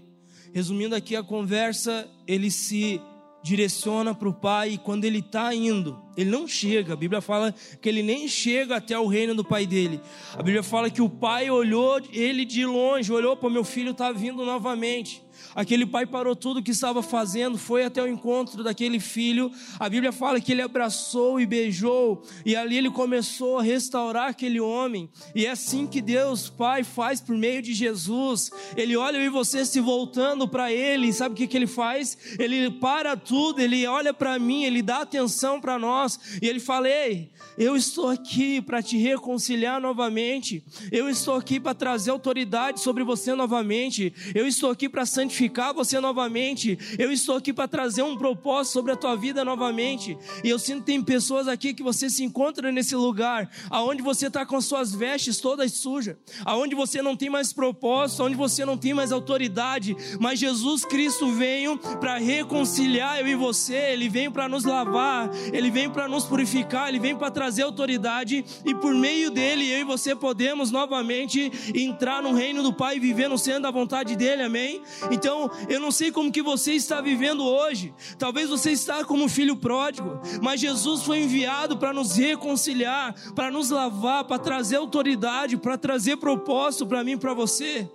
Resumindo 0.54 0.96
aqui 0.96 1.16
a 1.16 1.24
conversa, 1.24 2.10
ele 2.26 2.50
se 2.50 3.00
direciona 3.42 4.14
para 4.14 4.28
o 4.28 4.34
pai 4.34 4.72
e 4.72 4.78
quando 4.78 5.06
ele 5.06 5.20
está 5.20 5.54
indo, 5.54 6.00
ele 6.18 6.30
não 6.30 6.48
chega. 6.48 6.94
A 6.94 6.98
Bíblia 6.98 7.22
fala 7.22 7.54
que 7.82 7.88
ele 7.88 8.04
nem 8.04 8.28
chega 8.28 8.76
até 8.76 8.98
o 8.98 9.08
reino 9.08 9.34
do 9.34 9.44
pai 9.44 9.66
dele. 9.66 10.02
A 10.34 10.44
Bíblia 10.44 10.64
fala 10.64 10.90
que 10.90 11.02
o 11.02 11.10
pai 11.10 11.50
olhou 11.50 12.02
ele 12.12 12.46
de 12.46 12.66
longe, 12.66 13.12
olhou 13.12 13.38
para 13.38 13.50
meu 13.50 13.64
filho 13.64 13.92
está 13.92 14.12
vindo 14.12 14.46
novamente. 14.46 15.24
Aquele 15.56 15.86
pai 15.86 16.06
parou 16.06 16.36
tudo 16.36 16.60
o 16.60 16.64
que 16.64 16.72
estava 16.72 17.02
fazendo, 17.02 17.58
foi 17.58 17.84
até 17.84 18.02
o 18.02 18.08
encontro 18.08 18.64
daquele 18.64 19.00
filho. 19.00 19.52
A 19.80 19.90
Bíblia 19.90 20.12
fala 20.12 20.40
que 20.40 20.52
ele 20.52 20.62
abraçou 20.62 21.40
e 21.40 21.46
beijou, 21.46 22.24
e 22.46 22.56
ali 22.56 22.78
ele 22.78 22.90
começou 22.90 23.60
a 23.60 23.64
restaurar 23.64 24.30
aquele 24.30 24.60
homem. 24.60 25.10
E 25.36 25.46
é 25.46 25.52
assim 25.52 25.88
que 25.88 26.02
Deus, 26.02 26.50
Pai, 26.50 26.84
faz 26.84 27.20
por 27.20 27.36
meio 27.36 27.62
de 27.62 27.74
Jesus. 27.74 28.52
Ele 28.76 28.96
olha 28.96 29.18
e 29.18 29.30
você 29.30 29.66
se 29.66 29.80
voltando 29.80 30.48
para 30.48 30.72
ele, 30.72 31.12
sabe 31.14 31.34
o 31.34 31.38
que, 31.38 31.48
que 31.48 31.58
ele 31.58 31.68
faz? 31.68 32.18
Ele 32.38 32.70
para 32.72 33.16
tudo, 33.18 33.60
ele 33.60 33.86
olha 33.88 34.14
para 34.14 34.38
mim, 34.40 34.64
ele 34.64 34.82
dá 34.82 35.02
atenção 35.02 35.60
para 35.60 35.78
nós, 35.80 36.20
e 36.42 36.48
ele 36.48 36.60
fala: 36.60 36.90
Ei, 36.90 37.32
eu 37.58 37.76
estou 37.76 38.10
aqui 38.10 38.62
para 38.62 38.82
te 38.82 38.98
reconciliar 38.98 39.82
novamente, 39.82 40.64
eu 40.92 41.10
estou 41.10 41.36
aqui 41.36 41.60
para 41.60 41.74
trazer 41.74 42.12
autoridade 42.12 42.80
sobre 42.82 43.04
você 43.04 43.34
novamente, 43.34 44.14
eu 44.34 44.48
estou 44.48 44.72
aqui 44.72 44.88
para 44.88 45.06
santificar 45.06 45.29
santificar 45.30 45.74
você 45.74 46.00
novamente. 46.00 46.78
Eu 46.98 47.12
estou 47.12 47.38
aqui 47.38 47.54
para 47.54 47.68
trazer 47.68 48.02
um 48.02 48.18
propósito 48.18 48.74
sobre 48.74 48.92
a 48.92 48.96
tua 48.96 49.16
vida 49.16 49.46
novamente. 49.46 50.18
E 50.44 50.50
eu 50.50 50.58
sinto 50.58 50.80
que 50.80 50.88
tem 50.88 51.02
pessoas 51.02 51.48
aqui 51.48 51.74
que 51.74 51.84
você 51.84 52.10
se 52.10 52.24
encontra 52.24 52.72
nesse 52.72 52.96
lugar, 52.96 53.50
aonde 53.70 54.02
você 54.02 54.28
está 54.28 54.46
com 54.46 54.60
suas 54.60 54.94
vestes 54.94 55.38
todas 55.40 55.72
sujas, 55.74 56.16
aonde 56.44 56.74
você 56.74 57.02
não 57.02 57.16
tem 57.16 57.30
mais 57.30 57.54
propósito, 57.54 58.24
aonde 58.24 58.36
você 58.36 58.66
não 58.66 58.78
tem 58.78 58.94
mais 58.94 59.12
autoridade. 59.12 59.96
Mas 60.20 60.40
Jesus 60.40 60.84
Cristo 60.84 61.32
veio 61.32 61.78
para 61.78 62.18
reconciliar 62.18 63.20
eu 63.20 63.28
e 63.28 63.36
você. 63.36 63.76
Ele 63.76 64.10
veio 64.10 64.32
para 64.32 64.50
nos 64.50 64.64
lavar, 64.64 65.30
ele 65.54 65.70
veio 65.70 65.92
para 65.92 66.08
nos 66.08 66.26
purificar, 66.26 66.90
ele 66.90 67.00
veio 67.00 67.18
para 67.18 67.30
trazer 67.30 67.62
autoridade 67.62 68.44
e 68.66 68.74
por 68.74 68.94
meio 68.94 69.30
dele 69.30 69.70
eu 69.70 69.80
e 69.80 69.84
você 69.84 70.16
podemos 70.16 70.72
novamente 70.72 71.52
entrar 71.76 72.24
no 72.24 72.34
reino 72.34 72.64
do 72.64 72.74
Pai 72.74 72.96
e 72.96 73.00
viver 73.00 73.28
no 73.28 73.38
centro 73.38 73.64
da 73.64 73.72
vontade 73.72 74.16
dele. 74.16 74.42
Amém? 74.42 74.82
Então, 75.12 75.19
eu 75.28 75.80
não 75.80 75.92
sei 75.92 76.12
como 76.12 76.32
que 76.32 76.42
você 76.42 76.74
está 76.74 77.02
vivendo 77.02 77.44
hoje. 77.44 77.94
Talvez 78.18 78.50
você 78.50 78.72
está 78.72 79.04
como 79.04 79.28
filho 79.28 79.56
pródigo, 79.56 80.20
mas 80.42 80.62
Jesus 80.62 81.04
foi 81.04 81.20
enviado 81.24 81.78
para 81.78 81.94
nos 81.94 82.16
reconciliar, 82.16 83.14
para 83.34 83.52
nos 83.52 83.70
lavar, 83.70 84.24
para 84.26 84.40
trazer 84.40 84.78
autoridade, 84.78 85.58
para 85.58 85.78
trazer 85.78 86.18
propósito 86.18 86.88
para 86.88 87.04
mim 87.04 87.18
para 87.18 87.34
você. 87.34 87.90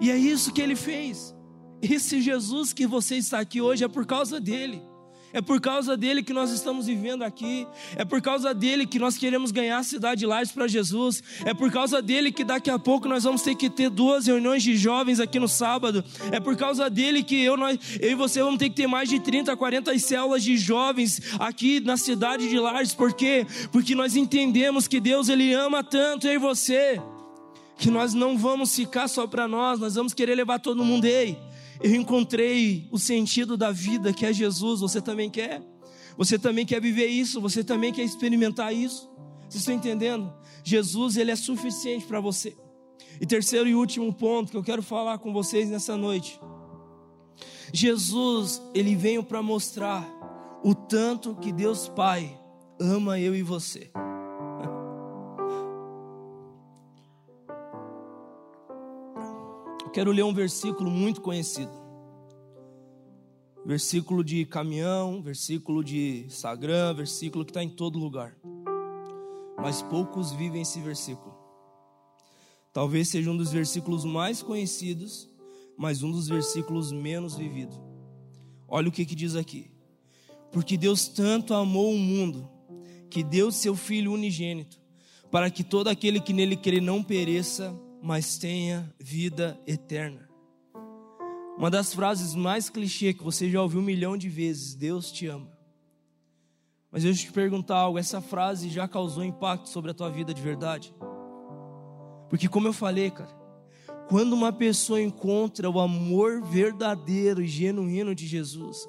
E 0.00 0.10
é 0.10 0.16
isso 0.16 0.52
que 0.52 0.60
ele 0.60 0.76
fez. 0.76 1.34
Esse 1.80 2.20
Jesus 2.20 2.72
que 2.72 2.86
você 2.86 3.16
está 3.16 3.40
aqui 3.40 3.60
hoje 3.60 3.84
é 3.84 3.88
por 3.88 4.06
causa 4.06 4.40
dele. 4.40 4.91
É 5.32 5.40
por 5.40 5.60
causa 5.60 5.96
dele 5.96 6.22
que 6.22 6.32
nós 6.32 6.50
estamos 6.50 6.86
vivendo 6.86 7.22
aqui. 7.22 7.66
É 7.96 8.04
por 8.04 8.20
causa 8.20 8.52
dele 8.52 8.86
que 8.86 8.98
nós 8.98 9.16
queremos 9.16 9.50
ganhar 9.50 9.78
a 9.78 9.82
cidade 9.82 10.20
de 10.20 10.26
Lages 10.26 10.52
para 10.52 10.68
Jesus. 10.68 11.22
É 11.44 11.54
por 11.54 11.70
causa 11.70 12.02
dele 12.02 12.30
que 12.30 12.44
daqui 12.44 12.70
a 12.70 12.78
pouco 12.78 13.08
nós 13.08 13.24
vamos 13.24 13.42
ter 13.42 13.54
que 13.54 13.70
ter 13.70 13.88
duas 13.88 14.26
reuniões 14.26 14.62
de 14.62 14.76
jovens 14.76 15.20
aqui 15.20 15.38
no 15.38 15.48
sábado. 15.48 16.04
É 16.30 16.38
por 16.38 16.56
causa 16.56 16.90
dele 16.90 17.22
que 17.22 17.42
eu, 17.42 17.56
nós, 17.56 17.78
eu 18.00 18.10
e 18.10 18.14
você 18.14 18.42
vamos 18.42 18.58
ter 18.58 18.68
que 18.68 18.76
ter 18.76 18.86
mais 18.86 19.08
de 19.08 19.20
30, 19.20 19.56
40 19.56 19.98
células 19.98 20.42
de 20.42 20.56
jovens 20.56 21.20
aqui 21.38 21.80
na 21.80 21.96
cidade 21.96 22.48
de 22.48 22.58
Lages. 22.58 22.94
Por 22.94 23.12
quê? 23.14 23.46
Porque 23.70 23.94
nós 23.94 24.16
entendemos 24.16 24.86
que 24.86 25.00
Deus 25.00 25.28
ele 25.28 25.52
ama 25.52 25.82
tanto 25.82 26.26
eu 26.26 26.34
e 26.34 26.38
você 26.38 27.00
que 27.78 27.90
nós 27.90 28.14
não 28.14 28.38
vamos 28.38 28.76
ficar 28.76 29.08
só 29.08 29.26
para 29.26 29.48
nós, 29.48 29.80
nós 29.80 29.96
vamos 29.96 30.14
querer 30.14 30.36
levar 30.36 30.60
todo 30.60 30.84
mundo. 30.84 31.04
Ei, 31.04 31.36
eu 31.82 31.94
encontrei 31.94 32.88
o 32.90 32.98
sentido 32.98 33.56
da 33.56 33.72
vida 33.72 34.12
que 34.12 34.24
é 34.24 34.32
Jesus. 34.32 34.80
Você 34.80 35.00
também 35.00 35.28
quer? 35.28 35.62
Você 36.16 36.38
também 36.38 36.64
quer 36.64 36.80
viver 36.80 37.06
isso? 37.06 37.40
Você 37.40 37.64
também 37.64 37.92
quer 37.92 38.02
experimentar 38.02 38.74
isso? 38.74 39.10
Vocês 39.48 39.62
estão 39.62 39.74
entendendo? 39.74 40.32
Jesus, 40.64 41.16
ele 41.16 41.30
é 41.30 41.36
suficiente 41.36 42.06
para 42.06 42.20
você. 42.20 42.56
E 43.20 43.26
terceiro 43.26 43.68
e 43.68 43.74
último 43.74 44.12
ponto 44.12 44.50
que 44.50 44.56
eu 44.56 44.62
quero 44.62 44.82
falar 44.82 45.18
com 45.18 45.32
vocês 45.32 45.68
nessa 45.68 45.96
noite. 45.96 46.40
Jesus, 47.72 48.62
ele 48.74 48.94
veio 48.94 49.22
para 49.22 49.42
mostrar 49.42 50.06
o 50.62 50.74
tanto 50.74 51.34
que 51.34 51.52
Deus 51.52 51.88
Pai 51.88 52.38
ama 52.78 53.18
eu 53.18 53.34
e 53.34 53.42
você. 53.42 53.90
Quero 59.92 60.10
ler 60.10 60.24
um 60.24 60.32
versículo 60.32 60.90
muito 60.90 61.20
conhecido. 61.20 61.70
Versículo 63.64 64.24
de 64.24 64.44
caminhão, 64.44 65.22
versículo 65.22 65.84
de 65.84 66.24
Instagram, 66.26 66.94
versículo 66.94 67.44
que 67.44 67.50
está 67.50 67.62
em 67.62 67.68
todo 67.68 67.98
lugar. 67.98 68.36
Mas 69.56 69.82
poucos 69.82 70.32
vivem 70.32 70.62
esse 70.62 70.80
versículo. 70.80 71.32
Talvez 72.72 73.08
seja 73.08 73.30
um 73.30 73.36
dos 73.36 73.52
versículos 73.52 74.04
mais 74.04 74.42
conhecidos, 74.42 75.28
mas 75.76 76.02
um 76.02 76.10
dos 76.10 76.26
versículos 76.26 76.90
menos 76.90 77.36
vividos. 77.36 77.78
Olha 78.66 78.88
o 78.88 78.92
que, 78.92 79.04
que 79.04 79.14
diz 79.14 79.36
aqui. 79.36 79.70
Porque 80.50 80.76
Deus 80.76 81.06
tanto 81.06 81.54
amou 81.54 81.92
o 81.92 81.98
mundo, 81.98 82.48
que 83.10 83.22
deu 83.22 83.52
seu 83.52 83.76
Filho 83.76 84.12
unigênito, 84.12 84.80
para 85.30 85.50
que 85.50 85.62
todo 85.62 85.88
aquele 85.88 86.18
que 86.18 86.32
nele 86.32 86.56
crê 86.56 86.80
não 86.80 87.02
pereça, 87.02 87.78
mas 88.02 88.36
tenha 88.36 88.92
vida 88.98 89.58
eterna. 89.64 90.28
Uma 91.56 91.70
das 91.70 91.94
frases 91.94 92.34
mais 92.34 92.68
clichê 92.68 93.14
que 93.14 93.22
você 93.22 93.48
já 93.48 93.62
ouviu 93.62 93.80
um 93.80 93.84
milhão 93.84 94.16
de 94.16 94.28
vezes: 94.28 94.74
Deus 94.74 95.12
te 95.12 95.28
ama. 95.28 95.48
Mas 96.90 97.04
eu 97.04 97.14
te 97.14 97.30
perguntar 97.30 97.76
algo: 97.76 97.98
essa 97.98 98.20
frase 98.20 98.68
já 98.68 98.88
causou 98.88 99.22
impacto 99.22 99.68
sobre 99.68 99.92
a 99.92 99.94
tua 99.94 100.10
vida 100.10 100.34
de 100.34 100.42
verdade? 100.42 100.92
Porque, 102.28 102.48
como 102.48 102.66
eu 102.66 102.72
falei, 102.72 103.10
cara, 103.10 103.30
quando 104.08 104.32
uma 104.32 104.52
pessoa 104.52 105.00
encontra 105.00 105.70
o 105.70 105.78
amor 105.78 106.42
verdadeiro 106.42 107.42
e 107.42 107.46
genuíno 107.46 108.14
de 108.14 108.26
Jesus, 108.26 108.88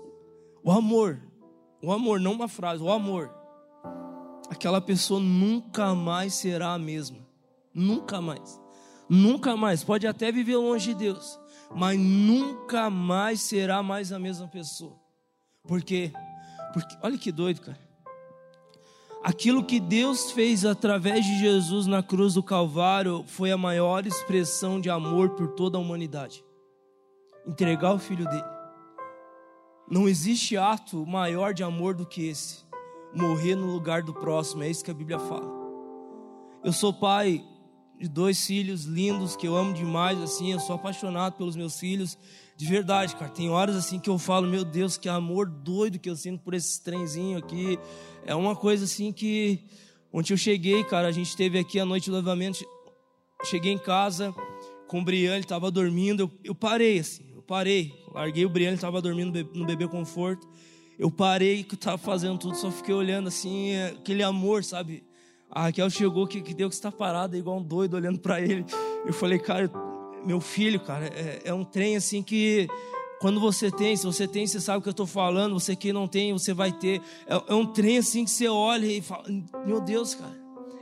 o 0.63 0.71
amor, 0.71 1.21
o 1.83 1.91
amor, 1.91 2.19
não 2.19 2.31
uma 2.31 2.47
frase, 2.47 2.81
o 2.81 2.89
amor, 2.89 3.31
aquela 4.49 4.81
pessoa 4.81 5.19
nunca 5.19 5.93
mais 5.93 6.33
será 6.33 6.73
a 6.73 6.79
mesma, 6.79 7.19
nunca 7.73 8.21
mais. 8.21 8.62
Nunca 9.13 9.55
mais, 9.55 9.83
pode 9.83 10.07
até 10.07 10.31
viver 10.31 10.57
longe 10.57 10.87
de 10.87 10.95
Deus, 10.95 11.39
mas 11.69 11.99
nunca 11.99 12.89
mais 12.89 13.41
será 13.41 13.83
mais 13.83 14.11
a 14.11 14.17
mesma 14.17 14.47
pessoa. 14.47 14.95
Por 15.67 15.83
quê? 15.83 16.11
Porque, 16.73 16.97
olha 16.99 17.15
que 17.15 17.31
doido, 17.31 17.61
cara. 17.61 17.77
Aquilo 19.23 19.63
que 19.63 19.79
Deus 19.79 20.31
fez 20.31 20.65
através 20.65 21.23
de 21.23 21.37
Jesus 21.37 21.85
na 21.85 22.01
cruz 22.01 22.33
do 22.33 22.41
Calvário 22.41 23.23
foi 23.27 23.51
a 23.51 23.57
maior 23.57 24.07
expressão 24.07 24.81
de 24.81 24.89
amor 24.89 25.29
por 25.35 25.49
toda 25.49 25.77
a 25.77 25.81
humanidade. 25.81 26.43
Entregar 27.45 27.93
o 27.93 27.99
filho 27.99 28.27
dele. 28.27 28.43
Não 29.87 30.09
existe 30.09 30.57
ato 30.57 31.05
maior 31.05 31.53
de 31.53 31.63
amor 31.63 31.93
do 31.93 32.03
que 32.03 32.25
esse. 32.25 32.65
Morrer 33.13 33.53
no 33.53 33.67
lugar 33.67 34.01
do 34.01 34.11
próximo, 34.11 34.63
é 34.63 34.71
isso 34.71 34.83
que 34.83 34.89
a 34.89 34.95
Bíblia 34.95 35.19
fala. 35.19 35.51
Eu 36.63 36.73
sou 36.73 36.91
pai 36.91 37.45
de 38.03 38.09
dois 38.09 38.45
filhos 38.45 38.83
lindos 38.83 39.37
que 39.37 39.47
eu 39.47 39.55
amo 39.55 39.73
demais, 39.73 40.21
assim, 40.21 40.51
eu 40.51 40.59
sou 40.59 40.75
apaixonado 40.75 41.37
pelos 41.37 41.55
meus 41.55 41.79
filhos, 41.79 42.17
de 42.57 42.65
verdade, 42.65 43.15
cara. 43.15 43.31
Tem 43.31 43.49
horas 43.49 43.77
assim 43.77 43.97
que 43.97 44.09
eu 44.09 44.19
falo, 44.19 44.45
meu 44.45 44.65
Deus, 44.65 44.97
que 44.97 45.07
amor 45.07 45.47
doido 45.49 45.97
que 45.97 46.09
eu 46.09 46.15
sinto 46.17 46.43
por 46.43 46.53
esse 46.53 46.83
trenzinho 46.83 47.37
aqui. 47.37 47.79
É 48.25 48.35
uma 48.35 48.57
coisa 48.57 48.83
assim 48.83 49.13
que 49.13 49.61
ontem 50.11 50.33
eu 50.33 50.37
cheguei, 50.37 50.83
cara, 50.83 51.07
a 51.07 51.13
gente 51.13 51.33
teve 51.37 51.57
aqui 51.57 51.79
a 51.79 51.85
noite 51.85 52.09
do 52.09 52.17
levamento, 52.17 52.59
cheguei 53.45 53.71
em 53.71 53.77
casa 53.77 54.35
com 54.85 54.99
o 54.99 55.03
Brian, 55.05 55.35
ele 55.35 55.45
estava 55.45 55.71
dormindo, 55.71 56.23
eu, 56.23 56.31
eu, 56.43 56.53
parei 56.53 56.99
assim, 56.99 57.23
eu 57.33 57.41
parei, 57.41 57.93
larguei 58.13 58.45
o 58.45 58.49
Brian, 58.49 58.67
ele 58.67 58.75
estava 58.75 59.01
dormindo 59.01 59.49
no 59.53 59.65
bebê 59.65 59.87
conforto. 59.87 60.45
Eu 60.99 61.09
parei 61.09 61.63
que 61.63 61.75
eu 61.75 61.77
estava 61.77 61.97
fazendo 61.97 62.37
tudo, 62.37 62.57
só 62.57 62.69
fiquei 62.69 62.93
olhando 62.93 63.29
assim, 63.29 63.71
é, 63.71 63.87
aquele 63.91 64.23
amor, 64.23 64.61
sabe? 64.61 65.05
A 65.55 65.63
Raquel 65.63 65.89
chegou 65.89 66.25
que, 66.25 66.41
que 66.41 66.53
deu 66.53 66.67
que 66.67 66.73
está 66.73 66.91
parada 66.91 67.37
igual 67.37 67.57
um 67.57 67.63
doido 67.63 67.93
olhando 67.93 68.17
para 68.17 68.41
ele. 68.41 68.65
Eu 69.05 69.13
falei, 69.13 69.37
cara, 69.37 69.71
meu 70.25 70.41
filho, 70.41 70.79
cara, 70.79 71.05
é, 71.05 71.41
é, 71.45 71.53
um 71.53 71.63
trem 71.63 71.95
assim 71.95 72.23
que 72.23 72.67
quando 73.21 73.39
você 73.39 73.69
tem, 73.69 73.95
se 73.95 74.03
você 74.03 74.27
tem, 74.27 74.47
você 74.47 74.59
sabe 74.59 74.79
o 74.79 74.81
que 74.81 74.89
eu 74.89 74.91
estou 74.91 75.05
falando. 75.05 75.53
Você 75.53 75.75
que 75.75 75.93
não 75.93 76.07
tem, 76.07 76.33
você 76.33 76.55
vai 76.55 76.71
ter. 76.71 77.01
É, 77.27 77.51
é 77.51 77.53
um 77.53 77.67
trem 77.67 77.99
assim 77.99 78.25
que 78.25 78.31
você 78.31 78.47
olha 78.47 78.87
e 78.87 78.99
fala, 78.99 79.25
meu 79.63 79.79
Deus, 79.79 80.15
cara, 80.15 80.35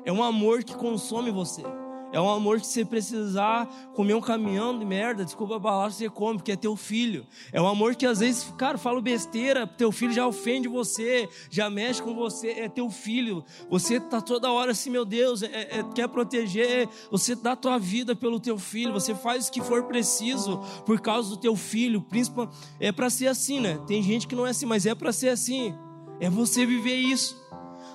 é 0.06 0.12
um 0.12 0.24
amor 0.24 0.64
que 0.64 0.74
consome 0.74 1.32
você. 1.32 1.64
É 2.12 2.20
um 2.20 2.30
amor 2.30 2.60
que 2.60 2.68
você 2.68 2.84
precisar 2.84 3.66
comer 3.94 4.14
um 4.16 4.22
caminhão 4.22 4.78
de 4.78 4.84
merda, 4.84 5.24
desculpa 5.24 5.56
a 5.56 5.60
palavra, 5.60 5.92
você 5.92 6.10
come, 6.10 6.38
porque 6.40 6.52
é 6.52 6.56
teu 6.58 6.76
filho. 6.76 7.26
É 7.54 7.62
um 7.62 7.68
amor 7.68 7.96
que 7.96 8.06
às 8.06 8.20
vezes, 8.20 8.54
cara, 8.58 8.78
falo 8.78 9.02
besteira, 9.02 9.66
teu 9.66 9.92
filho 9.92 10.12
já 10.12 10.28
ofende 10.28 10.68
você, 10.68 11.30
já 11.50 11.70
mexe 11.70 12.02
com 12.02 12.14
você, 12.14 12.50
é 12.50 12.70
teu 12.70 12.90
filho. 12.90 13.44
Você 13.70 14.00
tá 14.00 14.20
toda 14.20 14.52
hora 14.52 14.72
assim, 14.72 14.90
meu 14.90 15.06
Deus, 15.06 15.42
é, 15.42 15.80
é, 15.80 15.84
quer 15.96 16.10
proteger, 16.10 16.90
você 17.10 17.34
dá 17.34 17.56
tua 17.56 17.78
vida 17.78 18.14
pelo 18.14 18.40
teu 18.40 18.58
filho, 18.58 18.92
você 18.92 19.16
faz 19.16 19.48
o 19.48 19.52
que 19.52 19.62
for 19.62 19.84
preciso 19.84 20.60
por 20.86 21.00
causa 21.00 21.30
do 21.30 21.38
teu 21.38 21.56
filho. 21.56 22.02
Principal, 22.02 22.52
é 22.80 22.92
para 22.92 23.10
ser 23.10 23.28
assim, 23.28 23.62
né? 23.62 23.80
Tem 23.88 24.04
gente 24.04 24.28
que 24.28 24.36
não 24.36 24.46
é 24.46 24.50
assim, 24.50 24.66
mas 24.66 24.86
é 24.86 24.94
para 24.94 25.14
ser 25.14 25.30
assim. 25.30 25.74
É 26.20 26.30
você 26.30 26.66
viver 26.66 26.96
isso. 26.96 27.41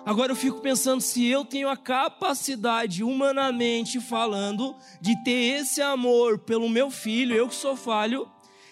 Agora 0.06 0.30
eu 0.30 0.36
fico 0.36 0.60
pensando 0.60 1.00
se 1.00 1.26
eu 1.26 1.44
tenho 1.44 1.68
a 1.68 1.76
capacidade, 1.76 3.02
humanamente 3.02 4.00
falando, 4.00 4.76
de 5.00 5.20
ter 5.24 5.58
esse 5.58 5.82
amor 5.82 6.38
pelo 6.38 6.68
meu 6.68 6.92
filho, 6.92 7.34
eu 7.34 7.48
que 7.48 7.56
sou 7.56 7.74
falho, 7.74 8.28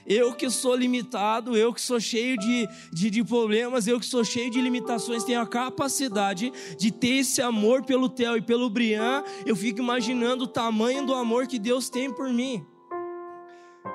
eu 0.07 0.33
que 0.33 0.49
sou 0.49 0.77
limitado, 0.77 1.57
eu 1.57 1.75
que 1.75 1.81
sou 1.81 1.99
cheio 1.99 2.39
de, 2.39 2.69
de, 2.93 3.11
de, 3.11 3.25
problemas, 3.25 3.89
eu 3.89 3.99
que 3.99 4.07
sou 4.07 4.25
cheio 4.25 4.49
de 4.49 4.61
limitações, 4.61 5.25
tenho 5.25 5.41
a 5.41 5.47
capacidade 5.47 6.53
de 6.79 6.93
ter 6.93 7.17
esse 7.17 7.43
amor 7.43 7.83
pelo 7.83 8.09
Theo 8.09 8.37
e 8.37 8.41
pelo 8.43 8.71
Brian, 8.71 9.25
eu 9.45 9.57
fico 9.57 9.81
imaginando 9.81 10.45
o 10.45 10.49
tamanho 10.49 11.05
do 11.05 11.15
amor 11.15 11.49
que 11.49 11.59
Deus 11.59 11.89
tem 11.89 12.13
por 12.13 12.33
mim. 12.33 12.65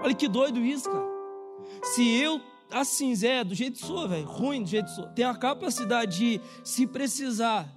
Olha 0.03 0.13
que 0.13 0.27
doido 0.27 0.59
isso, 0.59 0.89
cara. 0.89 1.07
Se 1.83 2.05
eu 2.17 2.41
assim, 2.71 3.13
Zé, 3.15 3.43
do 3.43 3.55
jeito 3.55 3.79
que 3.79 3.85
sou, 3.85 4.07
velho, 4.07 4.25
ruim 4.25 4.63
do 4.63 4.69
jeito 4.69 4.85
que 4.85 4.95
sou, 4.95 5.07
tem 5.07 5.25
a 5.25 5.35
capacidade 5.35 6.17
de, 6.17 6.41
se 6.63 6.85
precisar, 6.85 7.67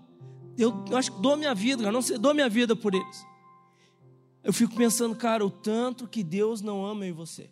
eu, 0.57 0.85
eu 0.91 0.97
acho 0.97 1.13
que 1.13 1.21
dou 1.21 1.37
minha 1.37 1.55
vida, 1.55 1.83
cara, 1.83 1.93
não 1.93 2.03
sei, 2.03 2.19
dou 2.19 2.35
minha 2.35 2.49
vida 2.49 2.77
por 2.77 2.95
eles. 2.95 3.27
Eu 4.45 4.53
fico 4.53 4.75
pensando, 4.75 5.15
cara, 5.15 5.45
o 5.45 5.51
tanto 5.51 6.07
que 6.07 6.23
Deus 6.23 6.61
não 6.61 6.85
ama 6.85 7.07
em 7.07 7.13
você. 7.13 7.51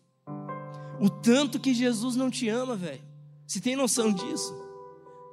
O 1.01 1.09
tanto 1.09 1.59
que 1.59 1.73
Jesus 1.73 2.17
não 2.17 2.31
te 2.31 2.49
ama, 2.49 2.75
velho. 2.77 3.01
Você 3.47 3.61
tem 3.61 3.75
noção 3.75 4.13
disso? 4.13 4.55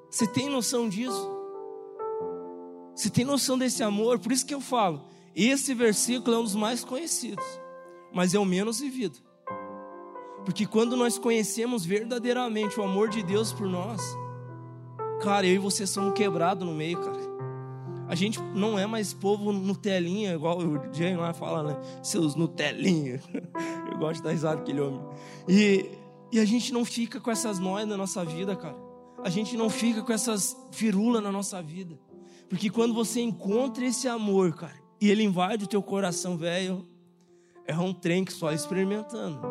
Você 0.10 0.26
tem 0.28 0.50
noção 0.50 0.88
disso? 0.88 1.38
Você 2.96 3.10
tem 3.10 3.26
noção 3.26 3.58
desse 3.58 3.84
amor? 3.84 4.18
Por 4.20 4.32
isso 4.32 4.46
que 4.46 4.54
eu 4.54 4.62
falo, 4.62 5.04
esse 5.36 5.74
versículo 5.74 6.36
é 6.36 6.40
um 6.40 6.44
dos 6.44 6.56
mais 6.56 6.84
conhecidos, 6.84 7.46
mas 8.14 8.34
é 8.34 8.40
o 8.40 8.46
menos 8.46 8.80
vivido. 8.80 9.20
Porque 10.48 10.66
quando 10.66 10.96
nós 10.96 11.20
conhecemos 11.20 11.86
verdadeiramente 11.86 12.80
o 12.80 12.84
amor 12.84 13.10
de 13.10 13.22
Deus 13.22 13.52
por 13.52 13.68
nós, 13.68 14.02
cara, 15.22 15.46
eu 15.46 15.56
e 15.56 15.58
você 15.58 15.86
somos 15.86 16.14
quebrados 16.14 16.66
no 16.66 16.74
meio, 16.74 17.02
cara. 17.02 17.20
A 18.08 18.16
gente 18.16 18.42
não 18.56 18.80
é 18.80 18.88
mais 18.88 19.14
povo 19.14 19.52
Nutelinha, 19.52 20.34
igual 20.34 20.60
o 20.60 20.82
Jay 20.94 21.18
lá 21.18 21.34
fala, 21.34 21.64
né? 21.64 21.78
Seus 22.02 22.34
Nutelinha. 22.36 23.22
Eu 23.92 23.98
gosto 23.98 24.24
da 24.24 24.32
risada 24.32 24.56
daquele 24.56 24.80
homem. 24.80 25.02
E, 25.50 25.92
e 26.32 26.40
a 26.40 26.46
gente 26.46 26.72
não 26.72 26.86
fica 26.86 27.20
com 27.20 27.30
essas 27.30 27.60
noias 27.60 27.86
na 27.86 27.98
nossa 27.98 28.24
vida, 28.24 28.56
cara. 28.56 28.78
A 29.26 29.30
gente 29.30 29.58
não 29.58 29.70
fica 29.70 30.02
com 30.02 30.14
essas 30.14 30.56
firulas 30.72 31.22
na 31.22 31.30
nossa 31.30 31.62
vida. 31.62 32.00
Porque 32.48 32.70
quando 32.70 32.94
você 32.94 33.20
encontra 33.20 33.86
esse 33.86 34.08
amor, 34.08 34.56
cara, 34.56 34.80
e 35.02 35.10
ele 35.10 35.24
invade 35.24 35.66
o 35.66 35.68
teu 35.68 35.84
coração, 35.84 36.38
velho, 36.38 36.88
é 37.66 37.78
um 37.78 37.94
trem 37.94 38.24
que 38.24 38.32
só 38.32 38.54
experimentando 38.54 39.42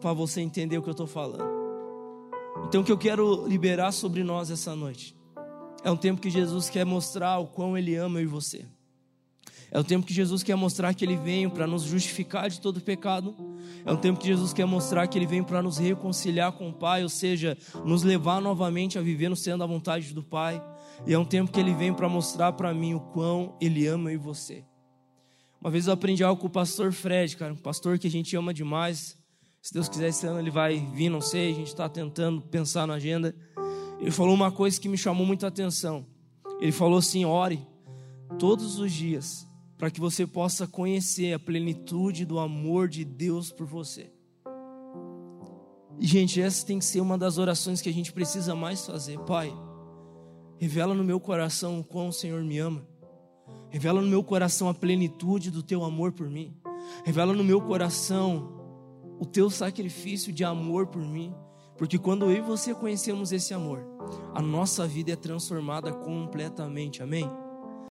para 0.00 0.12
você 0.12 0.40
entender 0.40 0.78
o 0.78 0.82
que 0.82 0.88
eu 0.88 0.92
estou 0.92 1.06
falando. 1.06 1.58
Então, 2.66 2.80
o 2.80 2.84
que 2.84 2.92
eu 2.92 2.98
quero 2.98 3.46
liberar 3.46 3.92
sobre 3.92 4.22
nós 4.22 4.50
essa 4.50 4.74
noite 4.74 5.16
é 5.84 5.90
um 5.90 5.96
tempo 5.96 6.20
que 6.20 6.30
Jesus 6.30 6.68
quer 6.68 6.84
mostrar 6.84 7.38
o 7.38 7.46
quão 7.46 7.76
Ele 7.76 7.94
ama 7.94 8.18
eu 8.18 8.24
e 8.24 8.26
você. 8.26 8.64
É 9.70 9.78
o 9.78 9.84
tempo 9.84 10.06
que 10.06 10.14
Jesus 10.14 10.42
quer 10.42 10.54
mostrar 10.54 10.94
que 10.94 11.04
Ele 11.04 11.16
veio 11.16 11.50
para 11.50 11.66
nos 11.66 11.82
justificar 11.82 12.48
de 12.48 12.60
todo 12.60 12.80
pecado. 12.80 13.34
É 13.84 13.92
um 13.92 13.96
tempo 13.96 14.18
que 14.18 14.26
Jesus 14.26 14.52
quer 14.52 14.64
mostrar 14.64 15.06
que 15.06 15.18
Ele 15.18 15.26
veio 15.26 15.44
para 15.44 15.62
nos 15.62 15.76
reconciliar 15.76 16.52
com 16.52 16.70
o 16.70 16.72
Pai, 16.72 17.02
ou 17.02 17.08
seja, 17.08 17.56
nos 17.84 18.02
levar 18.02 18.40
novamente 18.40 18.98
a 18.98 19.02
viver 19.02 19.28
no 19.28 19.36
centro 19.36 19.60
da 19.60 19.66
vontade 19.66 20.14
do 20.14 20.22
Pai. 20.22 20.62
E 21.06 21.12
é 21.12 21.18
um 21.18 21.24
tempo 21.24 21.52
que 21.52 21.60
Ele 21.60 21.74
vem 21.74 21.92
para 21.92 22.08
mostrar 22.08 22.52
para 22.52 22.72
mim 22.72 22.94
o 22.94 23.00
quão 23.00 23.56
Ele 23.60 23.86
ama 23.86 24.10
eu 24.10 24.14
e 24.14 24.18
você. 24.18 24.64
Uma 25.60 25.70
vez 25.70 25.86
eu 25.86 25.92
aprendi 25.92 26.24
algo 26.24 26.40
com 26.40 26.46
o 26.46 26.50
pastor 26.50 26.92
Fred, 26.92 27.36
cara, 27.36 27.52
um 27.52 27.56
pastor 27.56 27.98
que 27.98 28.06
a 28.06 28.10
gente 28.10 28.34
ama 28.36 28.54
demais. 28.54 29.17
Se 29.60 29.72
Deus 29.72 29.88
quiser, 29.88 30.08
esse 30.08 30.26
ano 30.26 30.38
ele 30.38 30.50
vai 30.50 30.78
vir, 30.94 31.08
não 31.08 31.20
sei, 31.20 31.50
a 31.50 31.54
gente 31.54 31.68
está 31.68 31.88
tentando 31.88 32.40
pensar 32.40 32.86
na 32.86 32.94
agenda. 32.94 33.34
Ele 34.00 34.10
falou 34.10 34.34
uma 34.34 34.52
coisa 34.52 34.80
que 34.80 34.88
me 34.88 34.96
chamou 34.96 35.26
muita 35.26 35.46
atenção. 35.48 36.06
Ele 36.60 36.72
falou 36.72 36.98
assim: 36.98 37.24
ore 37.24 37.66
todos 38.38 38.78
os 38.78 38.92
dias 38.92 39.46
para 39.76 39.90
que 39.90 40.00
você 40.00 40.26
possa 40.26 40.66
conhecer 40.66 41.32
a 41.32 41.38
plenitude 41.38 42.24
do 42.24 42.38
amor 42.38 42.88
de 42.88 43.04
Deus 43.04 43.52
por 43.52 43.66
você. 43.66 44.12
E, 46.00 46.06
gente, 46.06 46.40
essa 46.40 46.64
tem 46.64 46.78
que 46.78 46.84
ser 46.84 47.00
uma 47.00 47.18
das 47.18 47.38
orações 47.38 47.80
que 47.80 47.88
a 47.88 47.92
gente 47.92 48.12
precisa 48.12 48.54
mais 48.54 48.86
fazer. 48.86 49.18
Pai, 49.20 49.52
revela 50.56 50.94
no 50.94 51.04
meu 51.04 51.18
coração 51.20 51.80
o 51.80 51.84
quão 51.84 52.08
o 52.08 52.12
Senhor 52.12 52.42
me 52.42 52.58
ama. 52.58 52.86
Revela 53.70 54.00
no 54.00 54.08
meu 54.08 54.22
coração 54.22 54.68
a 54.68 54.74
plenitude 54.74 55.50
do 55.50 55.62
teu 55.62 55.84
amor 55.84 56.12
por 56.12 56.28
mim. 56.28 56.56
Revela 57.04 57.32
no 57.32 57.44
meu 57.44 57.60
coração 57.60 58.57
o 59.18 59.26
teu 59.26 59.50
sacrifício 59.50 60.32
de 60.32 60.44
amor 60.44 60.86
por 60.86 61.02
mim. 61.02 61.34
Porque 61.76 61.98
quando 61.98 62.26
eu 62.26 62.38
e 62.38 62.40
você 62.40 62.74
conhecemos 62.74 63.30
esse 63.32 63.54
amor, 63.54 63.86
a 64.34 64.42
nossa 64.42 64.86
vida 64.86 65.12
é 65.12 65.16
transformada 65.16 65.92
completamente. 65.92 67.02
Amém? 67.02 67.30